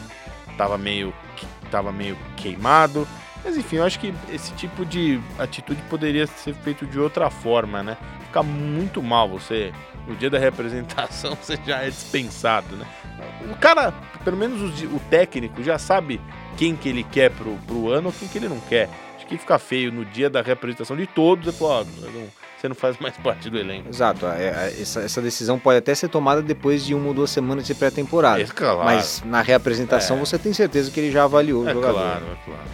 tava 0.57 0.77
meio, 0.77 1.13
tava 1.69 1.91
meio 1.91 2.17
queimado. 2.35 3.07
Mas 3.43 3.55
enfim, 3.55 3.77
eu 3.77 3.83
acho 3.83 3.99
que 3.99 4.13
esse 4.29 4.51
tipo 4.53 4.85
de 4.85 5.21
atitude 5.37 5.81
poderia 5.83 6.25
ser 6.25 6.53
feito 6.55 6.85
de 6.85 6.99
outra 6.99 7.29
forma, 7.29 7.83
né? 7.83 7.95
Fica 8.25 8.41
muito 8.43 9.01
mal 9.01 9.29
você, 9.29 9.71
no 10.07 10.15
dia 10.15 10.29
da 10.29 10.39
representação, 10.39 11.37
você 11.41 11.57
já 11.65 11.83
é 11.83 11.89
dispensado, 11.89 12.75
né? 12.75 12.85
O 13.49 13.55
cara, 13.55 13.93
pelo 14.23 14.35
menos 14.35 14.81
o, 14.81 14.95
o 14.95 14.99
técnico, 15.09 15.63
já 15.63 15.77
sabe 15.77 16.19
quem 16.57 16.75
que 16.75 16.89
ele 16.89 17.03
quer 17.03 17.29
pro, 17.31 17.55
pro 17.67 17.89
ano 17.89 18.07
ou 18.07 18.13
quem 18.13 18.27
que 18.27 18.37
ele 18.37 18.49
não 18.49 18.59
quer. 18.61 18.89
Que 19.27 19.37
fica 19.37 19.59
feio 19.59 19.91
no 19.91 20.05
dia 20.05 20.29
da 20.29 20.41
representação 20.41 20.95
de 20.95 21.05
todos, 21.05 21.47
é 21.47 21.63
ó, 21.63 21.83
não- 21.83 22.47
você 22.59 22.67
não 22.67 22.75
faz 22.75 22.97
mais 22.99 23.15
parte 23.21 23.49
do 23.49 23.57
elenco. 23.57 23.89
Exato, 23.89 24.25
é- 24.25 24.47
é- 24.47 24.81
essa, 24.81 25.01
essa 25.01 25.21
decisão 25.21 25.59
pode 25.59 25.77
até 25.79 25.93
ser 25.93 26.07
tomada 26.09 26.41
depois 26.41 26.83
de 26.85 26.93
uma 26.95 27.07
ou 27.09 27.13
duas 27.13 27.29
semanas 27.29 27.65
de 27.67 27.75
pré-temporada. 27.75 28.41
É 28.41 28.45
claro, 28.45 28.83
Mas 28.85 29.21
na 29.25 29.41
reapresentação 29.41 30.17
É. 30.17 30.19
você 30.21 30.37
tem 30.39 30.53
certeza 30.53 30.89
que 30.89 30.99
ele 30.99 31.11
já 31.11 31.25
avaliou 31.25 31.63
o 31.65 31.69
é 31.69 31.73
jogador. 31.73 31.93
claro, 31.93 32.25
é 32.25 32.45
claro. 32.45 32.69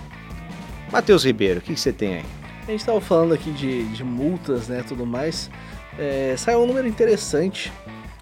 Matheus 0.91 1.25
Ribeiro, 1.25 1.59
o 1.59 1.63
que, 1.63 1.73
que 1.73 1.79
você 1.79 1.91
tem 1.91 2.15
aí? 2.17 2.25
A 2.67 2.71
gente 2.71 2.85
tava 2.85 3.01
falando 3.01 3.33
aqui 3.33 3.51
de, 3.51 3.83
de 3.85 4.03
multas, 4.03 4.67
né, 4.67 4.83
tudo 4.87 5.05
mais. 5.05 5.49
É, 5.97 6.35
saiu 6.37 6.59
um 6.61 6.67
número 6.67 6.87
interessante 6.87 7.71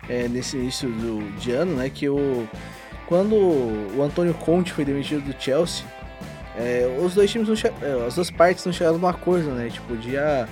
é, 0.09 0.27
nesse 0.27 0.57
início 0.57 0.89
do, 0.89 1.31
de 1.37 1.51
ano, 1.51 1.75
né, 1.75 1.89
que 1.93 2.09
o, 2.09 2.47
quando 3.07 3.35
o 3.35 4.01
Antônio 4.01 4.33
Conte 4.33 4.71
foi 4.73 4.83
demitido 4.85 5.21
do 5.21 5.35
Chelsea, 5.39 5.85
é, 6.57 6.97
os 7.01 7.13
dois 7.15 7.29
times, 7.31 7.47
não 7.47 7.55
che- 7.55 7.71
é, 7.81 8.05
as 8.07 8.15
duas 8.15 8.29
partes 8.31 8.65
não 8.65 8.73
chegaram 8.73 8.97
numa 8.97 9.13
coisa, 9.13 9.51
né, 9.53 9.69
tipo, 9.69 9.95
de 9.97 10.17
ah, 10.17 10.47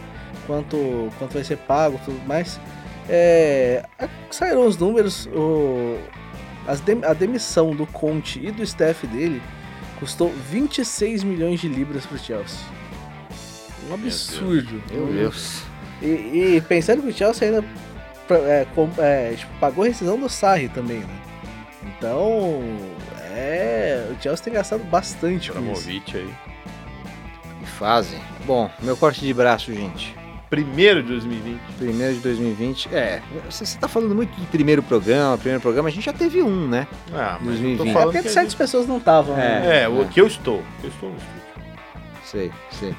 quanto, 0.48 1.10
quanto 1.18 1.34
vai 1.34 1.44
ser 1.44 1.58
pago 1.58 2.00
tudo 2.06 2.20
mais. 2.28 2.60
É, 3.08 3.84
a- 4.00 4.08
saíram 4.32 4.66
os 4.66 4.78
números, 4.78 5.28
o, 5.34 5.98
as 6.68 6.80
dem- 6.82 7.04
a 7.04 7.14
demissão 7.14 7.76
do 7.76 7.86
Conte 7.88 8.40
e 8.46 8.52
do 8.52 8.64
staff 8.64 9.06
dele 9.08 9.42
custou 10.00 10.32
26 10.50 11.24
milhões 11.24 11.60
de 11.60 11.68
libras 11.68 12.06
pro 12.06 12.18
Chelsea. 12.18 12.60
Um 13.90 13.94
absurdo. 13.96 14.82
Meu 14.92 15.08
Deus. 15.08 15.64
E, 16.02 16.06
e 16.56 16.64
pensando 16.68 17.02
que 17.02 17.10
o 17.10 17.14
Chelsea 17.14 17.48
ainda 17.50 17.66
é, 18.48 18.66
com- 18.76 18.90
é, 19.00 19.34
tipo, 19.36 19.52
pagou 19.60 19.84
a 19.84 19.88
rescisão 19.88 20.18
do 20.20 20.30
Sarri 20.30 20.70
também, 20.70 21.00
né? 21.00 21.20
Então, 21.98 22.62
é, 23.40 24.08
o 24.12 24.22
Chelsea 24.22 24.44
tem 24.44 24.54
gastado 24.54 24.84
bastante 24.86 25.52
com 25.52 25.60
isso. 25.60 25.70
Abramovic 25.70 26.18
aí. 26.18 26.34
Que 27.60 27.66
fase. 27.66 28.18
Bom, 28.46 28.70
meu 28.82 28.96
corte 28.98 29.22
de 29.22 29.34
braço, 29.34 29.74
gente. 29.74 30.16
Primeiro 30.50 31.04
de 31.04 31.10
2020. 31.10 31.60
Primeiro 31.78 32.14
de 32.16 32.20
2020. 32.22 32.90
É, 32.96 33.22
você 33.50 33.66
você 33.66 33.78
tá 33.78 33.88
falando 33.88 34.16
muito 34.16 34.32
de 34.40 34.46
primeiro 34.48 34.82
programa, 34.82 35.38
primeiro 35.38 35.62
programa, 35.62 35.90
a 35.90 35.92
gente 35.92 36.04
já 36.06 36.14
teve 36.14 36.42
um, 36.42 36.68
né? 36.68 36.88
Ah, 37.14 37.38
mas 37.40 37.56
eu 37.60 37.62
2020. 37.62 37.78
tô 37.78 37.86
É 37.86 37.94
falando 37.94 38.14
porque 38.14 38.30
certas 38.30 38.56
pessoas 38.56 38.88
não 38.88 38.98
estavam, 38.98 39.36
né? 39.36 39.62
É. 39.68 39.82
É, 39.84 39.88
o 39.88 40.08
que 40.08 40.20
eu 40.20 40.26
estou. 40.26 40.64
Eu 40.84 40.90
estou 40.90 41.10
no 41.10 41.16
estúdio. 41.18 41.44
sei, 42.26 42.52
sei. 42.72 42.96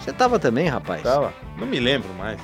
Você 0.00 0.12
tava 0.12 0.38
também, 0.38 0.68
rapaz? 0.68 1.02
Tava. 1.02 1.34
Não 1.58 1.66
me 1.66 1.78
lembro 1.78 2.08
mais. 2.14 2.38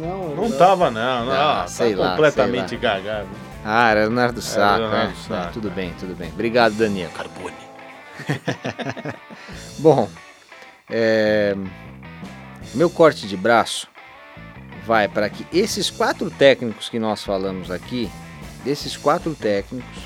Não, 0.00 0.34
Não 0.34 0.50
tava, 0.50 0.90
não. 0.90 1.26
não 1.26 1.32
Ah, 1.32 1.54
tá 1.60 1.66
sei 1.68 1.94
lá, 1.94 2.10
completamente 2.10 2.70
sei 2.70 2.78
gagado. 2.78 3.28
Ah, 3.64 3.90
era 3.90 4.00
Leonardo 4.00 4.42
Sá. 4.42 4.76
Leonardo 4.76 5.08
né? 5.08 5.16
Sá, 5.26 5.44
É, 5.44 5.46
tudo 5.52 5.70
bem, 5.70 5.94
tudo 5.98 6.14
bem. 6.14 6.30
Obrigado, 6.30 6.74
Daniel. 6.74 7.10
Carbone. 7.10 7.54
Bom, 9.78 10.08
é, 10.90 11.56
meu 12.74 12.90
corte 12.90 13.26
de 13.26 13.36
braço 13.36 13.88
vai 14.86 15.08
para 15.08 15.30
que 15.30 15.46
esses 15.52 15.90
quatro 15.90 16.30
técnicos 16.30 16.88
que 16.88 16.98
nós 16.98 17.24
falamos 17.24 17.70
aqui, 17.70 18.10
desses 18.64 18.96
quatro 18.96 19.34
técnicos, 19.34 20.02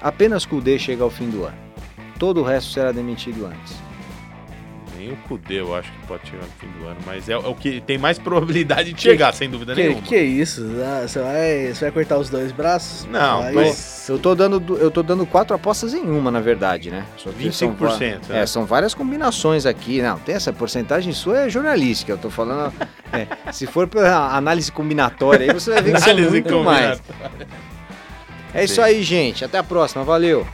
apenas 0.00 0.46
Kudê 0.46 0.78
chega 0.78 1.04
ao 1.04 1.10
fim 1.10 1.28
do 1.28 1.44
ano. 1.44 1.58
Todo 2.18 2.40
o 2.40 2.44
resto 2.44 2.72
será 2.72 2.92
demitido 2.92 3.46
antes. 3.46 3.74
Nem 5.02 5.12
o 5.12 5.16
Kudê 5.16 5.60
eu 5.60 5.74
acho 5.74 5.90
que 5.90 6.06
pode 6.06 6.28
chegar 6.28 6.42
no 6.44 6.48
fim 6.60 6.68
do 6.78 6.86
ano, 6.86 6.98
mas 7.04 7.28
é, 7.28 7.32
é 7.32 7.36
o 7.36 7.54
que 7.56 7.80
tem 7.80 7.98
mais 7.98 8.18
probabilidade 8.22 8.92
de 8.92 9.02
chegar, 9.02 9.34
sem 9.34 9.50
dúvida 9.50 9.74
Que, 9.74 9.82
nenhuma. 9.82 10.02
que 10.02 10.16
isso? 10.16 10.64
Ah, 10.84 11.02
Você 11.08 11.18
vai, 11.20 11.74
você 11.74 11.84
vai 11.86 11.90
cortar 11.90 12.18
os 12.18 12.30
dois 12.30 12.52
braços? 12.52 13.04
Não, 13.06 13.42
Aí- 13.42 13.54
mas 13.54 14.08
Eu 14.08 14.18
tô 14.18 14.34
dando, 14.34 14.78
eu 14.78 14.90
tô 14.92 15.02
dando 15.02 15.26
quatro 15.26 15.54
apostas 15.56 15.92
em 15.94 16.02
uma, 16.02 16.30
na 16.30 16.40
verdade, 16.40 16.90
né? 16.90 17.04
Só 17.16 17.30
que 17.30 17.50
são 17.50 17.72
va- 17.72 17.88
25%. 17.98 18.20
É, 18.30 18.32
né? 18.34 18.46
são 18.46 18.64
várias 18.64 18.94
combinações 18.94 19.66
aqui. 19.66 20.00
Não, 20.00 20.18
tem 20.20 20.34
essa 20.36 20.52
porcentagem 20.52 21.12
sua 21.12 21.40
é 21.42 21.48
jornalística. 21.50 22.12
Eu 22.12 22.18
tô 22.18 22.30
falando. 22.30 22.72
é, 23.12 23.26
se 23.52 23.66
for 23.66 23.88
pela 23.88 24.36
análise 24.36 24.70
combinatória 24.70 25.46
aí, 25.48 25.52
você 25.52 25.70
vai 25.72 25.82
ver 25.82 25.94
que 25.94 26.00
são 26.00 26.16
muito 26.16 26.62
mais. 26.62 27.02
É 28.54 28.64
isso 28.64 28.80
aí, 28.80 29.02
gente. 29.02 29.44
Até 29.44 29.58
a 29.58 29.62
próxima. 29.64 30.04
Valeu. 30.04 30.46